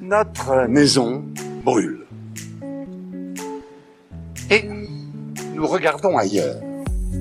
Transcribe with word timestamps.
Notre 0.00 0.66
maison 0.68 1.24
brûle. 1.64 2.06
Et 4.50 4.64
nous 5.54 5.66
regardons 5.66 6.16
ailleurs. 6.16 6.56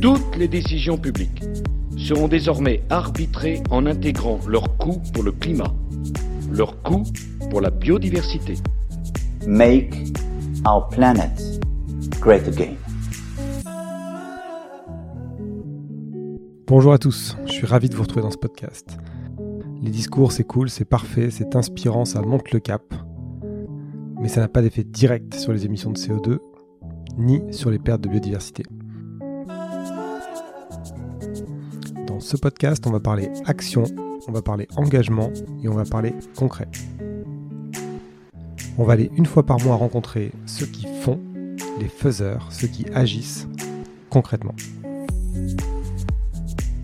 Toutes 0.01 0.35
les 0.37 0.47
décisions 0.47 0.97
publiques 0.97 1.43
seront 1.97 2.27
désormais 2.27 2.83
arbitrées 2.89 3.61
en 3.71 3.85
intégrant 3.85 4.39
leur 4.47 4.77
coût 4.77 5.01
pour 5.13 5.23
le 5.23 5.31
climat, 5.31 5.73
leur 6.51 6.81
coût 6.83 7.03
pour 7.49 7.61
la 7.61 7.69
biodiversité. 7.69 8.53
Make 9.45 9.95
our 10.65 10.87
planet 10.89 11.31
great 12.19 12.47
again. 12.47 12.75
Bonjour 16.67 16.93
à 16.93 16.97
tous, 16.97 17.37
je 17.45 17.51
suis 17.53 17.65
ravi 17.65 17.89
de 17.89 17.95
vous 17.95 18.03
retrouver 18.03 18.21
dans 18.23 18.31
ce 18.31 18.37
podcast. 18.37 18.97
Les 19.81 19.91
discours, 19.91 20.31
c'est 20.31 20.43
cool, 20.43 20.69
c'est 20.69 20.85
parfait, 20.85 21.29
c'est 21.29 21.55
inspirant, 21.55 22.05
ça 22.05 22.21
monte 22.21 22.51
le 22.51 22.59
cap. 22.59 22.93
Mais 24.19 24.27
ça 24.27 24.41
n'a 24.41 24.47
pas 24.47 24.61
d'effet 24.61 24.83
direct 24.83 25.35
sur 25.35 25.53
les 25.53 25.65
émissions 25.65 25.91
de 25.91 25.97
CO2, 25.97 26.39
ni 27.17 27.41
sur 27.51 27.69
les 27.69 27.79
pertes 27.79 28.01
de 28.01 28.09
biodiversité. 28.09 28.63
Dans 32.07 32.19
ce 32.19 32.37
podcast, 32.37 32.85
on 32.87 32.91
va 32.91 32.99
parler 32.99 33.29
action, 33.45 33.83
on 34.27 34.31
va 34.31 34.41
parler 34.41 34.67
engagement 34.75 35.31
et 35.63 35.69
on 35.69 35.75
va 35.75 35.83
parler 35.83 36.13
concret. 36.35 36.67
On 38.79 38.83
va 38.83 38.93
aller 38.93 39.11
une 39.15 39.25
fois 39.25 39.45
par 39.45 39.59
mois 39.63 39.75
rencontrer 39.75 40.31
ceux 40.45 40.65
qui 40.65 40.87
font, 41.01 41.19
les 41.79 41.87
faiseurs, 41.87 42.47
ceux 42.51 42.67
qui 42.67 42.85
agissent 42.93 43.47
concrètement. 44.09 44.55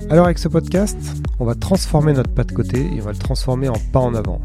Alors 0.10 0.26
avec 0.26 0.38
ce 0.38 0.48
podcast, 0.48 0.98
on 1.40 1.46
va 1.46 1.56
transformer 1.56 2.14
notre 2.14 2.34
pas 2.34 2.44
de 2.44 2.52
côté 2.52 2.80
et 2.80 3.02
on 3.02 3.06
va 3.06 3.14
le 3.14 3.18
transformer 3.18 3.70
en 3.70 3.80
pas 3.92 4.00
en 4.00 4.14
avant. 4.14 4.42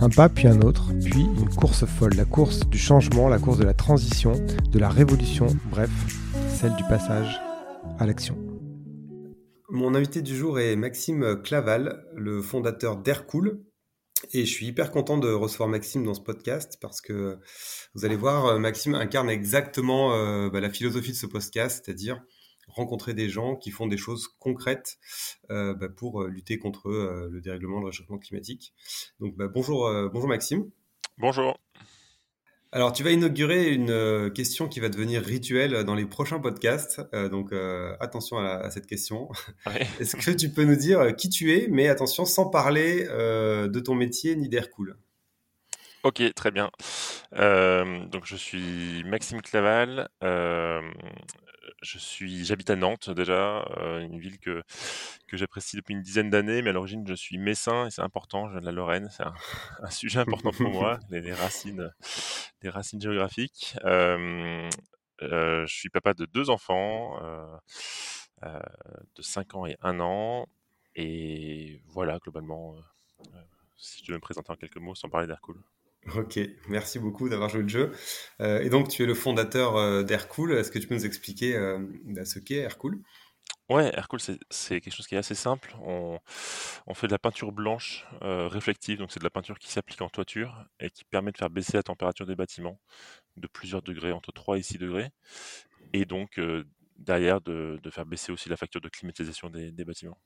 Un 0.00 0.08
pas 0.08 0.28
puis 0.28 0.48
un 0.48 0.62
autre, 0.62 0.90
puis 1.04 1.20
une 1.20 1.48
course 1.50 1.84
folle, 1.84 2.14
la 2.16 2.24
course 2.24 2.66
du 2.68 2.78
changement, 2.78 3.28
la 3.28 3.38
course 3.38 3.58
de 3.58 3.64
la 3.64 3.74
transition, 3.74 4.32
de 4.70 4.78
la 4.78 4.88
révolution, 4.88 5.46
bref, 5.70 5.90
celle 6.48 6.74
du 6.76 6.84
passage 6.84 7.40
à 7.98 8.06
l'action. 8.06 8.36
Mon 9.68 9.94
invité 9.94 10.22
du 10.22 10.34
jour 10.34 10.58
est 10.58 10.74
Maxime 10.74 11.40
Claval, 11.44 12.04
le 12.16 12.42
fondateur 12.42 12.96
d'Aircool. 12.96 13.62
Et 14.32 14.44
je 14.44 14.50
suis 14.50 14.66
hyper 14.66 14.90
content 14.90 15.16
de 15.16 15.30
recevoir 15.30 15.68
Maxime 15.68 16.04
dans 16.04 16.14
ce 16.14 16.20
podcast 16.20 16.76
parce 16.80 17.00
que 17.00 17.38
vous 17.94 18.04
allez 18.04 18.16
voir, 18.16 18.58
Maxime 18.58 18.94
incarne 18.94 19.30
exactement 19.30 20.14
euh, 20.14 20.50
bah, 20.50 20.60
la 20.60 20.70
philosophie 20.70 21.12
de 21.12 21.16
ce 21.16 21.26
podcast, 21.26 21.82
c'est-à-dire 21.84 22.22
rencontrer 22.74 23.14
des 23.14 23.28
gens 23.28 23.56
qui 23.56 23.70
font 23.70 23.86
des 23.86 23.96
choses 23.96 24.28
concrètes 24.38 24.98
euh, 25.50 25.74
bah, 25.74 25.88
pour 25.88 26.22
euh, 26.22 26.28
lutter 26.28 26.58
contre 26.58 26.88
euh, 26.88 27.28
le 27.30 27.40
dérèglement, 27.40 27.80
le 27.80 27.86
réchauffement 27.86 28.18
climatique. 28.18 28.74
Donc 29.18 29.36
bah, 29.36 29.48
bonjour, 29.48 29.90
bonjour 30.12 30.28
Maxime. 30.28 30.70
Bonjour. 31.18 31.58
Alors, 32.72 32.92
tu 32.92 33.02
vas 33.02 33.10
inaugurer 33.10 33.72
une 33.72 34.30
question 34.32 34.68
qui 34.68 34.78
va 34.78 34.88
devenir 34.88 35.22
rituelle 35.22 35.82
dans 35.82 35.96
les 35.96 36.06
prochains 36.06 36.38
podcasts. 36.38 37.00
donc, 37.12 37.52
attention 37.98 38.38
à, 38.38 38.70
cette 38.70 38.86
question. 38.86 39.28
Est-ce 39.98 40.14
que 40.14 40.30
tu 40.30 40.50
peux 40.50 40.62
nous 40.62 40.76
dire 40.76 41.16
qui 41.16 41.28
tu 41.28 41.52
es, 41.52 41.66
mais 41.68 41.88
attention, 41.88 42.24
sans 42.24 42.48
parler 42.48 43.06
de 43.06 43.80
ton 43.80 43.96
métier 43.96 44.36
ni 44.36 44.48
d'air 44.48 44.70
cool 44.70 44.96
Ok, 46.04 46.22
très 46.34 46.52
bien. 46.52 46.70
donc, 47.32 48.24
je 48.24 48.36
suis 48.36 49.02
Maxime 49.02 49.42
Claval 49.42 50.08
je 51.82 51.98
suis, 51.98 52.44
j'habite 52.44 52.70
à 52.70 52.76
Nantes 52.76 53.10
déjà, 53.10 53.64
euh, 53.78 54.00
une 54.00 54.18
ville 54.18 54.38
que, 54.38 54.62
que 55.26 55.36
j'apprécie 55.36 55.76
depuis 55.76 55.94
une 55.94 56.02
dizaine 56.02 56.30
d'années, 56.30 56.62
mais 56.62 56.70
à 56.70 56.72
l'origine 56.72 57.06
je 57.06 57.14
suis 57.14 57.38
messin 57.38 57.86
et 57.86 57.90
c'est 57.90 58.02
important, 58.02 58.48
je 58.48 58.52
viens 58.52 58.60
de 58.60 58.66
la 58.66 58.72
Lorraine, 58.72 59.08
c'est 59.10 59.22
un, 59.22 59.32
sujet 59.90 60.20
important 60.20 60.50
pour 60.52 60.70
moi, 60.70 60.98
les, 61.10 61.32
racines, 61.32 61.92
les 62.62 62.70
racines 62.70 63.00
géographiques. 63.00 63.76
Euh, 63.84 64.68
euh, 65.22 65.66
je 65.66 65.74
suis 65.74 65.90
papa 65.90 66.14
de 66.14 66.26
deux 66.26 66.50
enfants, 66.50 67.18
de 68.42 69.22
5 69.22 69.54
ans 69.54 69.66
et 69.66 69.76
1 69.82 70.00
an, 70.00 70.46
et 70.94 71.80
voilà 71.86 72.18
globalement, 72.18 72.76
si 73.76 74.00
je 74.00 74.06
devais 74.06 74.18
me 74.18 74.22
présenter 74.22 74.50
en 74.50 74.56
quelques 74.56 74.76
mots 74.78 74.94
sans 74.94 75.08
parler 75.08 75.26
d'Aircool. 75.26 75.62
Ok, 76.16 76.40
merci 76.68 76.98
beaucoup 76.98 77.28
d'avoir 77.28 77.50
joué 77.50 77.62
le 77.62 77.68
jeu. 77.68 77.92
Euh, 78.40 78.60
et 78.60 78.70
donc, 78.70 78.88
tu 78.88 79.02
es 79.02 79.06
le 79.06 79.14
fondateur 79.14 79.76
euh, 79.76 80.02
d'Aircool. 80.02 80.52
Est-ce 80.52 80.70
que 80.70 80.78
tu 80.78 80.86
peux 80.86 80.94
nous 80.94 81.04
expliquer 81.04 81.54
euh, 81.54 81.78
bah, 82.04 82.24
ce 82.24 82.38
qu'est 82.38 82.56
Aircool? 82.56 83.00
Ouais, 83.68 83.94
Aircool, 83.94 84.18
c'est 84.50 84.80
quelque 84.80 84.94
chose 84.94 85.06
qui 85.06 85.14
est 85.14 85.18
assez 85.18 85.34
simple. 85.34 85.76
On, 85.82 86.18
fait 86.94 87.06
de 87.06 87.12
la 87.12 87.18
peinture 87.18 87.52
blanche 87.52 88.04
réflective, 88.20 88.98
donc 88.98 89.12
c'est 89.12 89.20
de 89.20 89.24
la 89.24 89.30
peinture 89.30 89.60
qui 89.60 89.70
s'applique 89.70 90.02
en 90.02 90.08
toiture 90.08 90.64
et 90.80 90.90
qui 90.90 91.04
permet 91.04 91.30
de 91.30 91.38
faire 91.38 91.50
baisser 91.50 91.76
la 91.76 91.84
température 91.84 92.26
des 92.26 92.34
bâtiments 92.34 92.80
de 93.36 93.46
plusieurs 93.46 93.80
degrés, 93.80 94.10
entre 94.10 94.32
3 94.32 94.58
et 94.58 94.62
6 94.62 94.78
degrés, 94.78 95.10
et 95.92 96.04
donc 96.04 96.40
derrière 96.98 97.40
de, 97.40 97.78
faire 97.90 98.06
baisser 98.06 98.32
aussi 98.32 98.48
la 98.48 98.56
facture 98.56 98.80
de 98.80 98.88
climatisation 98.88 99.50
des 99.50 99.84
bâtiments. 99.84 100.18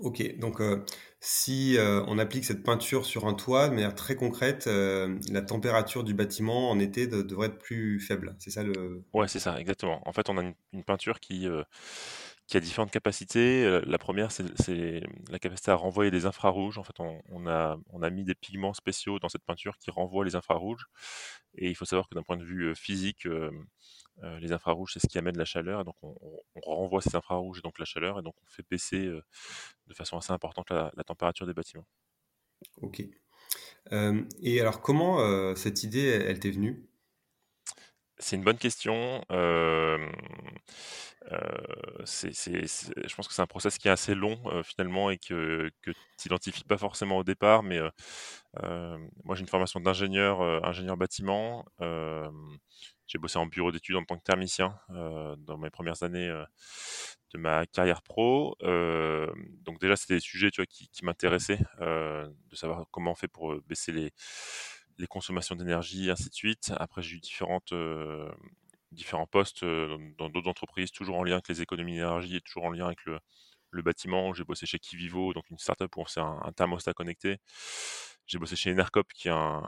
Ok, 0.00 0.38
donc 0.38 0.60
euh, 0.60 0.84
si 1.20 1.76
euh, 1.76 2.04
on 2.06 2.18
applique 2.18 2.44
cette 2.44 2.62
peinture 2.62 3.04
sur 3.04 3.26
un 3.26 3.34
toit 3.34 3.68
de 3.68 3.74
manière 3.74 3.94
très 3.94 4.14
concrète, 4.14 4.66
euh, 4.66 5.18
la 5.30 5.42
température 5.42 6.04
du 6.04 6.14
bâtiment 6.14 6.70
en 6.70 6.78
été 6.78 7.06
devrait 7.06 7.48
être 7.48 7.58
plus 7.58 8.00
faible. 8.00 8.36
C'est 8.38 8.50
ça 8.50 8.62
le. 8.62 9.02
Ouais, 9.12 9.28
c'est 9.28 9.40
ça, 9.40 9.58
exactement. 9.58 10.00
En 10.06 10.12
fait, 10.12 10.28
on 10.28 10.38
a 10.38 10.42
une, 10.42 10.84
peinture 10.84 11.20
qui, 11.20 11.48
qui 12.48 12.56
a 12.56 12.60
différentes 12.60 12.90
capacités. 12.90 13.80
La 13.86 13.98
première, 13.98 14.32
c'est 14.32 15.02
la 15.30 15.38
capacité 15.38 15.70
à 15.70 15.74
renvoyer 15.74 16.10
les 16.10 16.26
infrarouges. 16.26 16.78
En 16.78 16.82
fait, 16.82 16.98
on, 16.98 17.46
a, 17.46 18.10
mis 18.10 18.24
des 18.24 18.34
pigments 18.34 18.74
spéciaux 18.74 19.18
dans 19.18 19.28
cette 19.28 19.44
peinture 19.44 19.76
qui 19.78 19.90
renvoient 19.90 20.24
les 20.24 20.34
infrarouges. 20.34 20.86
Et 21.54 21.68
il 21.68 21.74
faut 21.74 21.84
savoir 21.84 22.08
que 22.08 22.14
d'un 22.14 22.22
point 22.22 22.38
de 22.38 22.44
vue 22.44 22.74
physique, 22.74 23.26
euh, 24.24 24.38
les 24.40 24.52
infrarouges, 24.52 24.92
c'est 24.94 25.00
ce 25.00 25.06
qui 25.06 25.18
amène 25.18 25.36
la 25.36 25.44
chaleur, 25.44 25.80
et 25.80 25.84
donc 25.84 25.94
on, 26.02 26.16
renvoie 26.62 27.00
ces 27.00 27.14
infrarouges 27.14 27.58
et 27.58 27.62
donc 27.62 27.78
la 27.78 27.84
chaleur, 27.84 28.18
et 28.18 28.22
donc 28.22 28.34
on 28.42 28.46
fait 28.46 28.64
baisser 28.68 29.06
euh, 29.06 29.22
de 29.86 29.94
façon 29.94 30.18
assez 30.18 30.32
importante 30.32 30.70
la, 30.70 30.90
température 31.06 31.46
des 31.46 31.54
bâtiments. 31.54 31.86
Ok. 32.82 33.02
Euh, 33.92 34.22
et 34.42 34.60
alors, 34.60 34.80
comment 34.80 35.54
cette 35.54 35.84
idée, 35.84 36.06
elle, 36.06 36.40
t'est 36.40 36.50
venue? 36.50 36.88
C'est 38.20 38.36
une 38.36 38.42
bonne 38.42 38.58
question. 38.58 39.24
je 39.30 40.04
pense 43.14 43.28
que 43.28 43.34
c'est 43.34 43.42
un 43.42 43.46
process 43.46 43.78
qui 43.78 43.88
est 43.88 43.90
assez 43.90 44.14
long 44.14 44.38
finalement 44.64 45.10
et 45.10 45.18
que, 45.18 45.70
que 45.82 45.90
tu 45.90 46.28
n'identifies 46.28 46.64
pas 46.64 46.78
forcément 46.78 47.18
au 47.18 47.24
départ, 47.24 47.62
mais 47.62 47.78
moi 49.24 49.34
j'ai 49.34 49.42
une 49.42 49.48
formation 49.48 49.80
d'ingénieur, 49.80 50.40
ingénieur 50.64 50.96
bâtiment. 50.96 51.64
J'ai 53.06 53.18
bossé 53.18 53.38
en 53.38 53.46
bureau 53.46 53.72
d'études 53.72 53.96
en 53.96 54.04
tant 54.04 54.18
que 54.18 54.24
thermicien 54.24 54.78
dans 54.88 55.56
mes 55.58 55.70
premières 55.70 56.02
années 56.02 56.28
de 57.34 57.38
ma 57.38 57.66
carrière 57.66 58.02
pro. 58.02 58.56
Donc 58.60 59.80
déjà, 59.80 59.96
c'était 59.96 60.14
des 60.14 60.20
sujets 60.20 60.50
vois, 60.56 60.66
qui, 60.66 61.04
m'intéressaient, 61.04 61.60
de 61.80 62.56
savoir 62.56 62.86
comment 62.90 63.12
on 63.12 63.14
fait 63.14 63.28
pour 63.28 63.54
baisser 63.66 63.92
les, 63.92 64.12
les 64.98 65.06
consommations 65.06 65.56
d'énergie, 65.56 66.10
ainsi 66.10 66.28
de 66.28 66.34
suite. 66.34 66.72
Après, 66.76 67.02
j'ai 67.02 67.16
eu 67.16 67.20
différentes, 67.20 67.72
différents 68.92 69.26
postes 69.26 69.64
dans 69.64 70.28
d'autres 70.28 70.48
entreprises, 70.48 70.90
toujours 70.90 71.16
en 71.16 71.24
lien 71.24 71.34
avec 71.34 71.48
les 71.48 71.62
économies 71.62 71.92
d'énergie 71.92 72.36
et 72.36 72.40
toujours 72.40 72.64
en 72.64 72.70
lien 72.70 72.86
avec 72.86 73.04
le, 73.04 73.18
le 73.70 73.82
bâtiment. 73.82 74.32
J'ai 74.32 74.44
bossé 74.44 74.66
chez 74.66 74.78
Kivivo, 74.78 75.32
donc 75.32 75.48
une 75.50 75.58
startup 75.58 75.94
où 75.96 76.00
on 76.00 76.04
fait 76.04 76.20
un, 76.20 76.40
un 76.42 76.52
thermostat 76.52 76.94
connecté. 76.94 77.38
J'ai 78.28 78.38
bossé 78.38 78.56
chez 78.56 78.70
Enercop, 78.70 79.10
qui 79.14 79.28
est 79.28 79.32
un, 79.32 79.62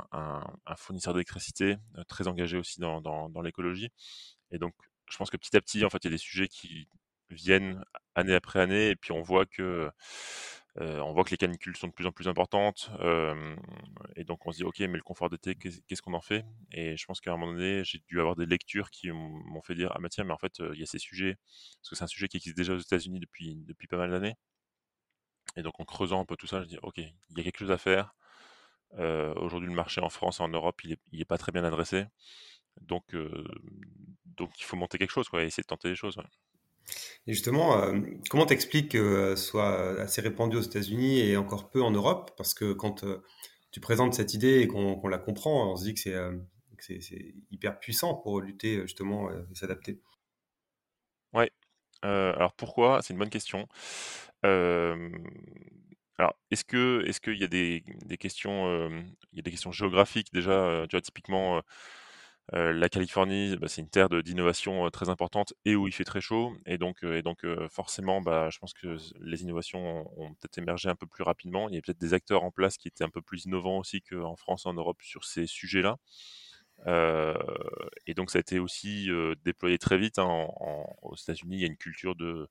fournisseur 0.77 1.15
d'électricité, 1.15 1.79
euh, 1.97 2.05
très 2.05 2.29
engagé 2.29 2.59
aussi 2.59 2.79
dans, 2.79 3.43
l'écologie. 3.43 3.89
Et 4.51 4.59
donc, 4.59 4.75
je 5.11 5.17
pense 5.17 5.31
que 5.31 5.39
petit 5.39 5.57
à 5.57 5.63
petit, 5.63 5.85
en 5.85 5.91
fait, 5.91 5.99
il 6.05 6.09
y 6.09 6.09
a 6.09 6.11
des 6.11 6.19
sujets 6.19 6.47
qui 6.47 6.87
viennent 7.31 7.83
année 8.15 8.35
après 8.35 8.61
année, 8.61 8.91
et 8.91 8.97
puis 8.97 9.13
on 9.13 9.23
voit 9.23 9.47
que 9.47 9.91
on 10.77 11.13
voit 11.13 11.25
que 11.25 11.31
les 11.31 11.37
canicules 11.37 11.77
sont 11.77 11.89
de 11.89 11.93
plus 11.93 12.07
en 12.07 12.13
plus 12.13 12.29
importantes, 12.29 12.91
et 14.17 14.25
donc 14.25 14.47
on 14.47 14.53
se 14.53 14.59
dit 14.59 14.65
ok, 14.65 14.81
mais 14.81 14.97
le 14.97 15.03
confort 15.03 15.31
d'été, 15.31 15.55
qu'est-ce 15.55 16.03
qu'on 16.03 16.15
en 16.15 16.21
fait? 16.21 16.45
Et 16.73 16.97
je 16.97 17.05
pense 17.07 17.21
qu'à 17.21 17.33
un 17.33 17.37
moment 17.37 17.53
donné, 17.53 17.85
j'ai 17.85 17.99
dû 18.09 18.21
avoir 18.21 18.37
des 18.37 18.47
lectures 18.47 18.91
qui 18.91 19.11
m'ont 19.11 19.63
fait 19.63 19.75
dire 19.75 19.93
ah 19.95 19.99
bah 20.01 20.09
tiens, 20.09 20.25
mais 20.25 20.33
en 20.33 20.39
fait, 20.39 20.61
il 20.73 20.81
y 20.81 20.83
a 20.83 20.87
ces 20.87 20.99
sujets, 20.99 21.37
parce 21.79 21.91
que 21.91 21.97
c'est 21.97 22.05
un 22.05 22.07
sujet 22.07 22.29
qui 22.29 22.37
existe 22.39 22.57
déjà 22.57 22.75
aux 22.75 22.79
États-Unis 22.79 23.21
depuis 23.21 23.87
pas 23.89 23.97
mal 23.97 24.11
d'années. 24.11 24.35
Et 25.57 25.63
donc 25.63 25.79
en 25.81 25.85
creusant 25.85 26.21
un 26.21 26.25
peu 26.25 26.37
tout 26.37 26.47
ça, 26.47 26.63
je 26.63 26.67
dis 26.67 26.79
ok, 26.83 26.99
il 26.99 27.37
y 27.37 27.41
a 27.41 27.43
quelque 27.45 27.59
chose 27.59 27.71
à 27.73 27.79
faire. 27.79 28.15
Aujourd'hui, 28.99 29.69
le 29.69 29.75
marché 29.75 30.01
en 30.01 30.11
France 30.11 30.41
et 30.41 30.43
en 30.43 30.49
Europe, 30.49 30.83
il 30.85 30.91
n'est 30.91 31.21
est 31.21 31.25
pas 31.25 31.39
très 31.39 31.53
bien 31.53 31.65
adressé. 31.65 32.07
Donc, 32.81 33.05
il 33.13 34.65
faut 34.65 34.77
monter 34.77 34.99
quelque 34.99 35.11
chose, 35.13 35.29
quoi, 35.29 35.45
essayer 35.45 35.63
de 35.63 35.67
tenter 35.67 35.89
des 35.89 35.97
choses. 35.97 36.21
Et 37.27 37.33
justement, 37.33 37.83
euh, 37.83 38.01
comment 38.29 38.47
t'expliques 38.47 38.93
que 38.93 39.35
ce 39.37 39.43
soit 39.45 40.01
assez 40.01 40.21
répandu 40.21 40.57
aux 40.57 40.63
États-Unis 40.63 41.21
et 41.21 41.37
encore 41.37 41.71
peu 41.71 41.83
en 41.83 41.91
Europe? 41.91 42.33
Parce 42.37 42.55
que 42.55 42.73
quand 42.73 43.05
tu 43.71 43.81
présentes 43.81 44.15
cette 44.15 44.35
idée 44.35 44.61
et 44.61 44.67
qu'on 44.67 45.09
la 45.09 45.19
comprend, 45.19 45.73
on 45.73 45.77
se 45.77 45.85
dit 45.85 45.95
que 45.95 46.01
c'est 46.81 47.35
hyper 47.51 47.79
puissant 47.79 48.15
pour 48.15 48.41
lutter 48.41 48.81
justement 48.83 49.31
et 49.31 49.55
s'adapter. 49.55 50.01
Ouais. 51.33 51.51
alors 52.03 52.53
pourquoi? 52.55 53.01
C'est 53.03 53.13
une 53.13 53.19
bonne 53.19 53.31
question. 53.31 53.69
alors, 54.43 56.37
est-ce 56.51 56.65
que, 56.65 57.05
qu'il 57.21 57.39
y 57.39 57.45
a 57.45 57.49
des, 57.49 57.83
questions, 58.19 58.67
euh, 58.69 58.89
il 59.33 59.37
y 59.37 59.41
a 59.41 59.43
des 59.43 59.51
questions 59.51 59.73
géographiques 59.73 60.33
déjà, 60.33 60.51
euh, 60.51 60.87
typiquement, 60.87 61.63
euh, 62.55 62.73
la 62.73 62.89
Californie, 62.89 63.57
bah, 63.57 63.69
c'est 63.69 63.81
une 63.81 63.89
terre 63.89 64.09
d'innovation 64.09 64.87
euh, 64.87 64.91
très 64.91 65.09
importante 65.09 65.55
et 65.65 65.77
où 65.77 65.87
il 65.87 65.93
fait 65.93 66.05
très 66.05 66.21
chaud, 66.21 66.53
et 66.67 66.79
donc, 66.79 67.05
euh, 67.05 67.69
forcément, 67.69 68.21
bah, 68.21 68.49
je 68.51 68.59
pense 68.59 68.73
que 68.75 68.97
les 69.21 69.43
innovations 69.43 70.11
ont, 70.21 70.31
peut-être 70.35 70.59
émergé 70.59 70.89
un 70.89 70.97
peu 70.97 71.07
plus 71.07 71.23
rapidement. 71.23 71.69
Il 71.69 71.75
y 71.77 71.79
a 71.79 71.81
peut-être 71.83 71.99
des 72.01 72.15
acteurs 72.15 72.43
en 72.45 72.51
place 72.51 72.77
qui 72.77 72.89
étaient 72.89 73.05
un 73.05 73.11
peu 73.11 73.23
plus 73.23 73.45
innovants 73.45 73.79
aussi 73.79 74.03
qu'en 74.03 74.37
France 74.37 74.67
et 74.67 74.69
en 74.69 74.75
Europe 74.75 74.99
sur 75.03 75.25
ces 75.25 75.47
sujets-là. 75.47 75.97
Et 78.07 78.15
donc 78.15 78.31
ça 78.31 78.39
a 78.39 78.41
été 78.41 78.59
aussi 78.59 79.09
déployé 79.45 79.79
très 79.79 79.99
vite. 79.99 80.19
hein, 80.19 80.47
aux 81.03 81.17
États-Unis, 81.17 81.57
il 81.57 81.61
y 81.61 81.65
a 81.65 81.67
une 81.69 81.77
culture 81.77 82.15
de, 82.17 82.49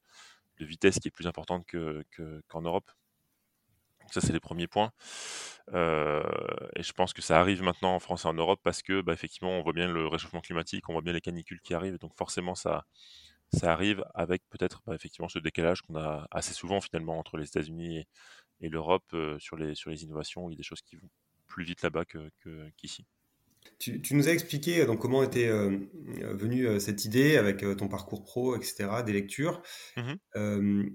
vitesse 0.60 1.00
qui 1.00 1.08
est 1.08 1.12
plus 1.12 1.28
importante 1.28 1.66
que, 1.66 2.04
que- 2.12 2.42
qu'en 2.50 2.62
Europe. 2.62 2.92
Donc 4.10 4.14
ça, 4.14 4.22
c'est 4.26 4.34
les 4.34 4.40
premiers 4.40 4.68
points. 4.68 4.92
Euh, 5.74 6.24
et 6.76 6.82
je 6.82 6.94
pense 6.94 7.14
que 7.14 7.22
ça 7.22 7.40
arrive 7.40 7.62
maintenant 7.62 7.94
en 7.94 8.00
France 8.00 8.26
et 8.26 8.28
en 8.28 8.34
Europe 8.34 8.60
parce 8.64 8.82
que, 8.82 9.02
bah, 9.02 9.14
effectivement, 9.14 9.52
on 9.52 9.62
voit 9.62 9.74
bien 9.74 9.88
le 9.88 10.08
réchauffement 10.08 10.42
climatique, 10.42 10.90
on 10.90 10.94
voit 10.94 11.04
bien 11.04 11.14
les 11.14 11.22
canicules 11.22 11.62
qui 11.62 11.76
arrivent. 11.76 12.00
Donc 12.00 12.16
forcément, 12.18 12.56
ça, 12.56 12.86
ça 13.54 13.72
arrive 13.72 14.04
avec 14.16 14.42
peut-être 14.50 14.82
bah, 14.88 14.96
effectivement 14.96 15.30
ce 15.30 15.40
décalage 15.40 15.82
qu'on 15.84 15.96
a 15.96 16.28
assez 16.32 16.54
souvent 16.54 16.82
finalement 16.82 17.20
entre 17.20 17.38
les 17.38 17.46
États-Unis 17.48 18.00
et, 18.00 18.08
et 18.62 18.70
l'Europe 18.70 19.06
euh, 19.14 19.38
sur, 19.40 19.58
les, 19.58 19.76
sur 19.76 19.92
les 19.92 20.04
innovations. 20.04 20.50
Il 20.50 20.54
y 20.54 20.56
a 20.56 20.58
des 20.58 20.64
choses 20.64 20.82
qui 20.82 20.96
vont 20.96 21.10
plus 21.48 21.64
vite 21.66 21.84
là-bas 21.84 22.06
que- 22.06 22.32
que- 22.40 22.70
qu'ici. 22.78 23.06
Tu, 23.78 24.02
tu 24.02 24.16
nous 24.16 24.28
as 24.28 24.32
expliqué 24.32 24.82
euh, 24.82 24.86
donc, 24.88 25.00
comment 25.00 25.22
était 25.24 25.48
euh, 25.48 25.78
venue 26.34 26.80
cette 26.80 27.06
idée 27.06 27.38
avec 27.38 27.60
ton 27.78 27.88
parcours 27.88 28.24
pro, 28.24 28.56
etc., 28.56 29.04
des 29.04 29.14
lectures. 29.14 29.62
Euh, 30.36 30.90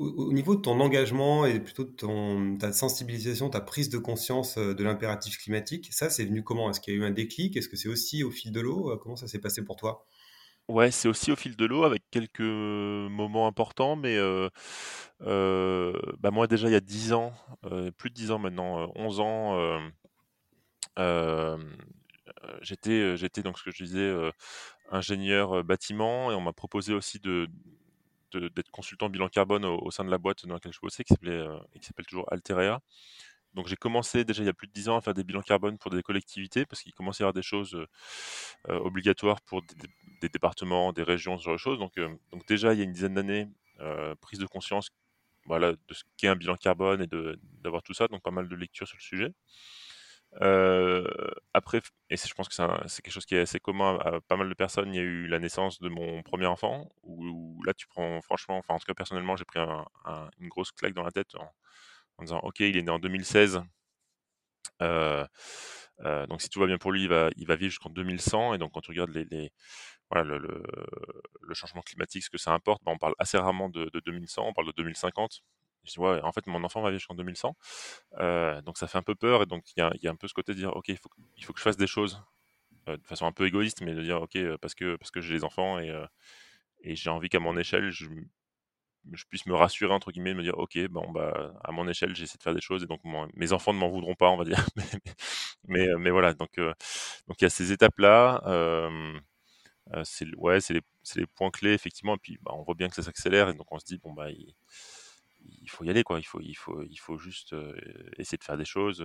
au, 0.00 0.28
au 0.28 0.32
niveau 0.32 0.56
de 0.56 0.60
ton 0.62 0.80
engagement 0.80 1.46
et 1.46 1.60
plutôt 1.60 1.84
de 1.84 1.90
ton, 1.90 2.56
ta 2.58 2.72
sensibilisation, 2.72 3.50
ta 3.50 3.60
prise 3.60 3.90
de 3.90 3.98
conscience 3.98 4.58
euh, 4.58 4.74
de 4.74 4.84
l'impératif 4.84 5.38
climatique, 5.38 5.88
ça, 5.92 6.10
c'est 6.10 6.24
venu 6.24 6.42
comment? 6.44 6.70
Est-ce 6.70 6.80
qu'il 6.80 6.94
y 6.94 6.96
a 6.96 7.00
eu 7.00 7.04
un 7.04 7.10
déclic? 7.12 7.56
Est-ce 7.56 7.68
que 7.68 7.76
c'est 7.76 7.88
aussi 7.88 8.24
au 8.24 8.30
fil 8.30 8.52
de 8.52 8.60
l'eau? 8.60 8.90
Euh, 8.92 8.96
Comment 8.96 9.16
ça 9.16 9.28
s'est 9.28 9.40
passé 9.40 9.62
pour 9.64 9.76
toi? 9.76 10.06
Ouais, 10.68 10.92
c'est 10.92 11.08
aussi 11.08 11.32
au 11.32 11.36
fil 11.36 11.56
de 11.56 11.64
l'eau 11.66 11.82
avec 11.82 12.04
quelques 12.12 12.40
moments 12.40 13.48
importants, 13.48 13.96
mais 13.96 14.16
euh, 14.16 14.48
bah 16.18 16.30
moi 16.30 16.46
déjà 16.46 16.68
il 16.68 16.72
y 16.72 16.76
a 16.76 16.80
10 16.80 17.12
ans, 17.12 17.32
plus 17.98 18.10
de 18.10 18.14
10 18.14 18.30
ans 18.30 18.38
maintenant, 18.38 18.82
euh, 18.82 18.86
11 18.94 19.20
ans, 19.20 19.58
j'étais, 22.62 23.16
j'étais 23.16 23.42
donc 23.42 23.58
ce 23.58 23.64
que 23.64 23.70
je 23.70 23.84
disais, 23.84 24.12
ingénieur 24.90 25.64
bâtiment 25.64 26.32
et 26.32 26.34
on 26.34 26.40
m'a 26.40 26.52
proposé 26.52 26.94
aussi 26.94 27.20
de- 27.20 27.48
d'être 28.36 28.70
consultant 28.70 29.08
bilan 29.08 29.28
carbone 29.28 29.64
au, 29.64 29.90
sein 29.90 30.04
de 30.04 30.10
la 30.10 30.18
boîte 30.18 30.46
dans 30.46 30.54
laquelle 30.54 30.72
je 30.72 30.80
bossais 30.80 31.04
qui 31.04 31.12
s'appelait, 31.14 31.32
euh, 31.32 31.58
qui 31.80 31.86
s'appelle 31.86 32.06
toujours 32.06 32.30
Alterea. 32.32 32.80
Donc 33.54 33.66
j'ai 33.66 33.76
commencé 33.76 34.24
déjà 34.24 34.42
il 34.42 34.46
y 34.46 34.50
a 34.50 34.52
plus 34.52 34.68
de 34.68 34.72
10 34.72 34.88
ans 34.90 34.96
à 34.96 35.00
faire 35.00 35.14
des 35.14 35.24
bilans 35.24 35.42
carbone 35.42 35.76
pour 35.78 35.90
des 35.90 36.02
collectivités 36.02 36.66
parce 36.66 36.82
qu'il 36.82 36.94
commençait 36.94 37.22
à 37.22 37.24
y 37.24 37.26
avoir 37.26 37.34
des 37.34 37.42
choses 37.42 37.74
euh, 37.74 37.86
euh, 38.68 38.78
obligatoires 38.78 39.40
pour 39.40 39.62
des, 40.20 40.28
départements, 40.28 40.92
des 40.92 41.02
régions, 41.02 41.38
ce 41.38 41.44
genre 41.44 41.54
de 41.54 41.58
choses. 41.58 41.78
Donc, 41.78 41.94
donc 42.30 42.46
déjà 42.46 42.74
il 42.74 42.78
y 42.78 42.82
a 42.82 42.84
une 42.84 42.92
dizaine 42.92 43.14
d'années, 43.14 43.48
prise 44.20 44.38
de 44.38 44.46
conscience 44.46 44.90
voilà, 45.46 45.72
de 45.72 45.94
ce 45.94 46.04
qu'est 46.16 46.28
un 46.28 46.36
bilan 46.36 46.56
carbone 46.56 47.02
et 47.02 47.06
d'avoir 47.62 47.82
tout 47.82 47.94
ça, 47.94 48.06
donc 48.08 48.22
pas 48.22 48.30
mal 48.30 48.48
de 48.48 48.54
lectures 48.54 48.86
sur 48.86 48.98
le 48.98 49.02
sujet. 49.02 49.32
Euh, 50.42 51.04
après, 51.54 51.80
et 52.08 52.16
je 52.16 52.34
pense 52.34 52.48
que 52.48 52.54
c'est, 52.54 53.02
quelque 53.02 53.12
chose 53.12 53.26
qui 53.26 53.34
est 53.34 53.40
assez 53.40 53.58
commun 53.60 53.98
à, 54.04 54.20
pas 54.20 54.36
mal 54.36 54.48
de 54.48 54.54
personnes, 54.54 54.94
il 54.94 54.96
y 54.96 55.00
a 55.00 55.02
eu 55.02 55.26
la 55.26 55.40
naissance 55.40 55.80
de 55.80 55.88
mon 55.88 56.22
premier 56.22 56.46
enfant, 56.46 56.88
où, 57.02 57.60
là 57.64 57.74
tu 57.74 57.86
prends 57.88 58.20
franchement, 58.22 58.58
enfin 58.58 58.74
en 58.74 58.78
tout 58.78 58.86
cas 58.86 58.94
personnellement, 58.94 59.36
j'ai 59.36 59.44
pris 59.44 59.58
un- 59.60 59.86
un- 60.04 60.30
une 60.38 60.48
grosse 60.48 60.70
claque 60.72 60.94
dans 60.94 61.02
la 61.02 61.10
tête 61.10 61.34
en, 61.36 61.50
disant 62.22 62.40
ok, 62.42 62.60
il 62.60 62.76
est 62.76 62.82
né 62.82 62.90
en 62.90 62.98
2016, 63.00 63.62
euh, 64.82 65.26
euh, 66.04 66.26
donc 66.26 66.40
si 66.42 66.48
tout 66.48 66.60
va 66.60 66.66
bien 66.66 66.78
pour 66.78 66.92
lui, 66.92 67.02
il 67.02 67.08
va, 67.08 67.30
vivre 67.56 67.70
jusqu'en 67.70 67.90
2100, 67.90 68.54
et 68.54 68.58
donc 68.58 68.72
quand 68.72 68.80
tu 68.80 68.90
regardes 68.90 69.10
le, 69.10 69.50
changement 71.54 71.82
climatique, 71.82 72.24
ce 72.24 72.30
que 72.30 72.38
ça 72.38 72.52
importe, 72.52 72.82
bah, 72.84 72.92
on 72.94 72.98
parle 72.98 73.14
assez 73.18 73.38
rarement 73.38 73.68
de 73.68 73.90
2100, 74.06 74.46
on 74.46 74.52
parle 74.52 74.68
de 74.68 74.72
2050. 74.76 75.42
En 75.98 76.32
fait, 76.32 76.46
mon 76.46 76.62
enfant 76.64 76.82
va 76.82 76.90
vivre 76.90 76.98
jusqu'en 77.00 77.14
2100. 77.14 77.56
Euh, 78.18 78.60
donc 78.62 78.78
ça 78.78 78.86
fait 78.86 78.98
un 78.98 79.02
peu 79.02 79.14
peur, 79.14 79.42
et 79.42 79.46
donc 79.46 79.64
il 79.76 79.80
y 79.80 80.08
a, 80.08 80.10
un 80.10 80.16
peu 80.16 80.28
ce 80.28 80.34
côté 80.34 80.52
de 80.52 80.58
dire, 80.58 80.74
ok, 80.76 80.88
il 80.88 80.96
faut, 80.98 81.08
que- 81.08 81.58
je 81.58 81.62
fasse 81.62 81.76
des 81.76 81.86
choses 81.86 82.22
euh, 82.88 82.96
de 82.96 83.06
façon 83.06 83.26
un 83.26 83.32
peu 83.32 83.46
égoïste, 83.46 83.82
mais 83.82 83.94
de 83.94 84.02
dire, 84.02 84.22
ok, 84.22 84.36
euh, 84.36 84.58
parce 84.58 84.74
que, 84.74 84.96
parce 84.96 85.10
que 85.10 85.20
j'ai 85.20 85.34
des 85.34 85.44
enfants 85.44 85.78
et, 85.78 85.92
j'ai 86.84 87.10
envie 87.10 87.28
qu'à 87.28 87.40
mon 87.40 87.56
échelle, 87.58 87.90
je, 87.90 88.06
puisse 89.28 89.46
me 89.46 89.54
rassurer, 89.54 89.92
entre 89.92 90.12
guillemets, 90.12 90.32
de 90.32 90.38
me 90.38 90.42
dire, 90.42 90.58
ok, 90.58 90.78
bon, 90.88 91.10
bah, 91.10 91.52
à 91.64 91.72
mon 91.72 91.88
échelle, 91.88 92.14
j'essaie 92.14 92.38
de 92.38 92.42
faire 92.42 92.54
des 92.54 92.60
choses, 92.60 92.82
et 92.84 92.86
donc 92.86 93.00
mes 93.34 93.52
enfants 93.52 93.72
ne 93.72 93.78
m'en 93.78 93.88
voudront 93.88 94.14
pas, 94.14 94.28
on 94.30 94.36
va 94.36 94.44
dire. 94.44 94.64
mais, 95.68 96.10
voilà, 96.10 96.34
donc 96.34 96.50
il 96.58 97.42
y 97.42 97.44
a 97.44 97.50
ces 97.50 97.72
étapes-là. 97.72 98.42
c'est 100.04 100.34
ouais, 100.36 100.58
les, 100.70 100.80
les 101.16 101.26
points 101.26 101.50
clés 101.50 101.72
effectivement. 101.72 102.14
Et 102.14 102.18
puis 102.18 102.38
bah, 102.42 102.52
on 102.54 102.62
voit 102.62 102.74
bien 102.74 102.88
que 102.88 102.94
ça 102.94 103.02
s'accélère 103.02 103.48
et 103.48 103.54
donc 103.54 103.70
on 103.72 103.78
se 103.78 103.84
dit 103.84 103.98
bon 103.98 104.12
bah 104.12 104.30
il, 104.30 104.54
il 105.62 105.70
faut 105.70 105.84
y 105.84 105.90
aller 105.90 106.04
quoi. 106.04 106.18
Il 106.18 106.24
faut 106.24 106.40
il 106.40 106.54
faut 106.54 106.82
il 106.82 106.98
faut 106.98 107.18
juste 107.18 107.54
essayer 108.18 108.38
de 108.38 108.44
faire 108.44 108.56
des 108.56 108.64
choses, 108.64 109.04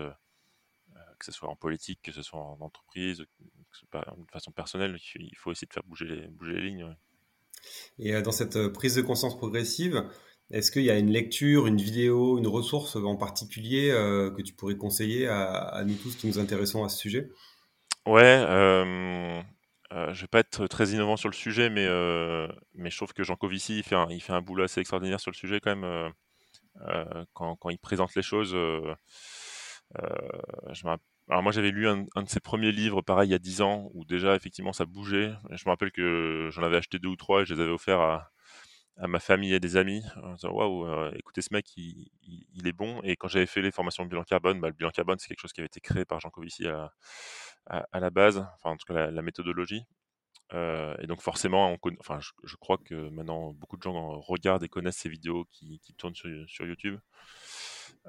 que 1.19 1.25
ce 1.25 1.31
soit 1.31 1.50
en 1.50 1.56
politique, 1.56 2.00
que 2.03 2.12
ce 2.12 2.21
soit 2.21 2.39
en 2.39 2.59
entreprise, 2.62 3.19
de 3.19 4.31
façon 4.31 4.51
personnelle. 4.51 4.97
Il 5.15 5.38
faut, 5.38 5.51
essayer 5.51 5.68
de 5.68 5.74
faire 5.74 5.83
bouger 5.83 6.06
les 6.06 6.27
bouger 6.27 6.53
les 6.53 6.62
lignes. 6.62 6.83
ouais. 6.83 6.97
Et 7.97 8.21
dans 8.21 8.31
cette 8.31 8.68
prise 8.69 8.95
de 8.95 9.01
conscience 9.01 9.38
progressive, 9.38 10.03
est-ce 10.51 10.71
qu'il 10.71 10.83
y 10.83 10.92
a 10.92 10.97
une 10.97 11.09
lecture, 11.09 11.65
une 11.65 11.77
vidéo, 11.77 12.38
une 12.38 12.48
ressource 12.48 12.95
en 12.95 13.15
particulier 13.15 13.89
euh, 13.89 14.30
que 14.30 14.41
tu 14.41 14.53
pourrais 14.53 14.77
conseiller 14.77 15.27
à, 15.27 15.50
à 15.51 15.83
nous 15.83 15.95
tous 15.95 16.15
qui 16.15 16.27
nous 16.27 16.38
intéressons 16.38 16.83
à 16.83 16.89
ce 16.89 17.00
sujet? 17.00 17.30
Ouais, 18.06 18.21
euh, 18.48 19.41
euh, 19.91 20.13
je 20.13 20.21
vais 20.21 20.27
pas 20.27 20.39
être 20.39 20.68
très 20.68 20.89
innovant 20.89 21.18
sur 21.18 21.30
le 21.30 21.33
sujet, 21.33 21.71
mais 21.71 21.88
mais 22.75 22.91
je 22.91 22.98
trouve 22.98 23.13
que 23.13 23.24
Jean 23.24 23.36
Covici 23.36 23.77
il 23.80 23.83
fait 23.83 23.95
un, 23.95 24.07
il 24.12 24.21
fait 24.21 24.33
un 24.33 24.41
boulot 24.41 24.63
assez 24.63 24.80
extraordinaire 24.80 25.19
sur 25.19 25.31
le 25.31 25.36
sujet 25.36 25.59
quand 25.59 25.75
même. 25.75 26.13
Euh, 26.81 27.25
quand, 27.33 27.57
il 27.69 27.80
présente 27.80 28.16
les 28.16 28.22
choses. 28.22 28.54
euh, 28.56 28.94
euh, 30.00 30.81
alors 31.30 31.44
moi 31.44 31.51
j'avais 31.51 31.72
lu 31.72 31.88
un, 31.88 32.04
de 32.04 32.30
ses 32.30 32.39
premiers 32.39 32.72
livres, 32.72 33.01
pareil, 33.01 33.30
il 33.30 33.31
y 33.31 33.36
a 33.36 33.39
10 33.39 33.62
ans, 33.62 33.89
où 33.94 34.06
déjà 34.06 34.36
effectivement 34.36 34.74
ça 34.74 34.86
bougeait. 34.86 35.33
Je 35.51 35.63
me 35.66 35.72
rappelle 35.72 35.92
que 35.92 36.50
j'en 36.51 36.63
avais 36.63 36.77
acheté 36.77 37.00
deux 37.00 37.10
ou 37.10 37.16
trois 37.16 37.42
et 37.42 37.45
je 37.45 37.54
les 37.56 37.62
avais 37.62 37.72
offerts 37.72 38.00
à, 38.01 38.31
ma 39.07 39.19
famille 39.19 39.54
et 39.54 39.60
des 39.60 39.75
amis 39.77 40.04
waouh, 40.44 41.12
écoutez 41.16 41.42
ce 41.42 41.54
mec, 41.54 41.66
il, 41.77 42.68
est 42.68 42.72
bon. 42.74 43.01
Et 43.04 43.16
quand 43.18 43.27
j'avais 43.27 43.45
fait 43.45 43.62
les 43.62 43.72
formations 43.72 44.04
de 44.04 44.10
bilan 44.10 44.24
carbone, 44.24 44.60
bah, 44.62 44.69
le 44.69 44.74
bilan 44.74 44.92
carbone 44.92 45.18
c'est 45.19 45.27
quelque 45.27 45.42
chose 45.42 45.54
qui 45.54 45.62
avait 45.62 45.68
été 45.68 45.82
créé 45.82 46.05
par 46.05 46.20
Jean 46.20 46.29
Covici 46.29 46.67
à, 46.67 46.91
la 47.94 48.10
base, 48.10 48.39
enfin 48.55 48.72
en 48.72 48.77
tout 48.77 48.86
cas 48.94 49.12
la 49.12 49.22
méthodologie. 49.22 49.86
Euh, 50.54 50.96
et 51.00 51.08
donc 51.08 51.22
forcément, 51.22 51.75
enfin, 52.00 52.20
je, 52.20 52.56
crois 52.58 52.78
que 52.78 53.10
maintenant 53.10 53.52
beaucoup 53.54 53.78
de 53.78 53.82
gens 53.82 54.20
regardent 54.20 54.64
et 54.64 54.70
connaissent 54.70 54.98
ces 54.98 55.10
vidéos 55.10 55.46
qui, 55.52 55.82
tournent 55.98 56.16
sur, 56.16 56.66
YouTube. 56.66 57.00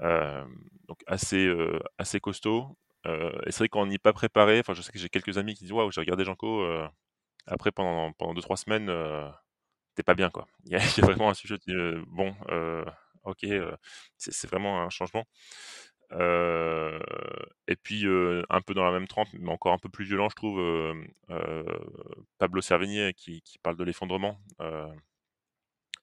Euh, 0.03 0.45
donc 0.87 1.03
assez, 1.07 1.47
euh, 1.47 1.81
assez 1.99 2.21
costaud. 2.21 2.77
Et 3.07 3.53
c'est 3.53 3.59
vrai 3.59 3.69
qu'on 3.69 3.87
n'y 3.87 3.95
est 3.95 3.99
pas 3.99 4.13
préparé. 4.13 4.59
Enfin, 4.59 4.75
je 4.75 4.83
sais 4.83 4.91
que 4.93 4.99
j'ai 4.99 5.09
quelques 5.09 5.39
amis 5.39 5.55
qui 5.55 5.65
disent 5.65 5.73
waouh, 5.73 5.91
j'ai 5.93 6.01
regardé 6.01 6.25
Janko. 6.25 6.67
après 7.47 7.71
pendant 7.73 8.13
pendant 8.13 8.35
deux 8.35 8.43
trois 8.43 8.57
semaines, 8.57 8.91
t'es 9.95 10.03
pas 10.03 10.15
bien 10.15 10.31
quoi. 10.31 10.47
Il 10.65 10.73
y 10.73 10.77
a, 10.77 10.81
vraiment 11.03 11.31
un 11.31 11.35
sujet. 11.35 11.57
Bon, 12.09 12.35
ok, 13.25 13.47
c'est 14.17 14.49
vraiment 14.49 14.83
un 14.83 14.91
changement. 14.91 15.25
Et 16.13 17.77
puis 17.77 18.05
un 18.51 18.61
peu 18.61 18.75
dans 18.75 18.85
la 18.85 18.93
même 18.93 19.09
trempe, 19.09 19.29
mais 19.35 19.51
encore 19.51 19.73
un 19.73 19.79
peu 19.79 19.89
plus 19.89 20.05
violent, 20.05 20.29
je 20.29 20.37
trouve, 20.37 20.61
Pablo 22.39 22.61
Servigné 22.61 23.13
qui, 23.15 23.43
parle 23.63 23.77
de 23.77 23.85
l'effondrement. 23.85 24.39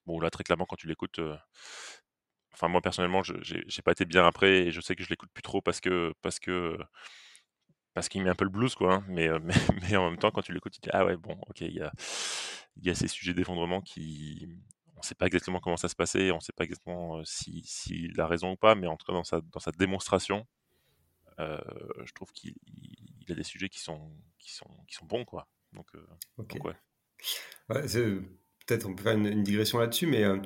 Bon 0.06 0.20
là 0.22 0.30
très 0.30 0.44
clairement 0.46 0.66
quand 0.66 0.78
tu 0.78 0.88
l'écoutes, 0.88 1.20
enfin 2.54 2.68
moi 2.68 2.82
personnellement, 2.82 3.24
je- 3.24 3.34
j'ai 3.42 3.82
pas 3.82 3.92
été 3.92 4.06
bien 4.06 4.26
après 4.26 4.68
et 4.68 4.72
je 4.72 4.82
sais 4.82 4.96
que 4.96 5.04
je 5.04 5.10
l'écoute 5.10 5.30
plus 5.34 5.42
trop 5.44 5.62
parce 5.62 5.80
que 5.82 6.14
parce 6.22 6.40
que 6.40 6.78
parce 7.94 8.10
qu'il 8.10 8.24
met 8.24 8.30
un 8.30 8.36
peu 8.36 8.46
le 8.46 8.50
blues 8.50 8.76
quoi. 8.76 8.96
hein, 8.96 9.04
mais, 9.08 9.30
mais 9.44 9.54
mais 9.82 9.96
en 9.98 10.10
même 10.10 10.20
temps 10.20 10.32
quand 10.32 10.42
tu 10.42 10.54
l'écoutes, 10.54 10.74
tu 10.74 10.80
te 10.82 10.86
dis 10.90 10.92
ah 10.94 11.06
ouais 11.06 11.18
bon 11.18 11.38
ok 11.48 11.62
il 11.62 11.74
y 11.74 11.82
a 11.82 11.92
il 12.78 12.86
y 12.86 12.90
a 12.90 12.96
ces 12.96 13.08
sujets 13.08 13.34
d'effondrement 13.34 13.82
qui 13.82 14.48
on 15.04 15.08
sait 15.08 15.16
pas 15.16 15.28
exactement 15.28 15.60
comment 15.60 15.78
ça 15.78 15.90
se 15.90 15.96
passait, 15.96 16.32
on 16.32 16.40
sait 16.40 16.54
pas 16.54 16.64
exactement 16.64 17.18
euh, 17.20 17.24
si 17.26 17.62
s'il 17.66 18.20
a 18.22 18.28
raison 18.28 18.54
ou 18.54 18.56
pas, 18.56 18.76
mais 18.76 18.88
en 18.88 18.96
tout 18.98 19.06
cas 19.06 19.14
dans 19.14 19.26
sa 19.26 19.42
dans 19.42 19.60
sa 19.60 19.72
démonstration, 19.72 20.48
euh, 21.40 21.60
je 22.06 22.14
trouve 22.14 22.32
qu'il 22.32 22.56
il 22.66 23.32
a 23.32 23.36
des 23.36 23.44
sujets 23.44 23.70
qui 23.70 23.80
sont 23.80 24.12
qui 24.40 24.54
sont 24.54 24.70
qui 24.88 24.96
sont 24.96 25.06
bons 25.06 25.26
quoi. 25.26 25.48
Donc, 25.74 25.88
euh, 25.96 26.06
Ok. 26.38 26.54
donc 26.54 26.66
ouais. 26.66 26.76
Ouais, 27.70 27.88
c'est- 27.88 28.20
Peut-être 28.66 28.86
on 28.88 28.96
peut 28.96 29.04
faire 29.04 29.18
une, 29.18 29.26
une 29.26 29.44
digression 29.44 29.78
là-dessus, 29.78 30.08
mais 30.08 30.24
euh, 30.24 30.38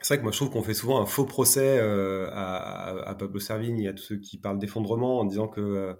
c'est 0.00 0.14
vrai 0.14 0.18
que 0.18 0.22
moi 0.22 0.30
je 0.30 0.36
trouve 0.36 0.50
qu'on 0.50 0.62
fait 0.62 0.72
souvent 0.74 1.02
un 1.02 1.06
faux 1.06 1.24
procès 1.24 1.80
à, 1.80 2.56
à- 2.56 3.08
à 3.08 3.14
Pablo 3.16 3.40
Servigne 3.40 3.80
et 3.80 3.88
à 3.88 3.92
tous 3.92 4.04
ceux 4.04 4.18
qui 4.18 4.38
parlent 4.38 4.60
d'effondrement 4.60 5.18
en 5.18 5.24
disant 5.24 5.48
que 5.48 5.96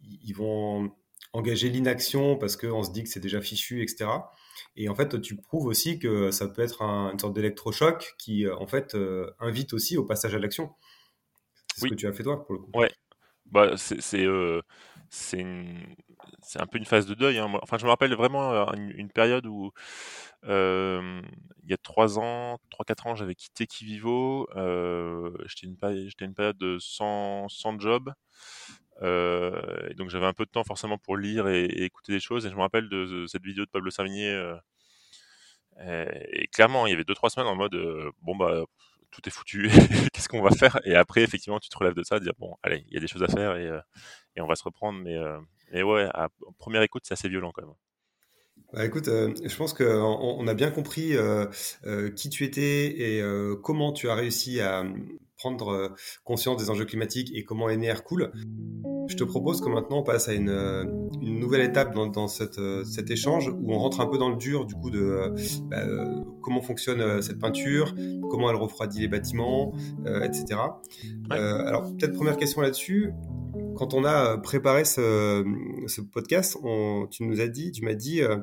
ils 0.00 0.32
vont 0.34 0.90
engager 1.32 1.68
l'inaction 1.68 2.36
parce 2.36 2.56
qu'on 2.56 2.82
se 2.82 2.90
dit 2.92 3.04
que 3.04 3.08
c'est 3.08 3.20
déjà 3.20 3.40
fichu, 3.40 3.82
etc. 3.82 4.32
Et 4.76 4.88
en 4.88 4.94
fait, 4.94 5.20
tu 5.20 5.36
prouves 5.36 5.66
aussi 5.66 5.98
que 5.98 6.30
ça 6.30 6.48
peut 6.48 6.62
être 6.62 6.82
une 6.82 7.18
sorte 7.18 7.34
d'électrochoc 7.34 8.14
qui, 8.18 8.48
en 8.48 8.66
fait, 8.66 8.96
invite 9.38 9.74
aussi 9.74 9.96
au 9.96 10.04
passage 10.04 10.34
à 10.34 10.38
l'action. 10.38 10.70
C'est 11.74 11.86
ce 11.86 11.90
que 11.90 11.94
tu 11.94 12.06
as 12.06 12.12
fait 12.12 12.22
toi, 12.22 12.44
pour 12.44 12.54
le 12.54 12.60
coup. 12.60 12.70
Ouais. 12.74 12.90
Bah, 13.46 13.76
c'est 13.76 14.00
c'est 15.10 16.58
un 16.58 16.66
peu 16.66 16.78
une 16.78 16.86
phase 16.86 17.06
de 17.06 17.14
deuil. 17.14 17.38
Hein. 17.38 17.52
Enfin, 17.62 17.76
je 17.76 17.84
me 17.84 17.90
rappelle 17.90 18.14
vraiment 18.14 18.72
une, 18.72 19.10
période 19.10 19.46
où, 19.46 19.72
il 20.44 21.68
y 21.68 21.72
a 21.74 21.76
trois 21.82 22.18
ans, 22.18 22.58
trois 22.70 22.84
quatre 22.86 23.06
ans, 23.06 23.14
j'avais 23.14 23.34
quitté 23.34 23.66
Kivivo. 23.66 24.48
j'étais 25.46 25.66
une, 25.66 25.76
une 26.20 26.34
période 26.34 26.56
de 26.56 26.78
sans, 26.80 27.46
sans 27.48 27.78
job. 27.78 28.10
Et 29.02 29.94
donc 29.94 30.10
j'avais 30.10 30.26
un 30.26 30.32
peu 30.32 30.44
de 30.44 30.50
temps 30.50 30.64
forcément 30.64 30.98
pour 30.98 31.16
lire 31.16 31.48
et, 31.48 31.64
écouter 31.64 32.12
des 32.12 32.20
choses. 32.20 32.46
Et 32.46 32.50
je 32.50 32.54
me 32.54 32.60
rappelle 32.60 32.88
de, 32.88 33.26
cette 33.26 33.42
vidéo 33.42 33.64
de 33.64 33.70
Pablo 33.70 33.90
Savigné. 33.90 34.54
et, 35.80 36.46
clairement, 36.52 36.86
il 36.86 36.90
y 36.90 36.94
avait 36.94 37.04
deux 37.04 37.14
trois 37.14 37.30
semaines 37.30 37.48
en 37.48 37.56
mode 37.56 37.76
bon 38.22 38.36
bah 38.36 38.64
tout 39.10 39.20
est 39.26 39.30
foutu, 39.30 39.68
qu'est-ce 40.12 40.28
qu'on 40.28 40.42
va 40.42 40.50
faire? 40.50 40.80
Et 40.86 40.94
après, 40.94 41.22
effectivement, 41.22 41.60
tu 41.60 41.68
te 41.68 41.76
relèves 41.76 41.94
de 41.94 42.02
ça, 42.02 42.18
de 42.18 42.24
dire 42.24 42.32
bon, 42.38 42.56
allez, 42.62 42.84
il 42.88 42.94
y 42.94 42.96
a 42.96 43.00
des 43.00 43.08
choses 43.08 43.22
à 43.22 43.28
faire 43.28 43.56
et, 43.56 43.68
et 44.36 44.40
on 44.40 44.46
va 44.46 44.54
se 44.54 44.64
reprendre. 44.64 44.98
Mais, 45.02 45.18
et 45.72 45.82
ouais, 45.82 46.08
à 46.14 46.28
première 46.58 46.82
écoute, 46.82 47.02
c'est 47.04 47.14
assez 47.14 47.28
violent 47.28 47.52
quand 47.52 47.62
même. 47.62 47.74
Bah, 48.72 48.86
écoute, 48.86 49.08
euh, 49.08 49.34
je 49.44 49.54
pense 49.56 49.74
qu'on 49.74 49.84
on 49.84 50.46
a 50.46 50.54
bien 50.54 50.70
compris 50.70 51.14
euh, 51.14 51.46
euh, 51.84 52.10
qui 52.10 52.30
tu 52.30 52.44
étais 52.44 53.18
et 53.18 53.22
comment 53.62 53.92
tu 53.92 54.08
as 54.08 54.14
réussi 54.14 54.60
à 54.60 54.84
prendre 55.42 55.92
conscience 56.24 56.56
des 56.56 56.70
enjeux 56.70 56.84
climatiques 56.84 57.32
et 57.34 57.42
comment 57.42 57.68
NR 57.68 58.04
cool. 58.04 58.30
Je 59.08 59.16
te 59.16 59.24
propose 59.24 59.60
que 59.60 59.68
maintenant 59.68 59.98
on 59.98 60.02
passe 60.04 60.28
à 60.28 60.34
une, 60.34 61.10
une 61.20 61.40
nouvelle 61.40 61.62
étape 61.62 61.92
dans, 61.94 62.06
dans 62.06 62.28
cette, 62.28 62.60
cet 62.84 63.10
échange 63.10 63.48
où 63.48 63.72
on 63.72 63.78
rentre 63.78 64.00
un 64.00 64.06
peu 64.06 64.18
dans 64.18 64.28
le 64.28 64.36
dur 64.36 64.64
du 64.64 64.74
coup 64.74 64.90
de 64.90 65.34
bah, 65.64 65.84
comment 66.40 66.62
fonctionne 66.62 67.20
cette 67.20 67.40
peinture, 67.40 67.92
comment 68.30 68.48
elle 68.50 68.56
refroidit 68.56 69.00
les 69.00 69.08
bâtiments, 69.08 69.74
etc. 70.06 70.60
alors 71.30 71.92
peut-être 71.96 72.14
première 72.14 72.36
question 72.36 72.60
là-dessus, 72.60 73.12
quand 73.76 73.94
on 73.94 74.04
a 74.04 74.38
préparé 74.38 74.84
ce, 74.84 75.44
ce 75.86 76.00
podcast, 76.00 76.56
on, 76.62 77.06
tu 77.10 77.24
nous 77.24 77.40
as 77.40 77.48
dit, 77.48 77.72
tu 77.72 77.84
m'as 77.84 77.94
dit 77.94 78.22
euh, 78.22 78.36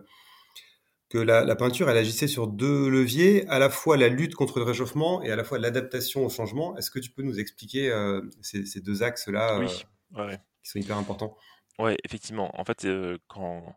que 1.10 1.18
la, 1.18 1.56
peinture, 1.56 1.90
elle 1.90 1.98
agissait 1.98 2.28
sur 2.28 2.48
deux 2.48 2.88
leviers, 2.88 3.48
à 3.48 3.58
la 3.58 3.70
fois 3.70 3.98
la 3.98 4.10
lutte 4.10 4.36
contre 4.36 4.60
le 4.60 4.66
réchauffement 4.66 5.24
et 5.24 5.32
à 5.32 5.36
la 5.36 5.44
fois 5.44 5.58
l'adaptation 5.58 6.24
au 6.26 6.30
changement. 6.30 6.78
Est-ce 6.78 6.92
que 6.92 7.00
tu 7.00 7.10
peux 7.10 7.24
nous 7.24 7.40
expliquer 7.40 7.90
euh, 7.90 8.22
ces, 8.42 8.80
deux 8.80 9.02
axes-là 9.02 9.60
oui. 9.60 9.68
Euh, 10.18 10.38
qui 10.64 10.70
sont 10.70 10.80
hyper 10.80 10.98
importants? 10.98 11.36
Ouais, 11.80 11.98
effectivement. 12.04 12.52
En 12.60 12.66
fait, 12.66 12.86
quand, 13.28 13.76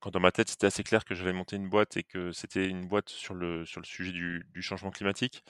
quand 0.00 0.10
dans 0.10 0.20
ma 0.20 0.32
tête, 0.32 0.48
c'était 0.50 0.66
assez 0.66 0.82
clair 0.82 1.04
que 1.04 1.14
j'allais 1.14 1.32
monter 1.32 1.56
une 1.56 1.70
boîte 1.70 1.96
et 1.96 2.02
que 2.02 2.32
c'était 2.32 2.66
une 2.68 2.86
boîte 2.86 3.08
sur 3.08 3.34
le, 3.34 3.64
sur 3.64 3.80
le 3.80 3.86
sujet 3.86 4.12
du, 4.12 4.44
du 4.52 4.60
changement 4.60 4.90
climatique, 4.90 5.44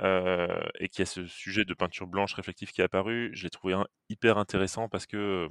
et 0.00 0.88
qu'il 0.88 1.00
y 1.00 1.02
a 1.02 1.06
ce 1.06 1.26
sujet 1.26 1.64
de 1.64 1.74
peinture 1.74 2.06
blanche 2.06 2.32
réflective 2.34 2.72
qui 2.72 2.80
est 2.80 2.84
apparu, 2.84 3.30
je 3.34 3.44
l'ai 3.44 3.50
trouvé 3.50 3.76
hyper 4.08 4.38
intéressant 4.38 4.88
parce 4.88 5.06
que 5.06 5.48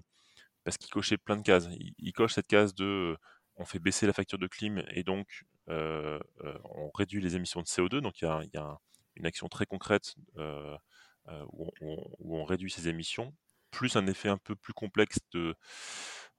parce 0.68 0.78
qu'il 0.78 0.92
cochait 0.92 1.16
plein 1.16 1.38
de 1.38 1.44
cases. 1.44 1.70
Il, 1.98 2.12
coche 2.12 2.34
cette 2.34 2.48
case 2.48 2.76
de 2.76 3.16
on 3.58 3.66
fait 3.66 3.80
baisser 3.80 4.08
la 4.08 4.14
facture 4.14 4.40
de 4.40 4.48
clim 4.48 4.84
et 4.92 5.04
donc 5.04 5.46
on 5.68 6.90
réduit 6.96 7.22
les 7.22 7.36
émissions 7.36 7.62
de 7.62 7.68
CO2. 7.68 8.00
Donc 8.02 8.22
il 8.22 8.26
y 8.26 8.58
a, 8.58 8.80
une 9.16 9.26
action 9.26 9.48
très 9.48 9.66
concrète 9.66 10.16
où 10.38 11.72
on, 11.82 11.98
où, 12.20 12.38
on, 12.38 12.46
réduit 12.46 12.72
ces 12.72 12.88
émissions 12.88 13.34
plus 13.72 13.96
un 13.96 14.08
effet 14.08 14.30
un 14.30 14.38
peu 14.38 14.56
plus 14.56 14.74
complexe 14.74 15.20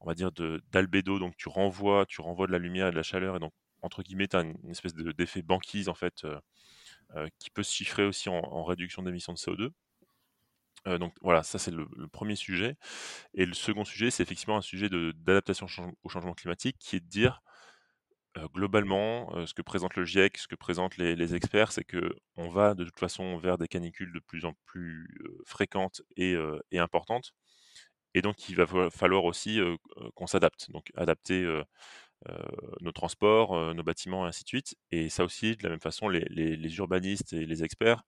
on 0.01 0.07
va 0.07 0.15
dire, 0.15 0.31
d'albédo. 0.73 1.19
Donc 1.19 1.37
tu 1.37 1.49
renvoies, 1.49 2.07
tu 2.07 2.21
renvoies 2.21 2.47
de 2.47 2.53
la 2.53 2.59
lumière 2.59 2.89
et 2.89 2.91
de 2.91 2.97
la 2.97 3.03
chaleur, 3.03 3.37
et 3.37 3.39
donc 3.39 3.53
entre 3.83 4.03
guillemets, 4.03 4.29
tu 4.29 4.37
as 4.37 4.41
une, 4.41 4.71
espèce 4.71 4.95
d'effet 4.95 5.43
banquise 5.43 5.89
en 5.89 5.95
fait, 5.95 6.25
euh, 6.25 6.41
euh, 7.17 7.29
qui 7.39 7.51
peut 7.51 7.63
se 7.63 7.73
chiffrer 7.73 8.05
aussi 8.05 8.29
en, 8.29 8.65
réduction 8.65 9.03
d'émissions 9.03 9.33
de 9.33 9.39
CO2. 9.39 9.71
Euh, 10.88 10.99
donc 10.99 11.14
voilà, 11.23 11.42
ça 11.42 11.59
c'est 11.59 11.71
le, 11.71 11.87
premier 12.12 12.37
sujet. 12.37 12.76
Et 13.35 13.47
le 13.47 13.54
second 13.54 13.85
sujet, 13.85 14.11
c'est 14.11 14.23
effectivement 14.23 14.57
un 14.57 14.62
sujet 14.62 14.88
d'adaptation 14.88 15.66
au 16.02 16.09
changement 16.09 16.35
climatique, 16.35 16.76
qui 16.78 16.97
est 16.97 17.00
de 17.00 17.09
dire 17.09 17.42
globalement, 18.54 19.47
ce 19.47 19.54
que 19.54 19.62
présente 19.62 19.97
le 19.97 20.04
GIEC, 20.04 20.38
ce 20.38 20.47
que 20.47 20.54
présentent 20.54 20.97
les, 20.97 21.35
experts, 21.35 21.73
c'est 21.73 21.83
que 21.83 22.14
on 22.37 22.49
va 22.49 22.75
de 22.75 22.85
toute 22.85 22.99
façon 22.99 23.37
vers 23.38 23.59
des 23.59 23.66
canicules 23.66 24.12
de 24.12 24.21
plus 24.21 24.45
en 24.45 24.52
plus 24.64 25.09
fréquentes 25.45 26.02
et, 26.16 26.37
importantes. 26.75 27.33
Et 28.14 28.23
donc, 28.23 28.49
il 28.49 28.57
va 28.57 28.90
falloir 28.90 29.25
aussi 29.25 29.61
qu'on 30.14 30.28
s'adapte. 30.28 30.71
Donc, 30.71 30.92
adapter 30.95 31.45
nos 32.80 32.92
transports, 32.92 33.75
nos 33.75 33.83
bâtiments, 33.83 34.25
et 34.26 34.28
ainsi 34.28 34.45
de 34.45 34.49
suite. 34.49 34.76
Et 34.92 35.09
ça 35.09 35.25
aussi, 35.25 35.57
de 35.57 35.64
la 35.64 35.71
même 35.71 35.80
façon, 35.80 36.09
les 36.09 36.76
urbanistes 36.78 37.33
et 37.33 37.45
les 37.45 37.64
experts 37.64 38.04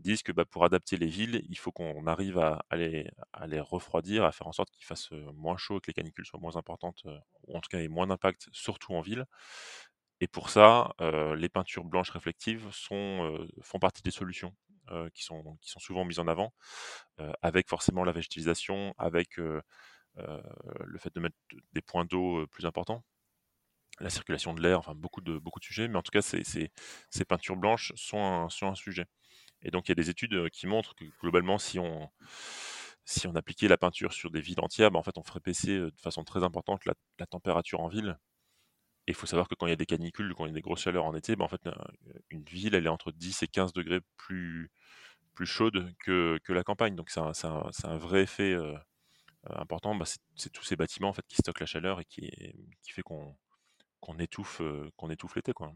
disent 0.00 0.22
que 0.22 0.32
bah, 0.32 0.44
pour 0.44 0.64
adapter 0.64 0.96
les 0.96 1.06
villes, 1.06 1.42
il 1.48 1.58
faut 1.58 1.72
qu'on 1.72 2.06
arrive 2.06 2.38
à, 2.38 2.64
les, 2.72 3.60
refroidir, 3.60 4.24
à 4.24 4.32
faire 4.32 4.46
en 4.46 4.52
sorte 4.52 4.70
qu'il 4.70 4.84
fasse 4.84 5.10
moins 5.34 5.56
chaud, 5.56 5.80
que 5.80 5.88
les 5.88 5.94
canicules 5.94 6.26
soient 6.26 6.40
moins 6.40 6.56
importantes, 6.56 7.04
ou 7.46 7.56
en 7.56 7.60
tout 7.60 7.68
cas 7.68 7.78
aient 7.80 7.88
moins 7.88 8.06
d'impact, 8.06 8.48
surtout 8.52 8.94
en 8.94 9.00
ville. 9.00 9.26
Et 10.20 10.28
pour 10.28 10.50
ça, 10.50 10.94
les 11.36 11.48
peintures 11.48 11.84
blanches 11.84 12.10
réflectives 12.10 12.68
font 12.70 13.78
partie 13.80 14.02
des 14.02 14.10
solutions 14.10 14.54
qui, 15.14 15.22
sont, 15.24 15.58
souvent 15.78 16.04
mises 16.04 16.18
en 16.18 16.28
avant, 16.28 16.52
avec 17.42 17.68
forcément 17.68 18.04
la 18.04 18.12
végétalisation, 18.12 18.94
avec 18.98 19.36
le 19.36 19.62
fait 20.98 21.14
de 21.14 21.20
mettre 21.20 21.36
des 21.72 21.82
points 21.82 22.04
d'eau 22.04 22.46
plus 22.48 22.66
importants 22.66 23.04
la 24.00 24.10
circulation 24.10 24.54
de 24.54 24.62
l'air, 24.62 24.78
enfin 24.78 24.94
beaucoup 24.94 25.20
de, 25.20 25.40
sujets, 25.60 25.88
mais 25.88 25.96
en 25.96 26.02
tout 26.02 26.10
cas, 26.10 26.22
ces, 26.22 27.24
peintures 27.28 27.56
blanches 27.56 27.92
sont 27.96 28.48
un 28.62 28.74
sujet. 28.74 29.06
Et 29.62 29.70
donc, 29.70 29.88
il 29.88 29.90
y 29.90 29.92
a 29.92 29.96
des 29.96 30.10
études 30.10 30.48
qui 30.50 30.66
montrent 30.66 30.94
que 30.94 31.04
globalement, 31.20 31.58
si 31.58 31.78
on, 31.78 32.10
si 33.04 33.26
on 33.26 33.34
appliquait 33.34 33.68
la 33.68 33.76
peinture 33.76 34.12
sur 34.12 34.30
des 34.30 34.40
villes 34.40 34.60
entières, 34.60 34.90
bah, 34.90 34.98
en 34.98 35.02
fait, 35.02 35.18
on 35.18 35.22
ferait 35.22 35.40
baisser 35.40 35.78
de 35.78 36.00
façon 36.00 36.24
très 36.24 36.42
importante 36.44 36.84
la, 36.86 36.94
température 37.26 37.80
en 37.80 37.88
ville. 37.88 38.18
Et 39.06 39.12
il 39.12 39.14
faut 39.14 39.26
savoir 39.26 39.48
que 39.48 39.54
quand 39.54 39.66
il 39.66 39.70
y 39.70 39.72
a 39.72 39.76
des 39.76 39.86
canicules, 39.86 40.34
quand 40.34 40.46
il 40.46 40.48
y 40.48 40.52
a 40.52 40.54
des 40.54 40.60
grosses 40.60 40.82
chaleurs 40.82 41.04
en 41.04 41.14
été, 41.14 41.36
bah, 41.36 41.44
en 41.44 41.48
fait, 41.48 41.68
une 42.30 42.44
ville, 42.44 42.74
elle 42.74 42.86
est 42.86 42.90
entre 42.90 43.12
10 43.12 43.42
et 43.42 43.48
15 43.48 43.72
degrés 43.72 44.00
plus, 44.16 44.70
plus 45.34 45.46
chaude 45.46 45.92
que, 46.00 46.38
que 46.44 46.52
la 46.52 46.64
campagne. 46.64 46.96
Donc, 46.96 47.10
c'est 47.10 47.20
un, 47.20 47.32
un, 47.44 47.70
un, 47.84 47.96
vrai 47.96 48.22
effet 48.22 48.56
important. 49.44 49.94
Bah, 49.94 50.06
c'est 50.36 50.52
tous 50.52 50.64
ces 50.64 50.76
bâtiments 50.76 51.08
en 51.08 51.12
fait, 51.12 51.26
qui 51.28 51.36
stockent 51.36 51.60
la 51.60 51.66
chaleur 51.66 52.00
et 52.00 52.04
qui, 52.04 52.30
qui 52.82 52.92
fait 52.92 53.02
qu'on 53.02 53.36
qu'on 54.00 54.18
étouffe, 54.18 54.62
qu'on 54.96 55.10
étouffe 55.10 55.36
l'été. 55.36 55.52
quoi. 55.52 55.74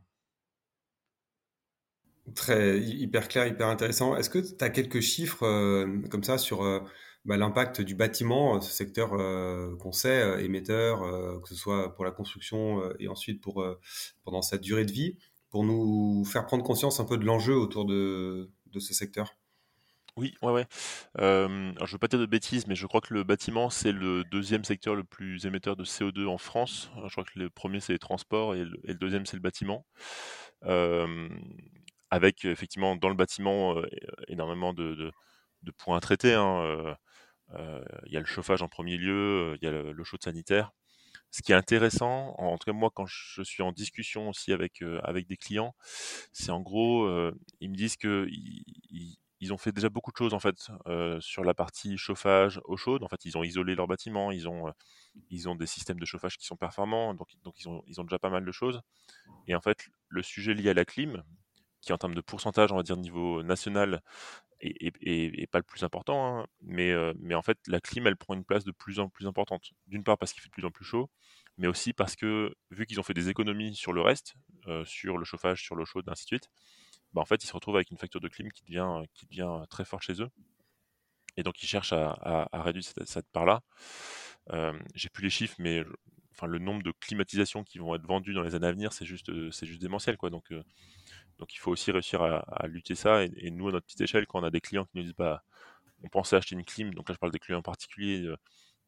Très 2.34 2.80
hyper 2.80 3.28
clair, 3.28 3.46
hyper 3.46 3.68
intéressant. 3.68 4.16
Est-ce 4.16 4.30
que 4.30 4.38
tu 4.38 4.64
as 4.64 4.70
quelques 4.70 5.00
chiffres 5.00 5.44
euh, 5.44 6.00
comme 6.10 6.24
ça 6.24 6.38
sur 6.38 6.64
euh, 6.64 6.80
bah, 7.26 7.36
l'impact 7.36 7.82
du 7.82 7.94
bâtiment, 7.94 8.62
ce 8.62 8.72
secteur 8.72 9.12
euh, 9.12 9.76
qu'on 9.76 9.92
sait, 9.92 10.42
émetteur, 10.42 11.00
que 11.42 11.48
ce 11.48 11.54
soit 11.54 11.94
pour 11.94 12.04
la 12.04 12.10
construction 12.10 12.82
et 12.98 13.08
ensuite 13.08 13.42
pour, 13.42 13.64
pendant 14.24 14.40
sa 14.40 14.56
durée 14.56 14.86
de 14.86 14.92
vie, 14.92 15.18
pour 15.50 15.64
nous 15.64 16.24
faire 16.24 16.46
prendre 16.46 16.64
conscience 16.64 16.98
un 16.98 17.04
peu 17.04 17.18
de 17.18 17.26
l'enjeu 17.26 17.54
autour 17.54 17.84
de, 17.84 18.50
ce 18.78 18.94
secteur? 18.94 19.36
Oui, 20.16 20.34
ouais, 20.42 20.52
ouais. 20.52 20.66
alors, 21.16 21.86
je 21.86 21.92
veux 21.92 21.98
pas 21.98 22.08
dire 22.08 22.20
de 22.20 22.26
bêtises, 22.26 22.66
mais 22.66 22.74
je 22.74 22.86
crois 22.86 23.00
que 23.02 23.12
le 23.12 23.24
bâtiment, 23.24 23.68
c'est 23.68 23.92
le 23.92 24.24
deuxième 24.24 24.64
secteur 24.64 24.94
le 24.94 25.04
plus 25.04 25.44
émetteur 25.44 25.76
de 25.76 25.84
CO2 25.84 26.26
en 26.26 26.38
France. 26.38 26.90
je 27.06 27.12
crois 27.12 27.24
que 27.24 27.38
le 27.38 27.50
premier, 27.50 27.80
c'est 27.80 27.92
les 27.92 27.98
transports 27.98 28.54
et 28.54 28.64
le 28.64 28.94
deuxième, 28.94 29.26
c'est 29.26 29.36
le 29.36 29.42
bâtiment 29.42 29.84
avec 32.14 32.44
effectivement 32.44 32.94
dans 32.94 33.08
le 33.08 33.14
bâtiment 33.14 33.74
énormément 34.28 34.72
de, 34.72 35.12
points 35.78 35.96
à 35.96 36.00
traiter. 36.00 36.34
Hein, 36.34 36.96
il 38.06 38.12
y 38.12 38.16
a 38.16 38.20
le 38.20 38.26
chauffage 38.26 38.62
en 38.62 38.68
premier 38.68 38.96
lieu, 38.96 39.56
il 39.60 39.64
y 39.64 39.68
a 39.68 39.72
l'eau 39.92 40.04
chaude 40.04 40.22
sanitaire. 40.22 40.70
Ce 41.30 41.42
qui 41.42 41.50
est 41.50 41.56
intéressant, 41.56 42.34
en, 42.38 42.56
tout 42.58 42.66
cas 42.66 42.72
moi 42.72 42.90
quand 42.94 43.06
je 43.06 43.42
suis 43.42 43.62
en 43.64 43.72
discussion 43.72 44.28
aussi 44.28 44.52
avec, 44.52 44.82
avec 45.02 45.26
des 45.26 45.36
clients, 45.36 45.74
c'est 46.32 46.50
en 46.50 46.60
gros, 46.60 47.08
ils 47.60 47.70
me 47.70 47.74
disent 47.74 47.96
que 47.96 48.28
ils, 48.30 49.52
ont 49.52 49.58
fait 49.58 49.72
déjà 49.72 49.88
beaucoup 49.88 50.10
de 50.12 50.16
choses 50.16 50.32
en 50.34 50.38
fait 50.38 50.68
sur 51.20 51.42
la 51.42 51.54
partie 51.54 51.98
chauffage 51.98 52.60
eau 52.64 52.76
chaude. 52.76 53.02
En 53.02 53.08
fait, 53.08 53.24
ils 53.24 53.36
ont 53.36 53.42
isolé 53.42 53.74
leur 53.74 53.88
bâtiment, 53.88 54.30
ils 54.30 54.48
ont, 54.48 54.72
ils 55.30 55.48
ont 55.48 55.56
des 55.56 55.66
systèmes 55.66 55.98
de 55.98 56.06
chauffage 56.06 56.36
qui 56.38 56.46
sont 56.46 56.56
performants, 56.56 57.14
donc, 57.14 57.28
donc 57.42 57.58
ils, 57.60 57.68
ont, 57.68 57.82
ils 57.88 58.00
ont 58.00 58.04
déjà 58.04 58.20
pas 58.20 58.30
mal 58.30 58.44
de 58.44 58.52
choses. 58.52 58.80
Et 59.46 59.54
en 59.54 59.60
fait, 59.60 59.88
le 60.08 60.22
sujet 60.22 60.54
lié 60.54 60.70
à 60.70 60.74
la 60.74 60.84
clim, 60.84 61.24
qui 61.84 61.92
en 61.92 61.98
termes 61.98 62.14
de 62.14 62.20
pourcentage, 62.20 62.72
on 62.72 62.76
va 62.76 62.82
dire 62.82 62.96
niveau 62.96 63.42
national, 63.42 64.02
est, 64.60 65.46
pas 65.50 65.58
le 65.58 65.64
plus 65.64 65.82
important, 65.82 66.40
hein, 66.40 66.46
mais, 66.62 66.90
euh, 66.90 67.12
mais 67.18 67.34
en 67.34 67.42
fait 67.42 67.58
la 67.66 67.80
clim 67.80 68.06
elle 68.06 68.16
prend 68.16 68.34
une 68.34 68.44
place 68.44 68.64
de 68.64 68.72
plus 68.72 68.98
en 68.98 69.08
plus 69.08 69.26
importante. 69.26 69.72
D'une 69.86 70.04
part 70.04 70.18
parce 70.18 70.32
qu'il 70.32 70.42
fait 70.42 70.48
de 70.48 70.52
plus 70.52 70.64
en 70.64 70.70
plus 70.70 70.84
chaud, 70.84 71.10
mais 71.58 71.66
aussi 71.66 71.92
parce 71.92 72.16
que 72.16 72.54
vu 72.70 72.86
qu'ils 72.86 73.00
ont 73.00 73.02
fait 73.02 73.14
des 73.14 73.28
économies 73.28 73.74
sur 73.74 73.92
le 73.92 74.00
reste, 74.00 74.34
euh, 74.66 74.84
sur 74.84 75.18
le 75.18 75.24
chauffage, 75.24 75.62
sur 75.62 75.76
l'eau 75.76 75.84
chaude, 75.84 76.08
ainsi 76.08 76.24
de 76.24 76.28
suite, 76.28 76.48
bah 77.12 77.20
en 77.20 77.24
fait 77.24 77.42
ils 77.44 77.46
se 77.46 77.52
retrouvent 77.52 77.76
avec 77.76 77.90
une 77.90 77.98
facture 77.98 78.20
de 78.20 78.28
clim 78.28 78.50
qui 78.52 78.64
devient, 78.64 79.02
qui 79.14 79.26
devient 79.26 79.64
très 79.68 79.84
forte 79.84 80.02
chez 80.02 80.20
eux. 80.22 80.30
Et 81.36 81.42
donc 81.42 81.62
ils 81.62 81.66
cherchent 81.66 81.92
à, 81.92 82.48
réduire 82.52 82.84
cette, 82.84 83.28
part-là. 83.32 83.60
Euh, 84.52 84.78
j'ai 84.94 85.08
plus 85.08 85.24
les 85.24 85.30
chiffres, 85.30 85.56
mais 85.58 85.84
enfin, 86.36 86.46
le 86.46 86.58
nombre 86.58 86.82
de 86.82 86.92
climatisations 86.92 87.64
qui 87.64 87.78
vont 87.78 87.94
être 87.94 88.06
vendues 88.06 88.34
dans 88.34 88.42
les 88.42 88.54
années 88.54 88.66
à 88.66 88.72
venir, 88.72 88.92
c'est 88.92 89.06
juste, 89.06 89.30
c'est 89.50 89.66
juste 89.66 89.80
démentiel, 89.80 90.16
quoi. 90.16 90.30
Donc, 90.30 90.52
donc 91.38 91.54
il 91.54 91.58
faut 91.58 91.70
aussi 91.72 91.90
réussir 91.90 92.22
à, 92.22 92.66
lutter 92.66 92.94
ça. 92.94 93.24
Et, 93.24 93.50
nous, 93.50 93.68
à 93.68 93.72
notre 93.72 93.86
petite 93.86 94.00
échelle, 94.02 94.26
quand 94.26 94.40
on 94.40 94.44
a 94.44 94.50
des 94.50 94.60
clients 94.60 94.84
qui 94.84 94.92
nous 94.96 95.02
disent, 95.02 95.14
bah, 95.16 95.44
on 96.02 96.08
pensait 96.08 96.36
acheter 96.36 96.54
une 96.54 96.64
clim, 96.64 96.94
donc 96.94 97.08
là 97.08 97.14
je 97.14 97.18
parle 97.18 97.32
des 97.32 97.38
clients 97.38 97.60
en 97.60 97.62
particulier, 97.62 98.28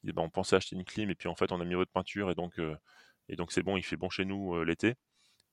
bah, 0.04 0.22
on 0.22 0.30
pensait 0.30 0.56
acheter 0.56 0.76
une 0.76 0.84
clim 0.84 1.10
et 1.10 1.14
puis 1.14 1.28
en 1.28 1.34
fait 1.34 1.50
on 1.52 1.60
a 1.60 1.64
mis 1.64 1.74
votre 1.74 1.90
peinture 1.90 2.30
et 2.30 2.34
donc 2.34 2.60
donc 3.36 3.52
c'est 3.52 3.62
bon, 3.62 3.76
il 3.76 3.82
fait 3.82 3.96
bon 3.96 4.10
chez 4.10 4.24
nous 4.24 4.62
l'été. 4.64 4.94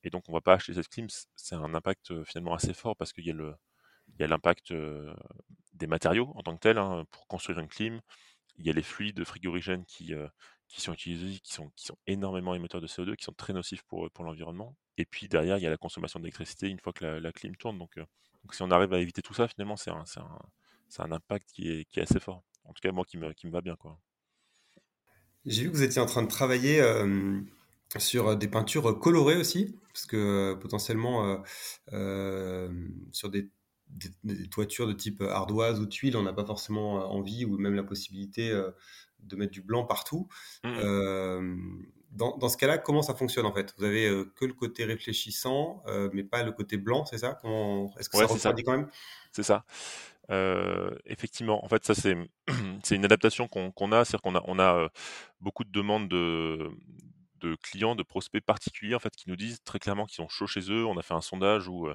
Et 0.04 0.10
donc 0.10 0.28
on 0.28 0.32
va 0.32 0.40
pas 0.40 0.54
acheter 0.54 0.74
cette 0.74 0.88
clim. 0.88 1.08
C'est 1.36 1.54
un 1.56 1.74
impact 1.74 2.24
finalement 2.24 2.54
assez 2.54 2.74
fort 2.74 2.96
parce 2.96 3.12
qu'il 3.12 3.26
y 3.26 3.30
a 3.30 3.34
le 3.34 3.54
il 4.18 4.26
l'impact 4.26 4.72
des 5.74 5.86
matériaux 5.86 6.32
en 6.36 6.42
tant 6.42 6.54
que 6.54 6.60
tel 6.60 6.78
hein, 6.78 7.04
pour 7.10 7.26
construire 7.26 7.58
une 7.58 7.68
clim. 7.68 8.00
Il 8.58 8.66
y 8.66 8.70
a 8.70 8.72
les 8.72 8.82
fluides 8.82 9.24
frigorigènes 9.24 9.84
qui, 9.86 10.14
qui 10.68 10.80
sont 10.80 10.92
utilisés, 10.92 11.38
qui 11.40 11.52
sont, 11.52 11.70
qui 11.76 11.86
sont 11.86 11.96
énormément 12.06 12.54
émetteurs 12.54 12.80
de 12.80 12.86
CO2, 12.86 13.16
qui 13.16 13.24
sont 13.24 13.32
très 13.32 13.52
nocifs 13.52 13.82
pour, 13.82 14.10
pour 14.10 14.24
l'environnement. 14.24 14.76
Et 14.96 15.04
puis 15.04 15.28
derrière, 15.28 15.58
il 15.58 15.62
y 15.62 15.66
a 15.66 15.70
la 15.70 15.76
consommation 15.76 16.20
d'électricité 16.20 16.68
une 16.68 16.80
fois 16.80 16.92
que 16.92 17.04
la, 17.04 17.32
clim 17.32 17.56
tourne. 17.56 17.78
Donc, 17.78 17.96
donc, 17.96 18.54
si 18.54 18.62
on 18.62 18.70
arrive 18.70 18.92
à 18.92 19.00
éviter 19.00 19.22
tout 19.22 19.34
ça, 19.34 19.48
finalement, 19.48 19.76
c'est 19.76 19.90
un, 19.90 20.04
un, 20.16 21.04
un, 21.04 21.12
impact 21.12 21.50
qui 21.52 21.70
est, 21.70 21.84
qui 21.86 22.00
est, 22.00 22.02
assez 22.02 22.20
fort. 22.20 22.42
En 22.64 22.72
tout 22.72 22.80
cas, 22.82 22.92
moi, 22.92 23.04
qui 23.04 23.16
me, 23.18 23.32
qui 23.32 23.46
me 23.46 23.52
va 23.52 23.60
bien. 23.60 23.76
J'ai 25.46 25.64
vu 25.64 25.70
que 25.70 25.76
vous 25.76 25.82
étiez 25.82 26.00
en 26.00 26.06
train 26.06 26.22
de 26.22 26.28
travailler 26.28 26.82
sur 27.98 28.36
des 28.36 28.48
peintures 28.48 28.98
colorées 28.98 29.36
aussi, 29.36 29.78
parce 29.92 30.06
que 30.06 30.54
potentiellement 30.54 31.42
sur 33.12 33.30
des 33.30 33.48
des, 34.24 34.48
toitures 34.48 34.86
de 34.86 34.92
type 34.92 35.22
ardoise 35.22 35.80
ou 35.80 35.86
tuile, 35.86 36.16
on 36.16 36.22
n'a 36.22 36.32
pas 36.32 36.44
forcément 36.44 36.94
envie 37.12 37.44
ou 37.44 37.58
même 37.58 37.74
la 37.74 37.84
possibilité 37.84 38.52
de 39.24 39.36
mettre 39.36 39.52
du 39.52 39.62
blanc 39.62 39.84
partout. 39.84 40.28
Mmh. 40.62 41.56
dans, 42.12 42.48
ce 42.48 42.56
cas-là, 42.56 42.78
comment 42.78 43.02
ça 43.02 43.14
fonctionne 43.14 43.46
en 43.46 43.52
fait? 43.52 43.74
Vous 43.78 43.84
avez 43.84 44.24
que 44.36 44.44
le 44.44 44.54
côté 44.54 44.84
réfléchissant, 44.84 45.82
mais 46.12 46.22
pas 46.22 46.42
le 46.42 46.52
côté 46.52 46.76
blanc, 46.76 47.04
c'est 47.04 47.18
ça? 47.18 47.38
Est-ce 47.98 48.08
que 48.08 48.18
ça 48.18 48.26
refroidit 48.26 48.62
quand 48.62 48.72
même? 48.72 48.88
C'est 49.32 49.42
ça. 49.42 49.64
effectivement, 51.06 51.64
en 51.64 51.68
fait, 51.68 51.84
ça 51.84 51.94
c'est 51.94 52.16
c'est 52.82 52.96
une 52.96 53.04
adaptation 53.04 53.48
qu'on 53.48 53.92
a, 53.92 54.04
c'est-à-dire 54.04 54.22
qu'on 54.22 54.36
a 54.36 54.42
on 54.46 54.58
a 54.58 54.88
beaucoup 55.40 55.64
de 55.64 55.72
demandes 55.72 56.08
de 56.08 56.70
de 57.44 57.56
clients, 57.56 57.94
de 57.94 58.02
prospects 58.02 58.44
particuliers 58.44 58.94
en 58.94 58.98
fait 58.98 59.14
qui 59.14 59.28
nous 59.28 59.36
disent 59.36 59.62
très 59.64 59.78
clairement 59.78 60.06
qu'ils 60.06 60.16
sont 60.16 60.28
chauds 60.28 60.46
chez 60.46 60.70
eux. 60.70 60.84
On 60.86 60.96
a 60.96 61.02
fait 61.02 61.14
un 61.14 61.20
sondage 61.20 61.68
où 61.68 61.88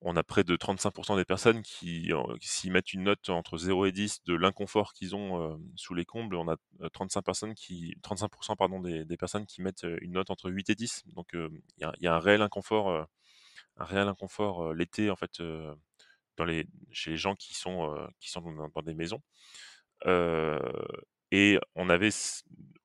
on 0.00 0.16
a 0.16 0.22
près 0.22 0.44
de 0.44 0.56
35% 0.56 1.16
des 1.16 1.24
personnes 1.24 1.62
qui, 1.62 2.12
s'y 2.40 2.70
mettent 2.70 2.92
une 2.92 3.04
note 3.04 3.28
entre 3.30 3.58
0 3.58 3.86
et 3.86 3.92
10 3.92 4.22
de 4.24 4.34
l'inconfort 4.34 4.92
qu'ils 4.92 5.16
ont 5.16 5.60
sous 5.74 5.94
les 5.94 6.04
combles. 6.04 6.36
On 6.36 6.48
a 6.48 6.56
35 6.92 7.22
personnes 7.22 7.54
qui, 7.54 7.96
35% 8.02 8.56
pardon, 8.56 8.80
des, 8.80 9.16
personnes 9.16 9.46
qui 9.46 9.60
mettent 9.60 9.86
une 10.00 10.12
note 10.12 10.30
entre 10.30 10.50
8 10.50 10.70
et 10.70 10.74
10. 10.76 11.04
Donc 11.14 11.30
il 11.32 11.60
y, 12.00 12.06
a 12.06 12.14
un 12.14 12.18
réel 12.20 12.42
inconfort, 12.42 13.08
un 13.76 13.84
réel 13.84 14.06
inconfort 14.06 14.72
l'été 14.72 15.10
en 15.10 15.16
fait 15.16 15.42
chez 16.92 17.10
les 17.10 17.16
gens 17.16 17.34
qui 17.34 17.54
sont, 17.54 18.08
qui 18.20 18.30
sont 18.30 18.40
dans, 18.42 18.82
des 18.82 18.94
maisons. 18.94 19.20
et 21.32 21.58
on 21.74 21.90
avait 21.90 22.10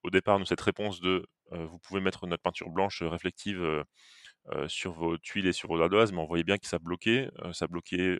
au 0.01 0.09
départ 0.09 0.39
nous 0.39 0.45
cette 0.45 0.61
réponse 0.61 0.99
de 0.99 1.27
vous 1.51 1.77
pouvez 1.77 2.01
mettre 2.01 2.25
notre 2.25 2.41
peinture 2.41 2.71
blanche 2.71 3.03
réflective 3.03 3.85
sur 4.67 4.93
vos 4.93 5.17
tuiles 5.17 5.47
et 5.47 5.53
sur 5.53 5.69
vos 5.69 5.81
ardoises, 5.81 6.11
mais 6.11 6.19
on 6.19 6.25
voyait 6.25 6.43
bien 6.43 6.57
que 6.57 6.67
ça 6.67 6.79
bloquait. 6.79 7.29
ça 7.53 7.67
bloquait 7.67 8.19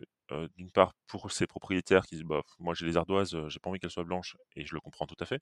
d'une 0.56 0.70
part 0.70 0.94
pour 1.06 1.30
ces 1.30 1.46
propriétaires 1.46 2.06
qui 2.06 2.16
disent 2.16 2.24
bah, 2.24 2.42
moi 2.58 2.74
j'ai 2.74 2.86
les 2.86 2.96
ardoises, 2.96 3.36
j'ai 3.48 3.58
pas 3.58 3.70
envie 3.70 3.78
qu'elles 3.78 3.90
soient 3.90 4.04
blanches, 4.04 4.36
et 4.56 4.64
je 4.64 4.74
le 4.74 4.80
comprends 4.80 5.06
tout 5.06 5.16
à 5.20 5.26
fait. 5.26 5.40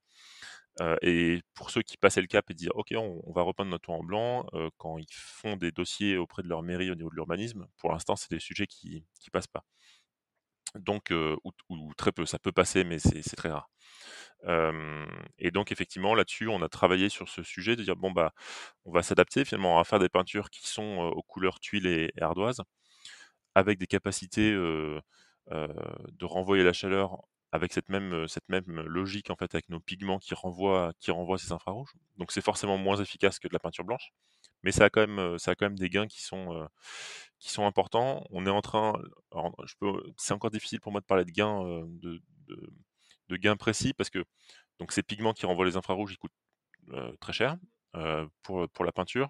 et 1.03 1.41
pour 1.55 1.71
ceux 1.71 1.83
qui 1.83 1.97
passaient 1.97 2.21
le 2.21 2.27
cap 2.27 2.51
et 2.51 2.55
dire 2.55 2.73
ok 2.75 2.93
on, 2.97 3.33
va 3.33 3.43
repeindre 3.43 3.71
notre 3.71 3.85
toit 3.85 3.97
en 3.97 4.03
blanc, 4.03 4.47
quand 4.79 4.99
ils 4.99 5.07
font 5.11 5.57
des 5.57 5.73
dossiers 5.73 6.17
auprès 6.17 6.43
de 6.43 6.49
leur 6.49 6.62
mairie 6.62 6.91
au 6.91 6.95
niveau 6.95 7.11
de 7.11 7.15
l'urbanisme, 7.15 7.67
pour 7.79 7.93
l'instant 7.93 8.17
c'est 8.17 8.31
des 8.31 8.41
sujets 8.41 8.67
qui 8.67 9.05
qui 9.21 9.31
passent 9.31 9.47
pas. 9.47 9.65
Donc 10.77 11.12
ou, 11.71 11.95
très 11.97 12.12
peu, 12.12 12.27
ça 12.27 12.39
peut 12.39 12.53
passer 12.53 12.85
mais 12.85 12.99
c'est 12.99 13.23
très 13.37 13.51
rare 13.51 13.71
et 15.38 15.50
donc 15.50 15.72
effectivement 15.72 16.14
là-dessus, 16.14 16.48
on 16.48 16.62
a 16.62 16.68
travaillé 16.68 17.09
sur 17.09 17.28
ce 17.28 17.42
sujet 17.42 17.76
de 17.76 17.83
dire 17.85 17.96
bon 17.96 18.11
bah 18.11 18.33
on 18.85 18.92
va 18.92 19.02
s'adapter 19.02 19.44
finalement 19.44 19.78
à 19.81 19.85
faire 19.85 19.98
des 19.98 20.09
peintures 20.09 20.50
qui 20.50 20.66
sont 20.68 20.98
aux 20.98 21.22
couleurs 21.22 21.61
tuiles 21.61 21.87
et, 21.87 22.12
ardoises, 22.20 22.62
avec 23.55 23.78
des 23.78 23.87
capacités 23.87 24.52
de 24.52 25.02
renvoyer 26.24 26.64
la 26.64 26.72
chaleur 26.72 27.22
avec 27.52 27.72
cette 27.72 27.88
même 27.90 28.26
cette 28.28 28.48
même 28.48 28.81
logique 28.87 29.31
en 29.31 29.37
fait 29.37 29.55
avec 29.55 29.68
nos 29.68 29.81
pigments 29.81 30.18
qui 30.18 30.35
renvoient 30.35 30.92
qui 31.00 31.11
renvoient 31.11 31.38
ces 31.38 31.52
infrarouges. 31.52 31.92
Donc 32.16 32.33
c'est 32.33 32.40
forcément 32.42 32.78
moins 32.78 32.96
efficace 32.96 33.38
que 33.38 33.48
de 33.48 33.52
la 33.52 33.59
peinture 33.61 33.85
blanche, 33.85 34.11
mais 34.62 34.72
ça 34.72 34.87
a 34.87 34.90
quand 34.90 35.07
même 35.07 35.38
ça 35.38 35.52
a 35.52 35.55
quand 35.55 35.66
même 35.66 35.78
des 35.78 35.90
gains 35.90 36.07
qui 36.09 36.22
sont 36.22 36.66
qui 37.38 37.50
sont 37.50 37.66
importants. 37.66 38.24
On 38.31 38.46
est 38.46 38.50
en 38.50 38.62
train, 38.62 38.94
peux, 39.81 40.02
c'est 40.16 40.35
encore 40.35 40.50
difficile 40.50 40.81
pour 40.81 40.92
moi 40.92 41.00
de 41.00 41.07
parler 41.07 41.24
de 41.24 41.31
gains 41.33 41.62
de 42.00 42.20
gains 43.30 43.56
précis 43.56 43.94
parce 43.94 44.11
que 44.11 44.24
donc 44.78 44.92
ces 44.92 45.02
pigments 45.02 45.32
qui 45.32 45.46
renvoient 45.46 45.66
les 45.66 45.76
infrarouges, 45.76 46.12
ils 46.12 46.18
coûtent 46.18 46.32
très 47.20 47.32
cher 47.32 47.56
pour, 48.42 48.68
pour 48.70 48.85
la 48.85 48.92
peinture. 48.92 49.28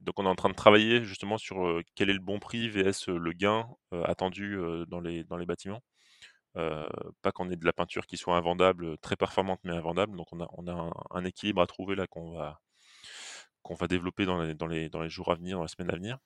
Donc 0.00 0.18
on 0.18 0.26
est 0.26 0.28
en 0.28 0.34
train 0.34 0.50
de 0.50 0.54
travailler 0.54 1.04
justement 1.04 1.38
sur 1.38 1.80
quel 1.94 2.10
est 2.10 2.14
le 2.14 2.20
bon 2.20 2.38
prix 2.38 2.68
vs 2.68 3.08
le 3.08 3.32
gain 3.32 3.68
attendu 4.04 4.58
dans, 4.88 5.00
les, 5.00 5.24
dans 5.24 5.36
les 5.36 5.46
bâtiments. 5.46 5.82
pas 6.54 7.32
qu'on 7.32 7.50
ait 7.50 7.56
de 7.56 7.64
la 7.64 7.72
peinture 7.72 8.06
qui 8.06 8.16
soit 8.16 8.36
invendable, 8.36 8.98
très 8.98 9.16
performante 9.16 9.60
mais 9.64 9.72
invendable. 9.72 10.16
Donc 10.16 10.26
on 10.32 10.40
a, 10.40 10.48
on 10.52 10.66
a 10.68 10.92
un, 11.10 11.24
équilibre 11.24 11.62
à 11.62 11.66
trouver 11.66 11.96
là 11.96 12.06
qu'on 12.06 12.32
va, 12.32 12.60
qu'on 13.62 13.74
va 13.74 13.88
développer 13.88 14.26
dans 14.26 14.40
les, 14.42 14.54
dans, 14.54 14.66
les, 14.66 14.88
dans 14.90 15.00
les 15.02 15.10
jours 15.10 15.32
à 15.32 15.34
venir, 15.34 15.56
dans 15.56 15.64
les 15.64 15.68
semaines 15.68 15.90
à 15.90 15.96
venir. 15.96 16.18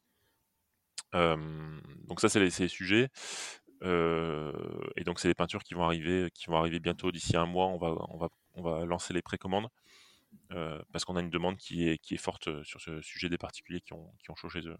donc 2.08 2.20
ça 2.20 2.28
c'est 2.28 2.40
les, 2.40 2.50
les, 2.58 2.68
sujets 2.68 3.08
et 3.82 5.04
donc 5.04 5.20
c'est 5.20 5.28
des 5.28 5.34
peintures 5.34 5.62
qui 5.62 5.74
vont 5.74 5.84
arriver, 5.84 6.30
qui 6.34 6.46
vont 6.46 6.56
arriver 6.56 6.80
bientôt 6.80 7.12
d'ici 7.12 7.36
un 7.36 7.46
mois. 7.46 7.66
On 7.66 7.78
va, 7.78 7.94
on 8.08 8.18
va, 8.18 8.28
on 8.54 8.62
va 8.62 8.84
lancer 8.84 9.12
les 9.14 9.22
précommandes 9.22 9.68
parce 10.92 11.04
qu'on 11.04 11.16
a 11.16 11.20
une 11.20 11.30
demande 11.30 11.56
qui 11.56 11.88
est, 11.88 11.98
qui 11.98 12.14
est 12.14 12.18
forte 12.18 12.62
sur 12.64 12.80
ce 12.80 13.00
sujet 13.00 13.28
des 13.28 13.38
particuliers 13.38 13.80
qui 13.80 13.92
ont, 13.92 14.10
qui 14.22 14.30
ont 14.30 14.34
chaud 14.34 14.48
chez 14.48 14.66
eux. 14.66 14.76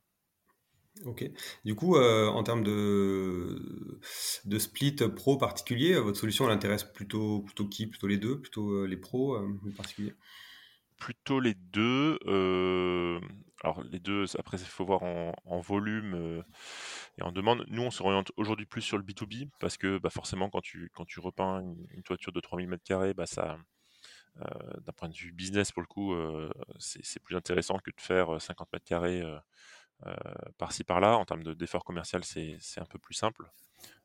Ok. 1.04 1.30
Du 1.64 1.76
coup, 1.76 1.96
en 1.96 2.42
termes 2.42 2.64
de, 2.64 4.00
de 4.44 4.58
split 4.58 4.96
pro 5.14 5.36
particulier, 5.36 5.94
votre 5.98 6.18
solution 6.18 6.46
elle 6.46 6.52
intéresse 6.52 6.82
plutôt, 6.82 7.42
plutôt 7.42 7.68
qui? 7.68 7.86
Plutôt 7.86 8.08
les 8.08 8.18
deux? 8.18 8.40
Plutôt 8.40 8.84
les 8.84 8.96
pros, 8.96 9.38
les 9.64 9.72
particuliers? 9.72 10.14
Plutôt 10.96 11.38
les 11.38 11.54
deux. 11.54 12.18
Alors 13.64 13.82
les 13.82 13.98
deux, 13.98 14.24
après 14.38 14.56
il 14.58 14.66
faut 14.66 14.84
voir 14.84 15.02
en, 15.02 15.32
en 15.44 15.60
volume 15.60 16.44
et 17.18 17.22
on 17.22 17.32
demande, 17.32 17.64
nous, 17.68 17.82
on 17.82 17.90
s'oriente 17.90 18.30
aujourd'hui 18.36 18.66
plus 18.66 18.82
sur 18.82 18.96
le 18.96 19.02
B2B 19.02 19.48
parce 19.58 19.76
que 19.76 19.98
bah, 19.98 20.10
forcément, 20.10 20.50
quand 20.50 20.60
tu, 20.60 20.90
quand 20.94 21.04
tu 21.04 21.20
repeins 21.20 21.62
une, 21.90 22.02
toiture 22.02 22.32
de 22.32 22.40
3000 22.40 22.68
m2, 22.68 23.12
bah, 23.14 23.26
ça, 23.26 23.58
euh, 24.40 24.44
d'un 24.80 24.92
point 24.92 25.08
de 25.08 25.14
vue 25.14 25.32
business, 25.32 25.72
pour 25.72 25.82
le 25.82 25.88
coup, 25.88 26.14
euh, 26.14 26.50
c'est 26.78 27.20
plus 27.22 27.36
intéressant 27.36 27.78
que 27.78 27.90
de 27.90 28.00
faire 28.00 28.40
50 28.40 28.68
euh, 28.72 29.38
m2 30.04 30.52
par-ci 30.58 30.84
par-là. 30.84 31.16
En 31.16 31.24
termes 31.24 31.42
d'effort 31.54 31.84
commercial, 31.84 32.22
c'est 32.24 32.80
un 32.80 32.86
peu 32.86 32.98
plus 33.00 33.14
simple. 33.14 33.50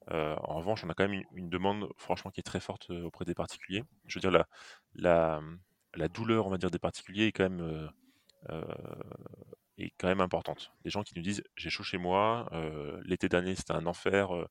en 0.10 0.56
revanche, 0.56 0.84
on 0.84 0.89
a 0.89 0.96
quand 0.96 1.08
même 1.08 1.24
une, 1.36 1.50
demande, 1.50 1.88
franchement, 1.98 2.32
qui 2.32 2.39
est 2.39 2.44
très 2.44 2.60
forte 2.60 2.89
auprès 2.89 3.26
des 3.26 3.36
particuliers. 3.36 3.84
Je 4.08 4.18
veux 4.18 4.22
dire, 4.22 4.32
la, 4.32 4.48
la, 4.96 5.42
la 5.94 6.08
douleur, 6.08 6.48
on 6.48 6.50
va 6.50 6.58
dire, 6.58 6.72
des 6.72 6.80
particuliers 6.80 7.28
est 7.28 7.32
quand 7.32 7.48
même 7.48 7.92
est 9.77 9.93
quand 9.97 10.08
même 10.08 10.21
importante. 10.21 10.71
Des 10.84 10.89
gens 10.89 11.03
qui 11.03 11.13
nous 11.15 11.21
disent 11.21 11.43
j'ai 11.56 11.69
chaud 11.69 11.84
chez 11.84 11.97
moi, 11.97 12.47
euh, 12.53 13.01
l'été 13.06 13.29
d'année 13.29 13.56
c'était 13.56 13.73
un 13.73 13.86
enfer, 13.86 14.36
euh, 14.36 14.47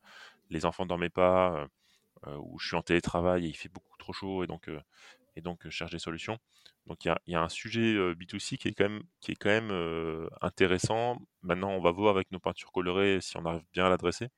les 0.51 0.65
enfants 0.67 0.87
dormaient 0.87 1.11
pas, 1.11 1.69
euh, 2.27 2.37
ou 2.39 2.59
je 2.59 2.69
suis 2.69 2.77
en 2.77 2.83
télétravail 2.83 3.47
et 3.47 3.49
il 3.49 3.57
fait 3.57 3.69
beaucoup 3.69 3.97
trop 3.99 4.13
chaud 4.13 4.45
et 4.45 4.47
donc 4.47 4.71
et 5.37 5.41
donc 5.41 5.61
je 5.65 5.71
cherche 5.71 5.93
des 5.93 5.99
solutions. 5.99 6.39
Donc 6.87 7.05
il 7.05 7.15
y 7.27 7.35
a, 7.37 7.43
un 7.43 7.49
sujet 7.49 7.95
B2C 8.15 8.59
qui 8.59 8.69
est 8.69 8.75
quand 8.75 8.89
même 8.89 9.03
qui 9.21 9.33
est 9.33 9.37
quand 9.37 9.51
même 9.51 10.29
intéressant. 10.41 11.19
Maintenant 11.43 11.71
on 11.71 11.81
va 11.81 11.93
voir 11.93 12.15
avec 12.15 12.31
nos 12.33 12.41
peintures 12.41 12.73
colorées 12.73 13.21
si 13.21 13.37
on 13.37 13.45
arrive 13.47 13.65
bien 13.73 13.87
à 13.87 13.89
l'adresser. 13.91 14.29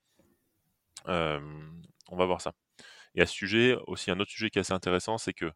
on 1.06 2.16
va 2.16 2.26
voir 2.26 2.40
ça. 2.40 2.52
Et 3.14 3.22
à 3.22 3.26
ce 3.26 3.32
sujet, 3.32 3.76
aussi 3.86 4.10
un 4.10 4.18
autre 4.18 4.30
sujet 4.30 4.50
qui 4.50 4.58
est 4.58 4.60
assez 4.60 4.72
intéressant, 4.72 5.18
c'est 5.18 5.32
que 5.32 5.52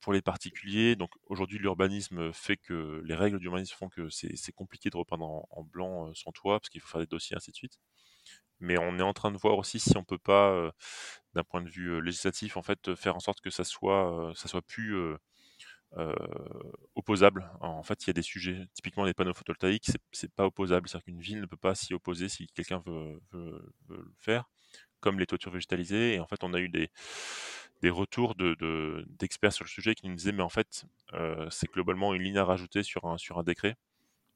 pour 0.00 0.12
les 0.12 0.22
particuliers, 0.22 0.96
donc 0.96 1.10
aujourd'hui 1.26 1.58
l'urbanisme 1.58 2.32
fait 2.32 2.56
que 2.56 3.02
les 3.04 3.14
règles 3.14 3.38
d'urbanisme 3.38 3.74
font 3.76 3.88
que 3.88 4.08
c'est 4.10 4.52
compliqué 4.52 4.90
de 4.90 4.96
repeindre 4.96 5.46
en, 5.50 5.64
blanc 5.64 6.12
son 6.14 6.32
toit 6.32 6.60
parce 6.60 6.68
qu'il 6.68 6.80
faut 6.80 6.88
faire 6.88 7.00
des 7.00 7.06
dossiers 7.06 7.36
ainsi 7.36 7.50
de 7.50 7.56
suite. 7.56 7.78
Mais 8.60 8.78
on 8.78 8.98
est 8.98 9.02
en 9.02 9.14
train 9.14 9.30
de 9.32 9.38
voir 9.38 9.56
aussi 9.56 9.80
si 9.80 9.96
on 9.96 10.04
peut 10.04 10.18
pas, 10.18 10.70
d'un 11.34 11.44
point 11.44 11.62
de 11.62 11.70
vue 11.70 12.02
législatif, 12.02 12.56
en 12.56 12.62
fait, 12.62 12.94
faire 12.94 13.16
en 13.16 13.20
sorte 13.20 13.40
que 13.40 13.50
ça 13.50 13.64
soit, 13.64 14.32
ça 14.36 14.48
soit 14.48 14.62
plus 14.62 14.94
opposable. 16.94 17.50
En 17.60 17.82
fait, 17.82 18.04
il 18.04 18.08
y 18.08 18.10
a 18.10 18.14
des 18.14 18.22
sujets, 18.22 18.66
typiquement 18.74 19.04
les 19.04 19.14
panneaux 19.14 19.34
photovoltaïques, 19.34 19.90
c'est 20.12 20.32
pas 20.34 20.46
opposable, 20.46 20.88
c'est-à-dire 20.88 21.04
qu'une 21.06 21.20
ville 21.20 21.40
ne 21.40 21.46
peut 21.46 21.56
pas 21.56 21.74
s'y 21.74 21.94
opposer 21.94 22.28
si 22.28 22.46
quelqu'un 22.48 22.82
veut, 22.86 23.20
veut, 23.32 23.74
le 23.88 24.12
faire 24.18 24.44
comme 25.00 25.18
les 25.18 25.26
toitures 25.26 25.52
végétalisées. 25.52 26.14
Et 26.14 26.20
en 26.20 26.26
fait, 26.26 26.42
on 26.44 26.54
a 26.54 26.60
eu 26.60 26.68
des, 26.68 26.90
des 27.82 27.90
retours 27.90 28.34
de, 28.34 28.54
de- 28.54 29.04
d'experts 29.18 29.52
sur 29.52 29.64
le 29.64 29.70
sujet 29.70 29.94
qui 29.94 30.08
nous 30.08 30.14
disaient, 30.14 30.32
mais 30.32 30.42
en 30.42 30.48
fait, 30.48 30.84
euh, 31.14 31.48
c'est 31.50 31.70
globalement 31.70 32.14
une 32.14 32.22
ligne 32.22 32.38
à 32.38 32.44
rajouter 32.44 32.82
sur 32.82 33.04
un, 33.06 33.18
sur 33.18 33.38
un 33.38 33.42
décret. 33.42 33.76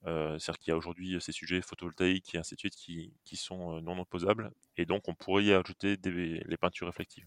Euh, 0.07 0.39
c'est-à-dire 0.39 0.59
qu'il 0.59 0.71
y 0.71 0.75
a 0.75 0.77
aujourd'hui 0.77 1.17
ces 1.21 1.33
sujets 1.33 1.63
photovoltaïques 1.63 2.35
et 2.35 2.39
ainsi 2.39 2.55
de 2.57 2.61
suite 2.61 2.75
qui, 2.77 3.11
qui 3.25 3.37
sont 3.37 3.79
euh, 3.79 3.81
non 3.81 3.99
opposables, 3.99 4.51
et 4.77 4.85
donc 4.85 5.09
on 5.09 5.15
pourrait 5.15 5.45
y 5.45 5.53
ajouter 5.55 5.97
des, 5.97 6.43
les 6.45 6.57
peintures 6.59 6.87
réflectives. 6.89 7.27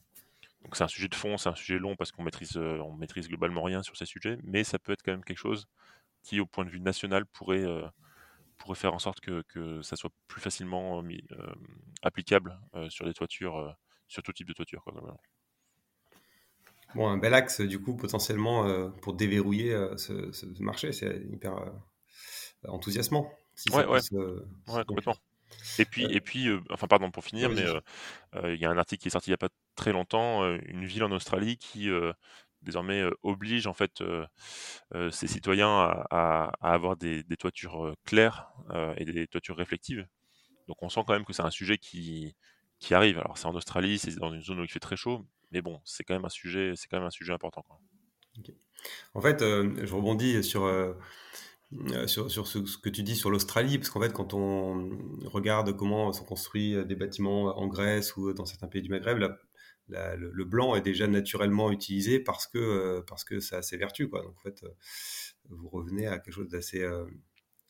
Donc 0.62 0.76
c'est 0.76 0.84
un 0.84 0.88
sujet 0.88 1.08
de 1.08 1.16
fond, 1.16 1.38
c'est 1.38 1.50
un 1.50 1.56
sujet 1.56 1.80
long 1.80 1.96
parce 1.96 2.12
qu'on 2.12 2.22
maîtrise, 2.22 2.56
on 2.56 2.94
maîtrise 2.94 3.30
globalement 3.30 3.64
rien 3.64 3.82
sur 3.82 3.98
ces 3.98 4.06
sujets, 4.06 4.38
mais 4.44 4.64
ça 4.64 4.78
peut 4.78 4.92
être 4.92 5.02
quand 5.02 5.12
même 5.12 5.24
quelque 5.24 5.40
chose 5.40 5.68
qui, 6.22 6.40
au 6.40 6.46
point 6.46 6.66
de 6.66 6.70
vue 6.70 6.80
national, 6.80 7.26
pourrait, 7.26 7.66
pourrait 8.58 8.76
faire 8.76 8.94
en 8.94 9.00
sorte 9.00 9.20
que, 9.20 9.44
que 9.48 9.82
ça 9.82 9.96
soit 9.96 10.12
plus 10.28 10.42
facilement 10.42 11.02
mis- 11.02 11.24
applicable 12.02 12.60
sur 12.90 13.06
des 13.06 13.14
toitures, 13.14 13.76
sur 14.08 14.24
tout 14.24 14.34
type 14.34 14.48
de 14.48 14.54
toiture. 14.54 14.84
Quoi. 14.84 14.94
Bon, 16.96 17.08
un 17.10 17.18
bel 17.18 17.34
axe, 17.34 17.62
du 17.62 17.82
coup, 17.82 17.96
potentiellement, 17.96 18.66
euh, 18.66 18.90
pour 18.90 19.14
déverrouiller 19.14 19.74
euh, 19.74 19.96
ce, 19.98 20.32
ce 20.32 20.46
marché. 20.62 20.92
C'est 20.92 21.22
hyper 21.30 21.58
euh, 21.58 21.70
enthousiasmant. 22.68 23.32
Si 23.56 23.70
Ouais, 23.70 24.02
se- 24.02 24.84
complètement. 24.86 25.16
Et 25.80 25.86
puis, 25.86 26.06
et 26.06 26.22
puis 26.22 26.50
enfin, 26.70 26.88
pardon 26.88 27.10
pour 27.10 27.24
finir, 27.24 27.50
mais 27.50 27.66
il 28.44 28.60
y 28.60 28.66
a 28.66 28.70
un 28.70 28.78
article 28.78 29.02
qui 29.02 29.08
est 29.08 29.12
sorti 29.12 29.30
il 29.30 29.32
n'y 29.32 29.36
a 29.36 29.38
pas 29.38 29.50
très 29.76 29.92
longtemps, 29.94 30.44
une 30.66 30.86
ville 30.86 31.04
en 31.04 31.12
Australie 31.12 31.58
qui 31.58 31.90
désormais 32.68 33.02
euh, 33.02 33.12
oblige 33.24 33.66
en 33.66 33.74
fait 33.74 34.02
euh, 34.02 34.26
euh, 34.94 35.10
ses 35.10 35.28
citoyens 35.28 36.06
à, 36.12 36.52
avoir 36.62 36.98
des, 36.98 37.24
toitures 37.40 37.86
euh, 37.86 37.94
claires 38.06 38.50
et 38.98 39.06
des 39.06 39.28
toitures 39.28 39.58
réflectives. 39.58 40.06
Donc 40.68 40.84
on 40.84 40.90
sent 40.90 41.02
quand 41.08 41.14
même 41.14 41.26
que 41.26 41.34
c'est 41.34 41.44
un 41.44 41.50
sujet 41.50 41.78
qui, 41.78 42.36
qui 42.80 42.94
arrive. 42.94 43.18
Alors 43.18 43.38
c'est 43.38 43.48
en 43.48 43.56
Australie, 43.56 43.98
c'est 43.98 44.16
dans 44.18 44.34
une 44.34 44.42
zone 44.42 44.60
où 44.60 44.64
il 44.64 44.70
fait 44.70 44.80
très 44.80 44.98
chaud, 44.98 45.26
mais 45.52 45.62
bon, 45.62 45.82
c'est 45.86 46.04
quand 46.04 46.14
même 46.14 46.26
un 46.26 46.30
sujet, 46.30 46.74
c'est 46.76 46.88
quand 46.88 46.98
même 46.98 47.08
un 47.08 47.12
sujet 47.12 47.34
important. 47.34 47.66
En 49.16 49.22
fait, 49.22 49.40
je 49.40 49.94
rebondis 49.94 50.44
sur, 50.44 50.70
sur, 52.08 52.48
ce, 52.48 52.66
ce 52.66 52.78
que 52.78 52.90
tu 52.90 53.02
dis 53.02 53.16
sur 53.16 53.32
l'Australie, 53.32 53.78
parce 53.78 53.90
qu'en 53.90 54.02
fait, 54.02 54.14
quand 54.14 54.34
on 54.34 54.90
regarde 55.26 55.76
comment 55.76 56.12
sont 56.12 56.26
construits 56.26 56.86
des 56.86 56.96
bâtiments 56.96 57.58
en 57.58 57.68
Grèce 57.68 58.18
ou 58.18 58.34
dans 58.34 58.46
certains 58.46 58.68
pays 58.68 58.82
du 58.82 58.90
Maghreb, 58.90 59.18
la- 59.18 59.38
le, 59.90 60.44
blanc 60.44 60.76
est 60.76 60.82
déjà 60.82 61.08
naturellement 61.08 61.72
utilisé 61.72 62.20
parce 62.20 62.48
que, 62.48 62.58
euh, 62.58 63.02
parce 63.08 63.24
que 63.24 63.40
ça 63.40 63.58
a 63.58 63.62
ses 63.62 63.78
vertus. 63.78 64.10
Quoi. 64.10 64.22
Donc, 64.22 64.36
en 64.38 64.42
fait, 64.42 64.64
euh, 64.64 64.70
vous 65.50 65.70
revenez 65.70 66.08
à 66.08 66.20
quelque 66.20 66.34
chose 66.34 66.50
d'assez 66.50 66.82
euh, 66.82 67.06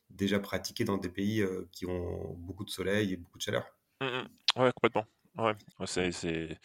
déjà 0.10 0.40
pratiqué 0.40 0.84
dans 0.84 0.98
des 0.98 1.10
pays 1.10 1.46
qui 1.72 1.86
ont 1.86 2.34
beaucoup 2.34 2.66
de 2.66 2.70
soleil 2.70 3.14
et 3.14 3.18
beaucoup 3.18 3.38
de 3.38 3.44
chaleur. 3.44 3.66
Mm, 4.02 4.06
mm. 4.06 4.62
Ouais, 4.62 4.72
complètement. 4.74 5.06
Ouais, 5.38 5.54
c'est, 5.86 6.12
c'est, 6.12 6.58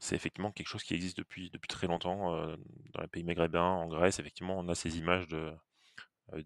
c'est 0.00 0.16
effectivement 0.16 0.50
quelque 0.50 0.66
chose 0.66 0.82
qui 0.82 0.94
existe 0.94 1.16
depuis, 1.16 1.50
depuis 1.50 1.68
très 1.68 1.86
longtemps 1.86 2.32
dans 2.94 3.00
les 3.00 3.06
pays 3.06 3.22
maghrébins, 3.22 3.62
en 3.62 3.86
Grèce. 3.86 4.18
Effectivement, 4.18 4.58
on 4.58 4.68
a 4.68 4.74
ces 4.74 4.98
images 4.98 5.28
de 5.28 5.52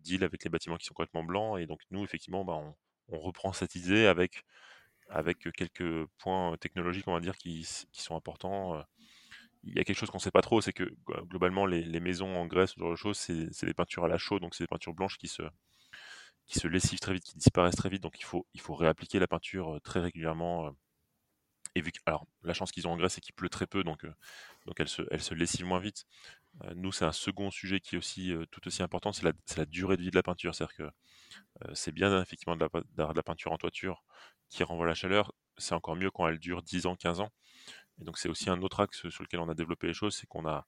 d'îles 0.03 0.25
avec 0.25 0.43
les 0.43 0.51
bâtiments 0.51 0.77
qui 0.77 0.85
sont 0.85 0.95
complètement 0.95 1.23
blancs. 1.23 1.59
Et 1.61 1.67
donc, 1.67 1.81
nous, 1.91 2.05
effectivement, 2.05 2.45
bah, 2.45 2.61
on 3.09 3.19
reprend 3.19 3.53
cette 3.53 3.75
idée 3.75 4.05
avec, 4.07 4.43
avec 5.09 5.51
quelques 5.53 6.07
points 6.19 6.57
technologiques, 6.59 7.09
on 7.09 7.15
va 7.15 7.21
dire, 7.21 7.37
qui, 7.37 7.65
sont 7.93 8.17
importants. 8.17 8.83
Il 9.65 9.75
y 9.75 9.81
a 9.81 9.85
quelque 9.85 9.99
chose 9.99 10.11
qu'on 10.11 10.19
ne 10.19 10.23
sait 10.23 10.31
pas 10.31 10.43
trop, 10.43 10.61
c'est 10.61 10.73
que 10.73 10.95
globalement, 11.29 11.67
les, 11.67 12.01
maisons 12.01 12.37
en 12.37 12.47
Grèce, 12.47 12.73
ce 12.73 12.81
genre 12.81 12.91
de 12.91 12.97
choses, 12.97 13.19
c'est, 13.19 13.67
des 13.67 13.75
peintures 13.75 14.05
à 14.05 14.09
la 14.09 14.19
chaux, 14.19 14.39
donc 14.39 14.55
c'est 14.55 14.65
des 14.65 14.69
peintures 14.69 14.95
blanches 14.95 15.19
qui 15.19 15.29
se, 15.29 15.43
qui 16.47 16.67
lessivent 16.69 17.01
très 17.01 17.15
vite, 17.15 17.25
qui 17.25 17.37
disparaissent 17.37 17.77
très 17.77 17.89
vite. 17.89 18.03
Donc, 18.03 18.19
il 18.21 18.25
faut, 18.25 18.47
il 18.55 18.61
faut 18.61 18.75
réappliquer 18.75 19.19
la 19.19 19.27
peinture 19.27 19.81
très 19.83 20.01
régulièrement. 20.01 20.75
Alors, 22.07 22.27
la 22.43 22.55
chance 22.55 22.73
qu'ils 22.73 22.87
ont 22.89 22.93
en 22.93 22.97
Grèce, 22.97 23.15
c'est 23.15 23.21
qu'il 23.21 23.35
pleut 23.35 23.49
très 23.49 23.67
peu, 23.67 23.85
donc, 23.85 24.05
euh, 24.05 24.13
donc 24.67 24.81
elle, 24.81 24.89
se, 24.89 25.03
elle 25.11 25.23
se 25.23 25.35
lessive 25.35 25.67
moins 25.67 25.81
vite. 25.81 26.07
Euh, 26.65 26.73
nous, 26.75 26.93
c'est 26.93 27.05
un 27.05 27.13
second 27.13 27.51
sujet 27.51 27.81
qui 27.81 27.97
est 27.97 27.99
aussi 27.99 28.33
euh, 28.33 28.45
tout 28.51 28.67
aussi 28.67 28.83
important, 28.83 29.13
c'est 29.13 29.25
la, 29.57 29.67
durée 29.67 29.97
de 29.97 30.03
vie 30.03 30.11
de 30.11 30.17
la 30.17 30.23
peinture. 30.23 30.55
C'est-à-dire 30.55 30.77
que 30.77 30.83
euh, 30.83 31.75
c'est 31.75 31.93
bien 31.93 32.21
effectivement 32.23 32.57
de 32.57 32.65
la, 32.65 33.09
de 33.11 33.17
la 33.17 33.23
peinture 33.23 33.53
en 33.53 33.59
toiture 33.59 34.05
qui 34.49 34.63
renvoie 34.65 34.87
la 34.87 34.95
chaleur. 34.95 35.33
C'est 35.59 35.75
encore 35.75 35.97
mieux 35.97 36.11
quand 36.11 36.29
elle 36.29 36.39
dure 36.39 36.63
10 36.63 36.87
ans, 36.87 36.97
15 36.97 37.21
ans. 37.21 37.31
Et 38.01 38.05
donc 38.05 38.19
c'est 38.19 38.29
aussi 38.29 38.51
un 38.51 38.63
autre 38.63 38.81
axe 38.81 39.09
sur 39.09 39.23
lequel 39.25 39.41
on 39.41 39.49
a 39.49 39.55
développé 39.55 39.87
les 39.87 39.95
choses, 39.95 40.17
c'est 40.17 40.27
qu'on 40.27 40.47
a, 40.47 40.67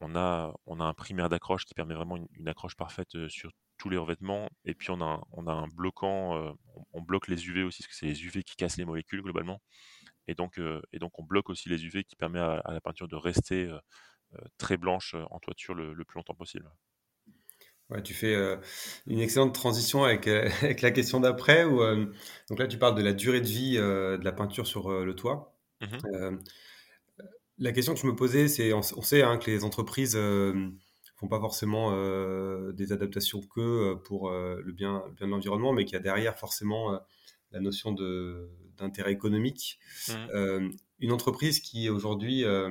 on 0.00 0.16
a, 0.16 0.54
on 0.66 0.80
a 0.80 0.84
un 0.84 0.94
primaire 0.94 1.28
d'accroche 1.28 1.64
qui 1.64 1.74
permet 1.74 1.94
vraiment 1.94 2.16
une, 2.16 2.48
accroche 2.48 2.76
parfaite 2.76 3.28
sur 3.28 3.50
tous 3.78 3.90
les 3.90 3.96
revêtements. 3.98 4.50
Et 4.64 4.74
puis 4.74 4.90
on 4.90 5.00
a, 5.00 5.04
un- 5.04 5.22
on 5.32 5.46
a 5.48 5.52
un 5.52 5.68
bloquant, 5.68 6.56
on 6.92 7.02
bloque 7.02 7.28
les 7.28 7.46
UV 7.48 7.64
aussi, 7.64 7.82
parce 7.82 7.88
que 7.88 7.96
c'est 7.96 8.06
les 8.06 8.24
UV 8.24 8.44
qui 8.44 8.56
cassent 8.56 8.76
les 8.78 8.84
molécules 8.84 9.22
globalement. 9.22 9.60
Et 10.28 10.34
donc, 10.34 10.58
euh, 10.58 10.80
et 10.92 10.98
donc 11.00 11.18
on 11.18 11.24
bloque 11.24 11.50
aussi 11.50 11.68
les 11.68 11.84
UV 11.84 12.04
qui 12.04 12.16
permet 12.16 12.40
à, 12.40 12.60
à 12.64 12.72
la 12.72 12.80
peinture 12.80 13.08
de 13.08 13.16
rester 13.16 13.66
euh, 13.66 13.78
euh, 14.34 14.38
très 14.58 14.76
blanche 14.76 15.14
en 15.30 15.40
toiture 15.40 15.74
le, 15.74 15.94
le 15.94 16.04
plus 16.04 16.18
longtemps 16.18 16.34
possible. 16.34 16.70
Ouais, 17.90 18.02
tu 18.02 18.12
fais 18.12 18.34
euh, 18.34 18.56
une 19.06 19.18
excellente 19.20 19.54
transition 19.54 20.04
avec, 20.04 20.28
euh, 20.28 20.48
avec 20.62 20.82
la 20.82 20.90
question 20.90 21.20
d'après. 21.20 21.64
Où, 21.64 21.82
euh, 21.82 22.06
donc 22.50 22.58
là, 22.58 22.66
tu 22.66 22.78
parles 22.78 22.94
de 22.94 23.02
la 23.02 23.14
durée 23.14 23.40
de 23.40 23.46
vie 23.46 23.76
de 23.76 24.22
la 24.22 24.32
peinture 24.32 24.66
sur 24.66 24.90
le 24.90 25.14
toit. 25.14 25.58
Euh, 26.14 26.36
la 27.58 27.72
question 27.72 27.94
que 27.94 28.00
je 28.00 28.06
me 28.06 28.14
posais, 28.14 28.48
c'est 28.48 28.72
on, 28.72 28.80
on 28.96 29.02
sait 29.02 29.22
hein, 29.22 29.38
que 29.38 29.50
les 29.50 29.64
entreprises 29.64 30.14
euh, 30.16 30.70
font 31.16 31.28
pas 31.28 31.40
forcément 31.40 31.90
des 32.72 32.92
adaptations 32.92 33.40
que 33.40 33.94
pour 33.94 34.30
le 34.30 34.72
bien, 34.72 35.02
le 35.08 35.12
bien 35.14 35.26
de 35.26 35.32
l'environnement, 35.32 35.72
mais 35.72 35.84
qu'il 35.84 35.94
y 35.94 35.96
a 35.96 36.00
derrière 36.00 36.38
forcément 36.38 37.00
la 37.52 37.60
notion 37.60 37.92
de 37.92 38.50
d'intérêt 38.76 39.12
économique. 39.12 39.80
Mhm. 40.08 40.30
Euh, 40.34 40.70
une 41.00 41.10
entreprise 41.12 41.58
qui 41.60 41.88
aujourd'hui 41.88 42.44
euh, 42.44 42.70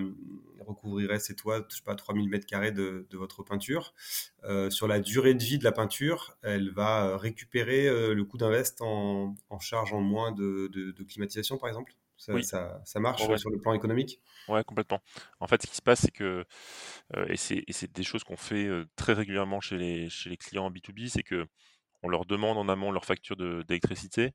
recouvrirait 0.66 1.20
ses 1.20 1.36
toits, 1.36 1.66
je 1.70 1.76
sais 1.78 1.82
pas, 1.84 1.96
3000 1.96 2.30
mètres 2.30 2.46
carrés 2.46 2.72
de, 2.72 3.06
de 3.10 3.18
votre 3.18 3.44
peinture, 3.44 3.94
euh, 4.44 4.70
sur 4.70 4.88
la 4.88 5.00
durée 5.00 5.34
de 5.34 5.44
vie 5.44 5.58
de 5.58 5.64
la 5.64 5.72
peinture, 5.74 6.38
elle 6.44 6.72
va 6.72 7.18
récupérer 7.18 8.14
le 8.14 8.24
coût 8.24 8.38
d'invest 8.38 8.82
en, 8.82 9.36
en 9.50 9.60
charge 9.60 9.94
en 9.94 10.02
moins 10.02 10.32
de, 10.32 10.70
de- 10.72 10.92
de 10.92 11.04
climatisation, 11.04 11.58
par 11.58 11.70
exemple? 11.70 11.94
Ça, 12.18 12.34
Oui. 12.34 12.42
ça, 12.42 12.82
ça 12.86 13.00
marche 13.00 13.30
ouais. 13.30 13.38
sur 13.38 13.50
le 13.50 13.60
plan 13.60 13.74
économique? 13.74 14.22
Ouais, 14.48 14.64
complètement. 14.64 15.02
En 15.42 15.48
fait, 15.48 15.62
ce 15.62 15.68
qui 15.68 15.76
se 15.76 15.82
passe, 15.82 16.02
c'est 16.02 16.12
que, 16.12 16.46
et 17.28 17.36
c'est 17.38 17.64
et 17.68 17.74
c'est 17.74 17.92
des 17.92 18.04
choses 18.04 18.24
qu'on 18.24 18.38
fait 18.38 18.70
très 18.96 19.14
régulièrement 19.14 19.60
chez 19.62 19.78
les, 19.78 20.10
chez 20.10 20.30
les 20.30 20.38
clients 20.38 20.66
en 20.66 20.72
B2B, 20.72 21.10
c'est 21.10 21.24
que 21.24 21.48
on 22.04 22.10
leur 22.10 22.26
demande 22.26 22.58
en 22.58 22.70
amont 22.70 22.92
leur 22.92 23.06
facture 23.06 23.36
de- 23.38 23.64
d'électricité. 23.68 24.34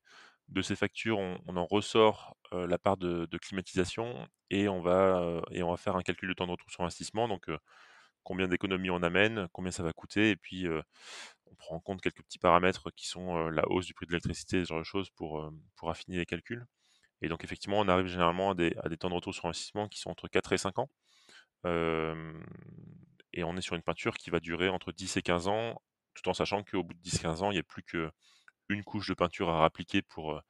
De 0.53 0.61
ces 0.61 0.77
factures, 0.77 1.19
on, 1.19 1.57
en 1.57 1.65
ressort 1.65 2.37
la 2.53 2.77
part 2.79 2.99
de, 2.99 3.27
climatisation 3.38 4.29
et 4.51 4.69
on 4.69 4.81
va, 4.83 5.41
et 5.51 5.62
on 5.62 5.71
va 5.71 5.79
faire 5.79 5.97
un 5.97 6.03
calcul 6.03 6.29
de 6.29 6.35
temps 6.35 6.47
de 6.47 6.53
retour 6.53 6.71
sur 6.71 6.83
investissement. 6.83 7.27
Donc, 7.27 7.47
combien 8.23 8.49
d'économies 8.49 8.91
on 8.91 9.03
amène, 9.03 9.49
combien 9.53 9.71
ça 9.71 9.83
va 9.83 9.95
coûter, 9.95 10.31
et 10.31 10.37
puis 10.37 10.67
on 11.47 11.55
prend 11.55 11.77
en 11.77 11.81
compte 11.81 12.03
quelques 12.03 12.23
petits 12.23 12.38
paramètres 12.38 12.91
qui 12.91 13.09
sont 13.09 13.49
la 13.49 13.67
hausse 13.69 13.87
du 13.87 13.95
prix 13.95 14.05
de 14.05 14.12
l'électricité, 14.12 14.61
ce 14.61 14.69
genre 14.69 14.79
de 14.81 14.85
choses 14.85 15.09
pour, 15.11 15.51
affiner 15.88 16.19
les 16.19 16.27
calculs. 16.27 16.67
Et 17.23 17.29
donc, 17.29 17.45
effectivement, 17.45 17.79
on 17.79 17.88
arrive 17.88 18.07
généralement 18.07 18.51
à 18.51 18.55
des, 18.55 18.77
à 18.83 18.91
des 18.91 18.99
temps 18.99 19.09
de 19.09 19.15
retour 19.15 19.35
sur 19.35 19.47
investissement 19.47 19.88
qui 19.88 20.01
sont 20.01 20.11
entre 20.11 20.29
4 20.29 20.53
et 20.53 20.59
5 20.59 20.79
ans. 20.81 20.91
Et 23.33 23.45
on 23.45 23.57
est 23.57 23.62
sur 23.62 23.75
une 23.75 23.83
peinture 23.83 24.19
qui 24.19 24.29
va 24.29 24.41
durer 24.41 24.69
entre 24.69 24.93
10 24.93 25.17
et 25.17 25.23
15 25.23 25.49
ans, 25.49 25.81
tout 26.15 26.29
en 26.29 26.35
sachant 26.35 26.62
qu'au 26.62 26.83
bout 26.83 26.95
de 26.95 27.01
10-15 27.01 27.43
ans, 27.43 27.51
il 27.51 27.55
n'y 27.55 27.61
a 27.61 27.62
plus 27.62 27.83
qu'une 28.68 28.85
couche 28.85 29.09
de 29.09 29.14
peinture 29.14 29.51
à 29.51 29.64
appliquer 29.64 30.03
pour, 30.03 30.40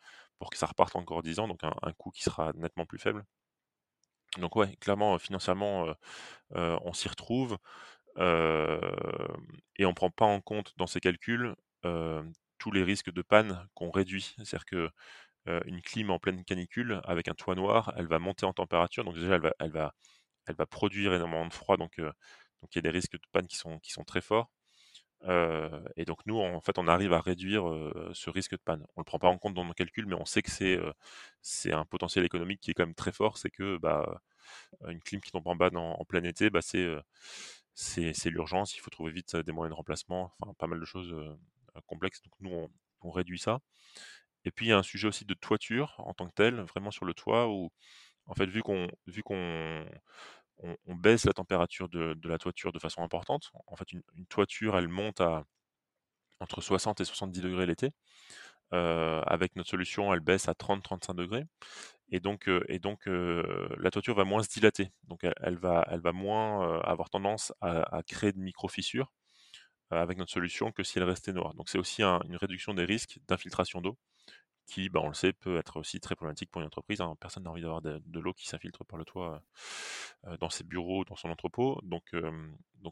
que 0.51 0.57
ça 0.57 0.67
reparte 0.67 0.97
encore 0.97 1.23
10 1.23 1.39
ans, 1.41 1.49
donc 1.49 1.63
un, 1.65 1.93
coût 1.95 2.11
qui 2.11 2.23
sera 2.23 2.53
nettement 2.55 2.87
plus 2.87 2.99
faible. 2.99 3.25
Donc 4.39 4.57
ouais, 4.57 4.75
clairement, 4.77 5.19
financièrement, 5.19 5.95
on 6.51 6.93
s'y 6.93 7.09
retrouve 7.09 7.59
et 8.19 9.87
on 9.87 9.95
prend 9.95 10.11
pas 10.11 10.25
en 10.25 10.41
compte 10.41 10.73
dans 10.79 10.87
ces 10.87 11.01
calculs 11.01 11.55
tous 12.59 12.71
les 12.73 12.83
risques 12.83 13.13
de 13.13 13.23
panne 13.23 13.69
qu'on 13.75 13.91
réduit. 13.91 14.35
C'est-à-dire 14.39 14.65
que 14.65 14.91
une 15.67 15.83
clim 15.83 16.11
en 16.11 16.19
pleine 16.19 16.45
canicule 16.45 17.01
avec 17.05 17.29
un 17.29 17.35
toit 17.35 17.55
noir, 17.55 17.93
elle 17.97 18.07
va 18.07 18.19
monter 18.19 18.47
en 18.47 18.53
température, 18.53 19.05
donc 19.05 19.15
déjà 19.15 19.35
elle 19.35 19.43
va, 19.43 19.53
elle 19.61 19.73
va, 19.73 19.95
elle 20.47 20.57
produire 20.67 21.15
énormément 21.15 21.47
de 21.47 21.53
froid, 21.53 21.77
donc 21.77 22.01
donc 22.63 22.75
il 22.75 22.77
y 22.77 22.81
a 22.81 22.83
des 22.83 22.91
risques 22.91 23.15
de 23.15 23.27
panne 23.33 23.47
qui 23.47 23.57
sont, 23.57 23.79
qui 23.81 23.93
sont 23.93 24.05
très 24.05 24.21
forts. 24.21 24.51
Et 25.97 26.05
donc 26.05 26.21
nous, 26.27 26.39
en 26.39 26.61
fait, 26.61 26.79
on 26.79 26.89
arrive 26.89 27.13
à 27.13 27.21
réduire 27.21 27.65
ce 28.13 28.31
risque 28.31 28.53
de 28.53 28.63
panne. 28.65 28.85
On 28.97 29.01
le 29.01 29.05
prend 29.05 29.19
pas 29.19 29.29
en 29.29 29.39
compte 29.39 29.55
dans 29.55 29.65
nos 29.65 29.73
calculs, 29.75 30.07
mais 30.07 30.15
on 30.15 30.25
sait 30.25 30.43
que 30.43 30.51
c'est 30.51 30.79
c'est 31.43 31.73
un 31.73 31.85
potentiel 31.85 32.25
économique 32.25 32.61
qui 32.61 32.71
est 32.73 32.75
quand 32.75 32.87
même 32.87 32.95
très 32.95 33.13
fort. 33.13 33.39
C'est 33.39 33.51
que 33.51 33.79
bah, 33.79 34.21
une 34.89 35.01
clim 35.01 35.21
qui 35.21 35.31
tombe 35.33 35.47
en 35.47 35.57
bas 35.57 35.71
en, 35.75 36.05
plein 36.05 36.25
été, 36.25 36.51
bah, 36.51 36.61
c'est 36.63 38.31
l'urgence. 38.31 38.77
Il 38.77 38.81
faut 38.81 38.91
trouver 38.91 39.13
vite 39.13 39.37
des 39.37 39.53
moyens 39.53 39.73
de 39.73 39.77
remplacement. 39.77 40.33
Enfin, 40.41 40.55
pas 40.59 40.67
mal 40.67 40.81
de 40.81 40.85
choses 40.85 41.15
complexes. 41.87 42.23
Donc 42.23 42.35
nous, 42.41 42.51
on, 42.51 42.71
on 43.03 43.11
réduit 43.11 43.39
ça. 43.39 43.61
Et 44.45 44.51
puis 44.51 44.67
il 44.67 44.69
y 44.71 44.73
a 44.73 44.79
un 44.79 44.83
sujet 44.83 45.09
aussi 45.09 45.25
de 45.25 45.35
toiture 45.35 45.95
en 45.99 46.15
tant 46.15 46.27
que 46.29 46.35
tel, 46.35 46.61
vraiment 46.63 46.91
sur 46.91 47.05
le 47.05 47.15
toit 47.15 47.49
où 47.49 47.71
en 48.27 48.35
fait, 48.35 48.47
vu 48.47 48.63
qu'on 48.63 48.89
vu 49.07 49.23
qu'on 49.23 49.85
on, 50.63 50.95
baisse 50.95 51.25
la 51.25 51.33
température 51.33 51.89
de, 51.89 52.17
la 52.25 52.39
toiture 52.39 52.73
de 52.73 52.79
façon 52.79 53.03
importante, 53.03 53.51
en 53.67 53.77
fait, 53.77 53.93
une, 53.93 54.03
toiture, 54.29 54.77
elle 54.77 54.89
monte 54.89 55.21
à 55.21 55.45
entre 56.41 56.61
60 56.61 57.01
et 57.01 57.05
70 57.05 57.41
degrés 57.41 57.67
l'été. 57.67 57.91
Euh, 58.75 59.21
avec 59.27 59.55
notre 59.55 59.69
solution, 59.69 60.15
elle 60.15 60.21
baisse 60.21 60.49
à 60.49 60.55
30-35 60.55 61.15
degrés. 61.15 61.45
et 62.09 62.21
donc, 62.21 62.49
et 62.69 62.79
donc 62.79 63.03
la 63.07 63.91
toiture 63.91 64.15
va 64.15 64.25
moins 64.25 64.43
se 64.43 64.49
dilater. 64.49 64.91
Donc 65.05 65.25
elle, 65.25 65.59
va, 65.59 65.85
elle 65.91 66.01
va 66.01 66.13
moins 66.13 66.81
avoir 66.81 67.11
tendance 67.11 67.53
à, 67.61 68.03
créer 68.07 68.33
de 68.33 68.39
micro-fissures 68.39 69.13
avec 69.91 70.17
notre 70.19 70.33
solution 70.33 70.73
que 70.73 70.83
si 70.83 70.99
elle 70.99 71.05
restait 71.05 71.33
noire. 71.33 71.55
Donc 71.55 71.69
c'est 71.69 71.79
aussi 71.79 72.03
une 72.03 72.37
réduction 72.37 72.75
des 72.75 72.85
risques 72.85 73.19
d'infiltration 73.29 73.81
d'eau 73.81 73.99
qui, 74.73 74.89
bah, 74.89 75.01
on 75.03 75.09
le 75.09 75.15
sait, 75.15 75.33
peut 75.33 75.59
être 75.59 75.79
aussi 75.79 76.01
très 76.01 76.15
problématique 76.15 76.51
pour 76.51 76.63
une 76.63 76.67
entreprise. 76.67 77.01
Hein. 77.01 77.15
Personne 77.21 77.43
n'a 77.45 77.51
envie 77.51 77.61
d'avoir 77.61 77.83
de, 77.83 78.01
l'eau 78.15 78.33
qui 78.33 78.49
s'infiltre 78.49 78.85
par 78.85 78.99
le 78.99 79.05
toit 79.05 79.43
dans 80.41 80.49
ses 80.49 80.65
bureaux, 80.65 81.05
dans 81.05 81.17
son 81.17 81.29
entrepôt. 81.31 81.79
Donc, 81.83 82.15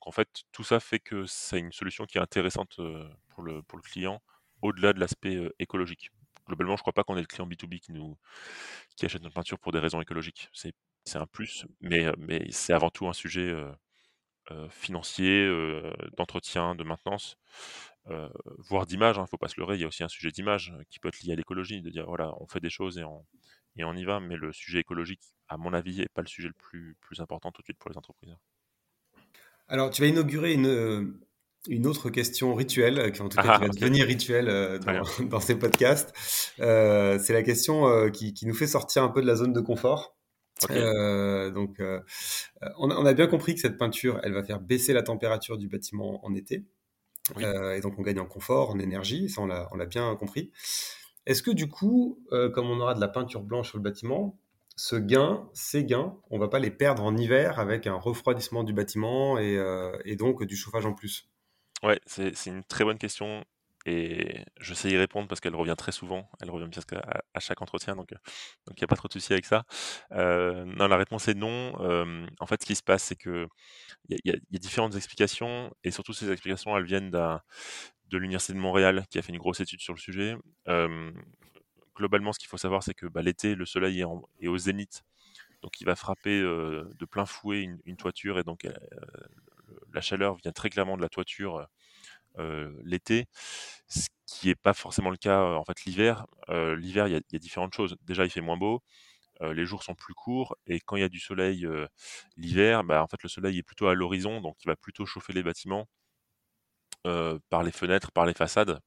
en 0.02 0.12
fait, 0.12 0.28
tout 0.52 0.64
ça 0.64 0.78
fait 0.78 0.98
que 1.00 1.24
c'est 1.26 1.58
une 1.58 1.72
solution 1.72 2.04
qui 2.04 2.18
est 2.18 2.20
intéressante 2.20 2.80
pour, 3.30 3.42
le, 3.42 3.62
client, 3.82 4.20
au-delà 4.60 4.92
de 4.92 5.00
l'aspect 5.00 5.38
écologique. 5.58 6.10
Globalement, 6.46 6.76
je 6.76 6.80
ne 6.80 6.82
crois 6.82 6.92
pas 6.92 7.04
qu'on 7.04 7.16
ait 7.16 7.20
le 7.20 7.26
client 7.26 7.46
B2B 7.46 7.80
qui, 7.80 9.06
achète 9.06 9.22
notre 9.22 9.34
peinture 9.34 9.58
pour 9.58 9.72
des 9.72 9.78
raisons 9.78 10.02
écologiques. 10.02 10.50
C'est, 10.52 10.74
un 11.14 11.26
plus, 11.26 11.64
mais 11.80 12.12
c'est 12.50 12.74
avant 12.74 12.90
tout 12.90 13.08
un 13.08 13.14
sujet 13.14 13.54
financier, 14.70 15.48
d'entretien, 16.16 16.74
de 16.74 16.84
maintenance. 16.84 17.36
Euh, 18.08 18.28
voire 18.58 18.86
d'image, 18.86 19.16
il 19.16 19.18
hein, 19.18 19.22
ne 19.22 19.28
faut 19.28 19.36
pas 19.36 19.48
se 19.48 19.60
leurrer, 19.60 19.76
il 19.76 19.80
y 19.80 19.84
a 19.84 19.86
aussi 19.86 20.02
un 20.02 20.08
sujet 20.08 20.30
d'image 20.30 20.72
euh, 20.76 20.82
qui 20.88 20.98
peut 20.98 21.08
être 21.08 21.20
lié 21.22 21.32
à 21.32 21.36
l'écologie, 21.36 21.82
de 21.82 21.90
dire 21.90 22.06
voilà, 22.06 22.34
on 22.40 22.46
fait 22.46 22.60
des 22.60 22.70
choses 22.70 22.98
et 22.98 23.04
on, 23.04 23.24
et 23.76 23.84
on 23.84 23.94
y 23.94 24.04
va, 24.04 24.20
mais 24.20 24.36
le 24.36 24.52
sujet 24.52 24.80
écologique, 24.80 25.20
à 25.48 25.58
mon 25.58 25.72
avis, 25.72 25.98
n'est 25.98 26.08
pas 26.08 26.22
le 26.22 26.26
sujet 26.26 26.48
le 26.48 26.54
plus, 26.54 26.96
plus 27.00 27.20
important 27.20 27.52
tout 27.52 27.60
de 27.60 27.66
suite 27.66 27.78
pour 27.78 27.90
les 27.90 27.98
entreprises. 27.98 28.34
Alors, 29.68 29.90
tu 29.90 30.02
vas 30.02 30.08
inaugurer 30.08 30.54
une, 30.54 30.66
euh, 30.66 31.20
une 31.68 31.86
autre 31.86 32.10
question 32.10 32.54
rituelle, 32.54 33.12
qui 33.12 33.20
en 33.20 33.28
tout 33.28 33.36
cas 33.36 33.58
qui 33.58 33.66
va 33.66 33.68
devenir 33.68 34.06
rituelle 34.06 34.80
dans, 35.20 35.40
ces 35.40 35.58
podcasts. 35.58 36.12
c'est 36.56 37.32
la 37.32 37.42
question 37.42 38.10
qui, 38.10 38.32
qui, 38.32 38.46
nous 38.46 38.54
fait 38.54 38.66
sortir 38.66 39.04
un 39.04 39.08
peu 39.08 39.20
de 39.20 39.26
la 39.26 39.36
zone 39.36 39.52
de 39.52 39.60
confort. 39.60 40.16
Donc, 40.68 41.80
on, 41.80 42.90
on, 42.90 43.06
a 43.06 43.14
bien 43.14 43.26
compris 43.26 43.54
que 43.54 43.60
cette 43.60 43.78
peinture, 43.78 44.20
elle 44.22 44.32
va 44.32 44.42
faire 44.44 44.60
baisser 44.60 44.92
la 44.92 45.02
température 45.02 45.58
du 45.58 45.68
bâtiment 45.68 46.24
en 46.24 46.34
été. 46.34 46.64
Euh, 47.38 47.74
et 47.74 47.80
donc 47.80 47.98
on 47.98 48.02
gagne 48.02 48.20
en 48.20 48.26
confort, 48.26 48.70
en 48.70 48.78
énergie, 48.78 49.28
ça 49.28 49.42
on 49.42 49.46
l'a 49.46 49.86
bien 49.86 50.14
compris. 50.16 50.50
Est-ce 51.26 51.42
que 51.42 51.50
du 51.50 51.68
coup, 51.68 52.18
euh, 52.32 52.50
comme 52.50 52.70
on 52.70 52.80
aura 52.80 52.94
de 52.94 53.00
la 53.00 53.08
peinture 53.08 53.42
blanche 53.42 53.68
sur 53.68 53.78
le 53.78 53.82
bâtiment, 53.82 54.38
ce 54.76 54.96
gain, 54.96 55.48
ces 55.52 55.84
gains, 55.84 56.16
on 56.30 56.38
va 56.38 56.48
pas 56.48 56.58
les 56.58 56.70
perdre 56.70 57.02
en 57.04 57.16
hiver 57.16 57.58
avec 57.58 57.86
un 57.86 57.94
refroidissement 57.94 58.64
du 58.64 58.72
bâtiment 58.72 59.38
et, 59.38 59.56
euh, 59.56 59.96
et 60.04 60.16
donc 60.16 60.42
du 60.44 60.56
chauffage 60.56 60.86
en 60.86 60.94
plus? 60.94 61.28
Ouais, 61.82 62.00
c'est 62.06 62.34
une 62.46 62.64
très 62.64 62.84
bonne 62.84 62.98
question 62.98 63.44
et 63.86 64.44
je 64.60 64.74
sais 64.74 64.90
y 64.90 64.96
répondre 64.96 65.26
parce 65.28 65.40
qu'elle 65.40 65.54
revient 65.54 65.74
très 65.76 65.92
souvent. 65.92 66.28
Elle 66.40 66.50
revient 66.50 66.68
presque 66.70 66.92
à, 66.92 67.40
chaque 67.40 67.62
entretien, 67.62 67.96
donc 67.96 68.08
il 68.10 68.74
n'y 68.78 68.84
a 68.84 68.86
pas 68.86 68.96
trop 68.96 69.08
de 69.08 69.12
soucis 69.12 69.32
avec 69.32 69.46
ça. 69.46 69.64
Euh, 70.12 70.64
non, 70.64 70.86
la 70.86 70.96
réponse 70.96 71.28
est 71.28 71.34
non. 71.34 71.72
en 72.40 72.46
fait, 72.46 72.60
ce 72.62 72.66
qui 72.66 72.74
se 72.74 72.82
passe, 72.82 73.04
c'est 73.04 73.16
que 73.16 73.48
il 74.08 74.18
y, 74.24 74.30
a 74.30 74.58
différentes 74.58 74.96
explications 74.96 75.72
et 75.84 75.90
surtout 75.90 76.12
ces 76.12 76.30
explications, 76.30 76.76
elles 76.76 76.84
viennent 76.84 77.10
de 77.10 78.18
l'université 78.18 78.52
de 78.52 78.58
Montréal 78.58 79.06
qui 79.10 79.18
a 79.18 79.22
fait 79.22 79.32
une 79.32 79.38
grosse 79.38 79.60
étude 79.60 79.80
sur 79.80 79.94
le 79.94 80.00
sujet. 80.00 80.36
globalement, 81.96 82.32
ce 82.32 82.38
qu'il 82.38 82.48
faut 82.48 82.58
savoir, 82.58 82.82
c'est 82.82 82.94
que 82.94 83.06
bah, 83.06 83.22
l'été, 83.22 83.54
le 83.54 83.64
soleil 83.66 84.00
est, 84.00 84.48
au 84.48 84.58
zénith, 84.58 85.04
donc 85.62 85.80
il 85.80 85.84
va 85.84 85.96
frapper 85.96 86.40
de 86.40 87.04
plein 87.06 87.24
fouet 87.24 87.66
une 87.84 87.96
toiture 87.96 88.38
et 88.38 88.44
donc 88.44 88.66
la 89.92 90.00
chaleur 90.00 90.36
vient 90.36 90.52
très 90.52 90.68
clairement 90.68 90.96
de 90.96 91.02
la 91.02 91.08
toiture 91.08 91.66
l'été, 92.84 93.26
ce 93.88 94.08
qui 94.26 94.48
n'est 94.48 94.54
pas 94.54 94.74
forcément 94.74 95.10
le 95.10 95.16
cas 95.16 95.42
en 95.42 95.64
fait 95.64 95.84
l'hiver. 95.84 96.26
l'hiver, 96.48 97.08
il 97.08 97.12
y, 97.12 97.36
a 97.36 97.38
différentes 97.38 97.74
choses. 97.74 97.96
Déjà, 98.02 98.24
il 98.24 98.30
fait 98.30 98.40
moins 98.40 98.56
beau, 98.56 98.82
les 99.40 99.64
jours 99.66 99.82
sont 99.82 99.94
plus 99.94 100.14
courts, 100.14 100.56
et 100.66 100.80
quand 100.80 100.96
il 100.96 101.00
y 101.00 101.04
a 101.04 101.08
du 101.08 101.20
soleil 101.20 101.66
l'hiver, 102.36 102.84
bah, 102.84 103.02
en 103.02 103.08
fait, 103.08 103.22
le 103.22 103.28
soleil 103.28 103.58
est 103.58 103.62
plutôt 103.62 103.88
à 103.88 103.94
l'horizon, 103.94 104.40
donc 104.40 104.56
il 104.64 104.68
va 104.68 104.76
plutôt 104.76 105.06
chauffer 105.06 105.32
les 105.32 105.42
bâtiments 105.42 105.88
par 107.48 107.62
les 107.62 107.72
fenêtres, 107.72 108.12
par 108.12 108.26
les 108.26 108.34
façades. 108.34 108.80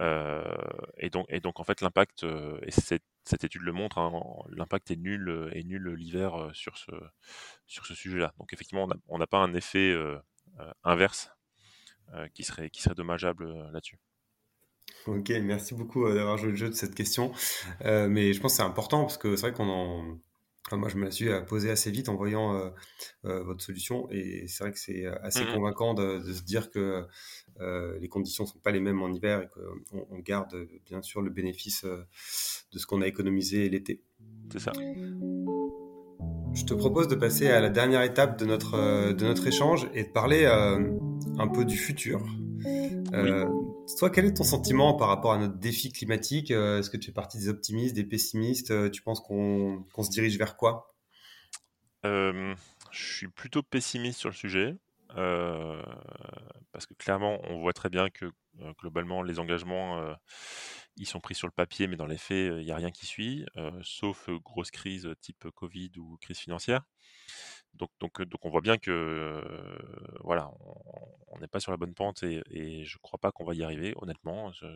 et, 0.00 1.10
donc, 1.10 1.60
en 1.60 1.64
fait, 1.64 1.80
l'impact, 1.80 2.24
et 2.62 2.70
cette, 2.70 3.44
étude 3.44 3.62
le 3.62 3.72
montre, 3.72 3.98
hein, 3.98 4.12
l'impact 4.50 4.90
est 4.90 4.96
nul, 4.96 5.50
est 5.52 5.64
nul 5.64 5.94
l'hiver 5.94 6.50
sur 6.54 6.76
ce, 6.76 6.92
sujet-là. 7.94 8.32
Donc, 8.38 8.52
effectivement, 8.52 8.88
on 9.08 9.18
n'a 9.18 9.26
pas 9.26 9.38
un 9.38 9.54
effet 9.54 9.94
inverse 10.84 11.28
euh, 11.28 11.43
qui, 12.34 12.44
serait, 12.44 12.70
qui 12.70 12.82
serait 12.82 12.94
dommageable 12.94 13.44
euh, 13.44 13.70
là-dessus. 13.72 13.98
Ok, 15.06 15.30
merci 15.42 15.74
beaucoup 15.74 16.06
euh, 16.06 16.14
d'avoir 16.14 16.38
joué 16.38 16.50
le 16.50 16.56
jeu 16.56 16.68
de 16.68 16.74
cette 16.74 16.94
question. 16.94 17.32
mais 17.82 18.32
je 18.32 18.40
pense 18.40 18.52
que 18.52 18.56
c'est 18.56 18.62
important 18.62 19.02
parce 19.02 19.18
que 19.18 19.36
c'est 19.36 19.48
vrai 19.48 19.52
qu'on 19.52 19.68
en. 19.68 20.18
moi, 20.76 20.88
je 20.88 20.96
me 20.96 21.04
la 21.04 21.10
suis 21.10 21.28
posée 21.46 21.70
assez 21.70 21.90
vite 21.90 22.08
en 22.08 22.14
voyant 22.14 22.72
votre 23.22 23.62
solution 23.62 24.08
et 24.10 24.46
c'est 24.48 24.64
vrai 24.64 24.72
que 24.72 24.78
c'est 24.78 25.06
assez 25.06 25.44
mmh 25.44 25.54
convaincant 25.54 25.94
de, 25.94 26.20
se 26.32 26.42
dire 26.42 26.70
que 26.70 27.06
les 27.60 28.08
conditions 28.08 28.44
ne 28.44 28.48
sont 28.48 28.58
pas 28.58 28.70
les 28.70 28.80
mêmes 28.80 29.02
en 29.02 29.12
hiver 29.12 29.42
et 29.42 29.48
qu'on 29.48 30.06
on 30.10 30.18
garde 30.20 30.66
bien 30.86 31.02
sûr 31.02 31.20
le 31.20 31.30
bénéfice 31.30 31.84
de 31.84 32.78
ce 32.78 32.86
qu'on 32.86 33.02
a 33.02 33.06
économisé 33.06 33.68
l'été. 33.68 34.00
C'est 34.52 34.60
ça. 34.60 34.72
Je 36.54 36.64
te 36.64 36.72
propose 36.72 37.08
de 37.08 37.16
passer 37.16 37.48
à 37.48 37.60
la 37.60 37.68
dernière 37.68 38.02
étape 38.02 38.38
de 38.38 38.46
notre, 38.46 39.12
de 39.12 39.24
notre 39.24 39.46
échange 39.46 39.88
et 39.92 40.04
de 40.04 40.08
parler 40.08 40.46
un 41.38 41.48
peu 41.48 41.64
du 41.64 41.76
futur. 41.76 42.24
Euh, 43.12 43.46
toi, 43.98 44.10
quel 44.10 44.24
est 44.26 44.34
ton 44.34 44.44
sentiment 44.44 44.94
par 44.94 45.08
rapport 45.08 45.32
à 45.32 45.38
notre 45.38 45.58
défi 45.58 45.92
climatique? 45.92 46.50
Euh, 46.50 46.78
Est-ce 46.78 46.90
que 46.90 46.96
tu 46.96 47.06
fais 47.06 47.12
partie 47.12 47.38
des 47.38 47.48
optimistes, 47.48 47.94
des 47.94 48.04
pessimistes? 48.04 48.70
Euh, 48.70 48.90
Tu 48.90 49.02
penses 49.02 49.20
qu'on 49.20 49.84
se 50.02 50.10
dirige 50.10 50.38
vers 50.38 50.56
quoi? 50.56 50.94
Je 52.04 52.54
suis 52.92 53.28
plutôt 53.28 53.62
pessimiste 53.62 54.18
sur 54.20 54.28
le 54.28 54.34
sujet. 54.34 54.76
parce 55.08 56.86
que 56.86 56.94
clairement, 56.94 57.38
on 57.44 57.60
voit 57.60 57.72
très 57.72 57.88
bien 57.88 58.10
que 58.10 58.26
globalement, 58.78 59.22
les 59.22 59.38
engagements, 59.38 60.14
ils 60.96 61.06
sont 61.06 61.20
pris 61.20 61.34
sur 61.34 61.46
le 61.48 61.52
papier, 61.52 61.86
mais 61.86 61.96
dans 61.96 62.06
les 62.06 62.18
faits, 62.18 62.52
il 62.58 62.64
n'y 62.64 62.70
a 62.70 62.76
rien 62.76 62.90
qui 62.90 63.06
suit, 63.06 63.46
sauf 63.82 64.28
grosse 64.44 64.70
crise 64.70 65.08
type 65.20 65.48
Covid 65.54 65.92
ou 65.96 66.18
crise 66.20 66.38
financière. 66.38 66.82
Donc, 67.74 67.90
donc, 68.00 68.22
donc 68.22 68.44
on 68.44 68.50
voit 68.50 68.60
bien 68.60 68.78
que 68.78 69.42
voilà, 70.22 70.50
on 71.28 71.38
n'est 71.40 71.48
pas 71.48 71.60
sur 71.60 71.72
la 71.72 71.76
bonne 71.76 71.94
pente 71.94 72.22
et, 72.22 72.84
je 72.84 72.98
crois 72.98 73.18
pas 73.18 73.32
qu'on 73.32 73.44
va 73.44 73.54
y 73.54 73.64
arriver. 73.64 73.94
Honnêtement, 73.96 74.52
je, 74.52 74.66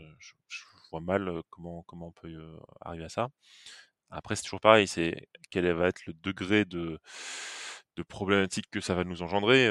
vois 0.91 1.01
mal 1.01 1.43
comment 1.51 1.83
comment 1.85 2.09
on 2.09 2.13
peut 2.13 2.59
arriver 2.81 3.05
à 3.05 3.09
ça. 3.09 3.29
Après, 4.11 4.37
c'est 4.37 4.43
toujours 4.45 4.61
pareil, 4.61 4.89
c'est 4.89 5.29
quel 5.51 5.71
va 5.73 5.89
être 5.89 6.07
le 6.07 6.15
degré 6.15 6.65
de 6.65 6.99
de 7.97 8.03
problématique 8.05 8.71
que 8.71 8.81
ça 8.81 8.95
va 8.95 9.05
nous 9.05 9.23
engendrer. 9.23 9.69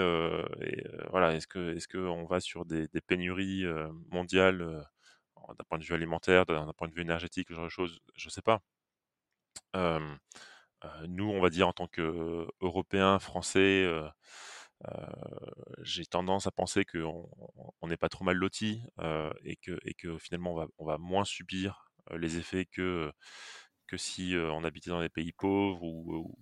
voilà, 1.12 1.36
est-ce 1.36 1.48
que 1.48 1.76
est-ce 1.76 1.88
que 1.88 1.98
on 1.98 2.26
va 2.26 2.40
sur 2.40 2.66
des, 2.66 2.88
pénuries 3.08 3.66
mondiales 4.12 4.60
d'un 5.50 5.63
point 5.70 5.78
de 5.80 5.84
vue 5.86 5.94
alimentaire, 5.94 6.46
d'un 6.46 6.74
point 6.74 6.88
de 6.90 6.94
vue 6.94 7.02
énergétique, 7.02 7.48
ce 7.50 7.54
genre 7.56 7.66
de 7.66 7.70
choses, 7.70 8.00
je 8.16 8.30
sais 8.30 8.42
pas 8.42 8.62
nous, 11.08 11.30
on 11.30 11.42
va 11.42 11.50
dire 11.50 11.68
en 11.68 11.74
tant 11.74 11.88
qu'Européens, 11.88 13.20
Français, 13.20 13.88
j'ai 15.82 16.06
tendance 16.06 16.48
à 16.48 16.52
penser 16.52 16.86
qu'on 16.86 17.30
n'est 17.84 17.98
pas 17.98 18.10
trop 18.10 18.24
mal 18.24 18.38
lotis 18.38 18.84
et, 19.44 19.56
que, 19.56 20.18
finalement 20.20 20.70
on 20.78 20.86
va, 20.86 20.98
moins 20.98 21.26
subir 21.26 21.92
les 22.12 22.38
effets 22.38 22.66
que, 22.66 23.12
si 23.96 24.36
on 24.38 24.63
habitait 24.63 24.90
dans 24.90 25.02
des 25.02 25.10
pays 25.10 25.34
pauvres 25.34 25.84
ou, 25.84 26.38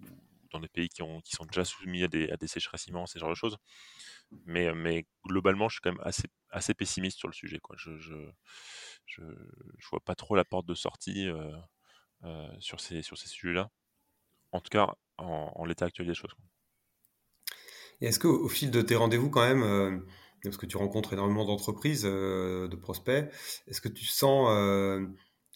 dans 0.52 0.60
des 0.60 0.68
pays 0.68 0.90
qui, 0.90 1.02
ont, 1.02 1.22
sont 1.26 1.46
déjà 1.46 1.66
soumis 1.66 2.04
à 2.04 2.08
des, 2.08 2.30
à 2.30 2.38
des 2.38 2.48
sécheresses 2.48 2.88
immenses, 2.88 3.14
ce 3.14 3.20
genre 3.20 3.30
de 3.30 3.36
choses. 3.36 3.58
Mais, 4.46 5.06
globalement, 5.26 5.70
je 5.70 5.76
suis 5.76 5.82
quand 5.82 5.92
même 5.92 6.02
assez, 6.04 6.28
assez 6.50 6.74
pessimiste 6.74 7.20
sur 7.20 7.28
le 7.28 7.34
sujet. 7.34 7.60
Quoi. 7.60 7.76
Je, 7.78 7.98
je, 7.98 8.16
je, 9.06 9.22
vois 9.90 10.00
pas 10.02 10.16
trop 10.16 10.36
la 10.36 10.46
porte 10.46 10.66
de 10.66 10.76
sortie 10.76 11.30
sur 12.60 12.80
ces 12.80 13.02
sujets-là 13.02 13.70
en 14.56 14.62
tout 14.62 14.70
cas 14.70 14.96
en, 15.18 15.66
l'état 15.66 15.86
actuel 15.86 16.08
des 16.08 16.14
choses. 16.14 16.36
Et 18.02 18.08
est-ce 18.08 18.20
qu'au 18.20 18.46
au 18.46 18.50
fil 18.50 18.72
de 18.72 18.82
tes 18.82 18.96
rendez-vous 18.96 19.30
quand 19.30 19.46
même, 19.46 19.64
euh, 19.64 19.98
parce 20.44 20.58
que 20.58 20.66
tu 20.66 20.78
rencontres 20.78 21.14
énormément 21.14 21.46
d'entreprises, 21.46 22.04
euh, 22.06 22.68
de 22.68 22.76
prospects, 22.76 23.32
est-ce 23.68 23.82
que 23.82 23.88
tu 23.88 24.06
sens 24.06 24.50
euh, 24.52 25.06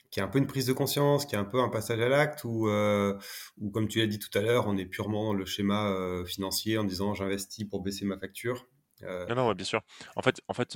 qu'il 0.09 0.21
y 0.21 0.23
a 0.23 0.25
un 0.25 0.29
peu 0.29 0.39
une 0.39 0.47
prise 0.47 0.65
de 0.65 0.73
conscience, 0.73 1.25
qu'il 1.25 1.33
y 1.33 1.35
a 1.35 1.41
un 1.41 1.45
peu 1.45 1.59
un 1.59 1.69
passage 1.69 1.99
à 1.99 2.09
l'acte, 2.09 2.43
ou, 2.43 2.69
ou 2.69 3.69
comme 3.71 3.87
tu 3.87 3.99
l'as 3.99 4.07
dit 4.07 4.19
tout 4.19 4.35
à 4.37 4.41
l'heure, 4.41 4.67
on 4.67 4.77
est 4.77 4.85
purement 4.85 5.25
dans 5.25 5.33
le 5.33 5.45
schéma 5.45 6.23
financier 6.25 6.77
en 6.79 6.83
disant 6.83 7.13
j'investis 7.13 7.65
pour 7.65 7.83
baisser 7.83 8.05
ma 8.05 8.17
facture 8.17 8.65
Non, 9.03 9.35
non, 9.35 9.53
bien 9.53 9.65
sûr. 9.65 9.81
En 10.15 10.23
fait, 10.23 10.41
en 10.47 10.53
fait 10.55 10.75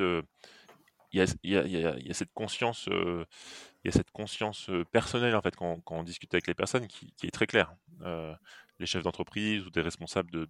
il 1.14 1.20
y 1.44 1.56
a, 1.56 2.14
cette 2.14 2.34
conscience, 2.34 2.88
y 2.88 3.88
a 3.88 3.92
cette 3.92 4.12
conscience 4.12 4.70
personnelle 4.92 5.36
en 5.36 5.42
fait 5.42 5.56
quand, 5.56 5.82
on 5.88 6.04
discute 6.04 6.34
avec 6.34 6.48
les 6.48 6.56
personnes 6.56 6.88
qui, 6.88 7.14
est 7.24 7.32
très 7.32 7.48
claire. 7.48 7.74
les 8.80 8.86
chefs 8.86 9.04
d'entreprise 9.04 9.66
ou 9.66 9.70
des 9.70 9.82
responsables 9.82 10.32
de, 10.32 10.46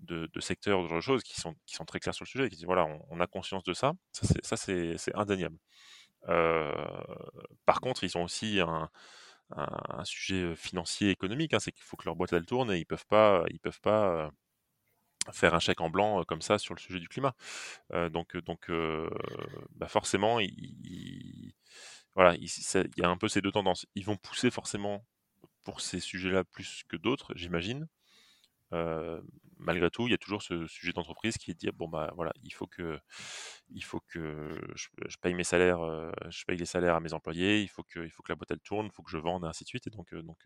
de, 0.00 0.26
de, 0.26 0.40
secteurs, 0.40 0.88
de 0.88 1.00
choses 1.00 1.22
qui 1.22 1.40
sont, 1.40 1.54
qui 1.66 1.74
sont 1.74 1.84
très 1.84 2.00
clairs 2.00 2.14
sur 2.14 2.24
le 2.24 2.28
sujet, 2.28 2.48
qui 2.48 2.56
disent 2.56 2.64
voilà, 2.64 2.86
on, 3.10 3.20
a 3.20 3.26
conscience 3.26 3.64
de 3.64 3.72
ça, 3.72 3.92
ça 4.12 4.56
c'est 4.56 5.14
indéniable. 5.14 5.58
par 7.64 7.80
contre, 7.80 8.04
ils 8.04 8.18
ont 8.18 8.24
aussi 8.24 8.60
un, 8.60 8.90
un, 9.56 10.04
sujet 10.04 10.54
financier 10.56 11.10
économique. 11.10 11.54
Hein, 11.54 11.60
c'est 11.60 11.72
qu'il 11.72 11.84
faut 11.84 11.96
que 11.96 12.04
leur 12.04 12.16
boîte 12.16 12.32
elle 12.32 12.46
tourne 12.46 12.70
et 12.72 12.78
ils 12.78 12.86
peuvent 12.86 13.06
pas, 13.06 13.44
ils 13.50 13.60
peuvent 13.60 13.80
pas 13.80 14.30
faire 15.32 15.54
un 15.54 15.60
chèque 15.60 15.80
en 15.80 15.90
blanc 15.90 16.24
comme 16.24 16.42
ça 16.42 16.58
sur 16.58 16.74
le 16.74 16.80
sujet 16.80 17.00
du 17.00 17.08
climat. 17.08 17.34
donc, 18.10 18.36
donc 18.38 18.70
bah 19.76 19.88
forcément, 19.88 20.40
il, 20.40 21.54
voilà, 22.14 22.34
il, 22.36 22.48
y 22.96 23.02
a 23.02 23.08
un 23.08 23.16
peu 23.16 23.28
ces 23.28 23.40
deux 23.40 23.52
tendances. 23.52 23.86
Ils 23.94 24.04
vont 24.04 24.16
pousser 24.16 24.50
forcément 24.50 25.04
pour 25.64 25.80
ces 25.80 26.00
sujets-là 26.00 26.44
plus 26.44 26.82
que 26.88 26.96
d'autres, 26.96 27.32
j'imagine. 27.36 27.88
malgré 29.58 29.90
tout, 29.90 30.06
il 30.08 30.10
y 30.12 30.14
a 30.14 30.18
toujours 30.18 30.42
ce 30.42 30.66
sujet 30.66 30.92
d'entreprise 30.92 31.36
qui 31.38 31.50
est 31.50 31.54
de 31.54 31.58
dire 31.58 31.72
bon 31.72 31.88
bah 31.88 32.12
voilà, 32.14 32.32
il 32.42 32.52
faut 32.52 32.66
que 32.66 32.98
il 33.70 33.84
faut 33.84 34.00
que 34.00 34.58
je, 34.74 35.16
paye 35.20 35.34
mes 35.34 35.44
salaires, 35.44 35.80
je 36.30 36.44
paye 36.44 36.56
les 36.56 36.66
salaires 36.66 36.94
à 36.96 37.00
mes 37.00 37.12
employés, 37.12 37.62
il 37.62 37.68
faut 37.68 37.82
que 37.82 38.00
il 38.00 38.10
faut 38.10 38.22
que 38.22 38.32
la 38.32 38.36
boîte 38.36 38.50
elle 38.50 38.60
tourne, 38.60 38.86
il 38.86 38.92
faut 38.92 39.02
que 39.02 39.10
je 39.10 39.18
vende 39.18 39.44
et 39.44 39.48
ainsi 39.48 39.64
de 39.64 39.68
suite. 39.68 39.86
Et 39.86 39.90
donc 39.90 40.14
donc 40.14 40.38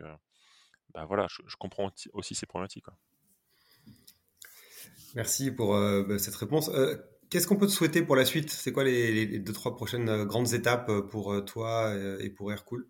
bah 0.95 1.05
voilà, 1.07 1.27
je, 1.29 1.57
comprends 1.57 1.91
aussi 2.13 2.35
ces 2.35 2.47
problématiques. 2.47 2.87
Merci 5.15 5.51
pour 5.51 5.75
euh, 5.75 6.03
bah, 6.05 6.19
cette 6.19 6.35
réponse. 6.35 6.71
Euh, 6.71 6.97
qu'est-ce 7.31 7.47
qu'on 7.47 7.57
peut 7.57 7.67
te 7.67 7.73
souhaiter 7.73 8.03
pour 8.03 8.17
la 8.17 8.25
suite? 8.25 8.51
C'est 8.51 8.73
quoi 8.73 8.85
les, 8.85 9.39
deux, 9.39 9.53
trois 9.53 9.77
prochaines 9.77 10.09
euh, 10.09 10.25
grandes 10.25 10.55
étapes 10.55 10.91
pour 11.11 11.45
toi 11.45 11.95
et 12.21 12.31
pour 12.31 12.53
Aircool 12.53 12.89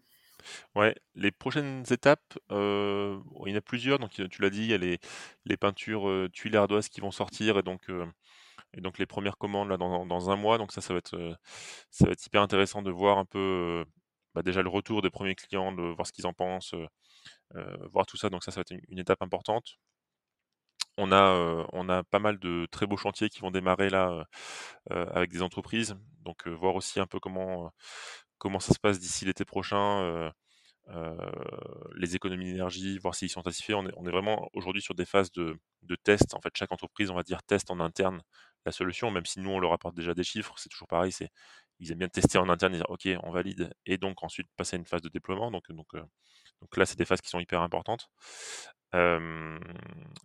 Ouais, 0.75 0.95
les 1.15 1.31
prochaines 1.31 1.85
étapes, 1.91 2.39
il 2.51 2.57
y 2.57 3.53
en 3.53 3.57
a 3.57 3.61
plusieurs. 3.61 3.99
Donc, 3.99 4.11
tu 4.11 4.43
l'as 4.43 4.51
dit, 4.51 4.63
il 4.63 4.71
y 4.71 4.75
a 4.75 4.79
les, 4.79 4.99
les 5.45 5.57
peintures 5.57 6.29
tuiles 6.33 6.57
ardoises 6.57 6.89
qui 6.89 7.01
vont 7.01 7.13
sortir 7.13 7.59
et 7.59 7.63
donc, 7.63 7.83
et 8.75 8.81
donc 8.81 8.99
les 8.99 9.07
premières 9.07 9.39
commandes 9.39 9.69
là, 9.69 9.77
dans, 9.77 10.31
un 10.31 10.37
mois. 10.37 10.59
Donc, 10.59 10.73
ça, 10.73 10.81
ça 10.81 10.95
va, 10.95 10.99
être, 10.99 11.37
ça 11.91 12.07
va 12.07 12.13
être 12.13 12.27
hyper 12.27 12.43
intéressant 12.43 12.83
de 12.83 12.91
voir 12.91 13.19
un 13.19 13.25
peu 13.25 13.85
bah, 14.35 14.43
déjà 14.43 14.63
le 14.63 14.69
retour 14.69 15.01
des 15.01 15.11
premiers 15.11 15.37
clients, 15.37 15.71
de 15.73 15.83
voir 15.83 16.09
ce 16.09 16.13
qu'ils 16.13 16.27
en 16.27 16.33
pensent, 16.33 16.75
voir 17.93 18.07
tout 18.07 18.17
ça. 18.17 18.29
Donc, 18.29 18.43
ça, 18.43 18.51
ça 18.51 18.61
va 18.61 18.63
être 18.63 18.83
une 18.89 18.99
étape 18.99 19.23
importante. 19.23 19.79
On 20.99 21.11
a, 21.13 22.03
pas 22.05 22.19
mal 22.19 22.39
de 22.39 22.67
très 22.71 22.87
beaux 22.87 22.97
chantiers 22.97 23.29
qui 23.29 23.41
vont 23.41 23.51
démarrer 23.51 23.91
là 23.91 24.27
avec 24.91 25.31
des 25.31 25.43
entreprises. 25.43 25.97
Donc 26.21 26.47
voir 26.49 26.75
aussi 26.75 27.01
un 27.01 27.07
peu 27.07 27.19
comment, 27.21 27.73
ça 28.61 28.75
se 28.75 28.79
passe 28.79 29.01
d'ici 29.01 29.25
l'été 29.25 29.45
prochain, 29.45 30.33
les 31.97 32.17
économies 32.17 32.47
d'énergie, 32.47 32.99
voir 32.99 33.15
s'ils 33.15 33.31
sont 33.31 33.43
satisfaits. 33.43 33.75
On 33.75 34.07
est, 34.07 34.11
vraiment 34.11 34.49
aujourd'hui 34.53 34.83
sur 34.83 34.95
des 34.95 35.07
phases 35.07 35.33
de, 35.33 35.59
de 35.83 35.97
test. 35.97 36.35
En 36.35 36.41
fait, 36.41 36.53
chaque 36.57 36.73
entreprise, 36.73 37.11
on 37.11 37.15
va 37.15 37.23
dire, 37.23 37.43
teste 37.43 37.71
en 37.71 37.81
interne 37.81 38.23
la 38.65 38.73
solution, 38.73 39.11
même 39.11 39.27
si 39.27 39.41
nous, 39.41 39.51
on 39.51 39.59
leur 39.59 39.73
apporte 39.73 39.95
déjà 39.95 40.15
des 40.15 40.25
chiffres. 40.25 40.55
C'est 40.57 40.69
toujours 40.69 40.89
pareil. 40.89 41.13
Ils 41.81 41.91
aiment 41.93 41.99
bien 41.99 42.09
tester 42.09 42.39
en 42.39 42.49
interne 42.49 42.75
et 42.75 42.79
dire, 42.79 42.91
OK, 42.91 43.09
on 43.23 43.31
valide. 43.31 43.73
Et 43.87 43.99
donc 43.99 44.23
ensuite 44.23 44.49
passer 44.57 44.77
à 44.77 44.79
une 44.79 44.87
phase 44.87 45.03
de 45.03 45.09
déploiement. 45.09 45.51
Donc 46.63 46.77
là, 46.77 46.87
c'est 46.87 46.97
des 46.97 47.05
phases 47.05 47.21
qui 47.21 47.29
sont 47.29 47.41
hyper 47.41 47.61
importantes. 47.61 48.09
Il 48.95 49.59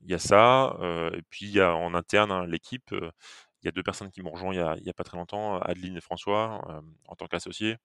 y 0.04 0.13
a 0.13 0.19
ça, 0.19 0.78
et 1.13 1.21
puis 1.30 1.47
il 1.47 1.52
y 1.52 1.62
a 1.62 1.76
en 1.76 1.93
interne, 1.93 2.32
hein, 2.32 2.45
l'équipe, 2.45 2.91
il 2.91 3.65
y 3.65 3.67
a 3.67 3.71
deux 3.71 3.84
personnes 3.84 4.12
qui 4.12 4.21
m'ont 4.21 4.32
rejoint 4.32 4.54
il 4.78 4.84
y 4.84 4.89
a 4.89 4.93
pas 4.93 5.04
très 5.04 5.17
longtemps, 5.17 5.60
Adeline 5.60 5.97
et 5.97 6.02
François, 6.02 6.62
en 7.08 7.15
tant 7.15 7.28
qu'associés. 7.28 7.78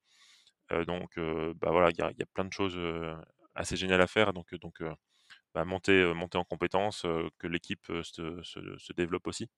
donc 0.86 1.18
bah, 1.18 1.70
voilà, 1.70 1.90
il 1.90 1.98
y 1.98 2.02
a 2.02 2.26
plein 2.34 2.44
de 2.44 2.52
choses, 2.52 2.78
assez 3.54 3.76
géniales 3.76 4.00
à 4.00 4.06
faire 4.06 4.32
donc 4.32 4.54
donc 4.56 4.82
bah, 5.54 5.64
monter, 5.64 6.12
monter 6.14 6.38
en 6.38 6.44
compétences, 6.44 7.06
que 7.38 7.46
l'équipe, 7.46 7.86
se 8.02 8.92
développe 8.94 9.26
aussi. 9.28 9.48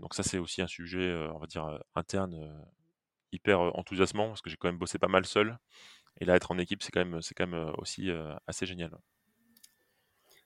donc 0.00 0.14
ça, 0.14 0.22
c'est 0.22 0.38
aussi 0.38 0.62
un 0.62 0.66
sujet, 0.66 1.14
on 1.34 1.38
va 1.38 1.46
dire, 1.46 1.78
interne, 1.94 2.66
hyper, 3.32 3.60
enthousiasmant 3.60 4.28
parce 4.28 4.42
que 4.42 4.50
j'ai 4.50 4.56
quand 4.56 4.68
même 4.68 4.78
bossé 4.78 4.98
pas 4.98 5.08
mal 5.08 5.26
seul 5.26 5.58
et 6.20 6.24
là, 6.24 6.36
être 6.36 6.50
en 6.50 6.58
équipe, 6.58 6.82
c'est 6.82 6.92
quand 6.92 7.04
même 7.04 7.20
c'est 7.22 7.34
quand 7.34 7.46
même, 7.46 7.72
aussi, 7.78 8.10
assez 8.46 8.66
génial. 8.66 8.90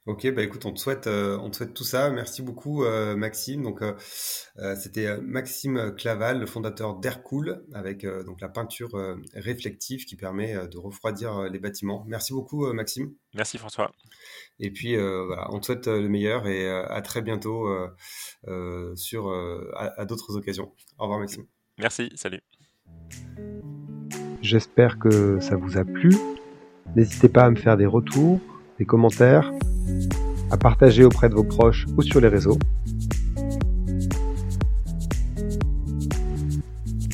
Ok, 0.04 0.28
bah 0.34 0.42
écoute, 0.42 0.66
on 0.66 0.72
te 0.72 0.80
souhaite, 0.80 1.06
euh, 1.06 1.38
on 1.38 1.48
te 1.48 1.58
souhaite 1.58 1.74
tout 1.74 1.84
ça. 1.84 2.10
Merci 2.10 2.42
beaucoup, 2.42 2.82
euh, 2.82 3.14
Maxime. 3.14 3.62
Donc, 3.62 3.82
euh, 3.82 3.94
c'était 4.74 5.16
Maxime 5.18 5.94
Claval, 5.96 6.40
le 6.40 6.46
fondateur 6.46 6.96
d'Aircool, 6.96 7.64
avec 7.72 8.04
donc 8.04 8.40
la 8.40 8.48
peinture 8.48 8.90
réflective 9.34 10.04
qui 10.04 10.16
permet 10.16 10.66
de 10.66 10.76
refroidir 10.76 11.42
les 11.42 11.60
bâtiments. 11.60 12.04
Merci 12.08 12.32
beaucoup, 12.32 12.72
Maxime. 12.72 13.14
Merci, 13.34 13.58
François. 13.58 13.92
Et 14.58 14.72
puis, 14.72 14.96
voilà, 14.96 15.46
on 15.52 15.60
te 15.60 15.66
souhaite 15.66 15.86
le 15.86 16.08
meilleur 16.08 16.48
et 16.48 16.68
à 16.68 17.00
très 17.00 17.22
bientôt 17.22 17.68
sur 18.96 19.32
à 19.76 20.04
d'autres 20.04 20.36
occasions. 20.36 20.74
Au 20.98 21.04
revoir, 21.04 21.20
Maxime. 21.20 21.46
Merci. 21.78 22.10
Salut. 22.16 22.40
J'espère 24.42 24.98
que 24.98 25.38
ça 25.40 25.54
vous 25.54 25.78
a 25.78 25.84
plu. 25.84 26.16
N'hésitez 26.96 27.28
pas 27.28 27.44
à 27.44 27.50
me 27.50 27.54
faire 27.54 27.76
des 27.76 27.86
retours, 27.86 28.40
des 28.78 28.84
commentaires 28.84 29.52
à 30.50 30.56
partager 30.56 31.04
auprès 31.04 31.28
de 31.28 31.34
vos 31.34 31.44
proches 31.44 31.86
ou 31.96 32.02
sur 32.02 32.20
les 32.20 32.26
réseaux. 32.26 32.58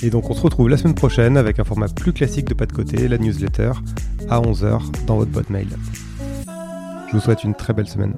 Et 0.02 0.08
donc 0.08 0.30
on 0.30 0.34
se 0.34 0.40
retrouve 0.40 0.70
la 0.70 0.78
semaine 0.78 0.94
prochaine 0.94 1.36
avec 1.36 1.58
un 1.58 1.64
format 1.64 1.88
plus 1.88 2.14
classique 2.14 2.48
de 2.48 2.54
pas 2.54 2.66
de 2.66 2.72
côté, 2.72 3.06
la 3.08 3.18
newsletter, 3.18 3.72
à 4.30 4.40
11h 4.40 5.04
dans 5.06 5.16
votre 5.16 5.30
boîte 5.30 5.50
mail. 5.50 5.68
Je 7.08 7.12
vous 7.12 7.20
souhaite 7.20 7.44
une 7.44 7.54
très 7.54 7.74
belle 7.74 7.88
semaine. 7.88 8.14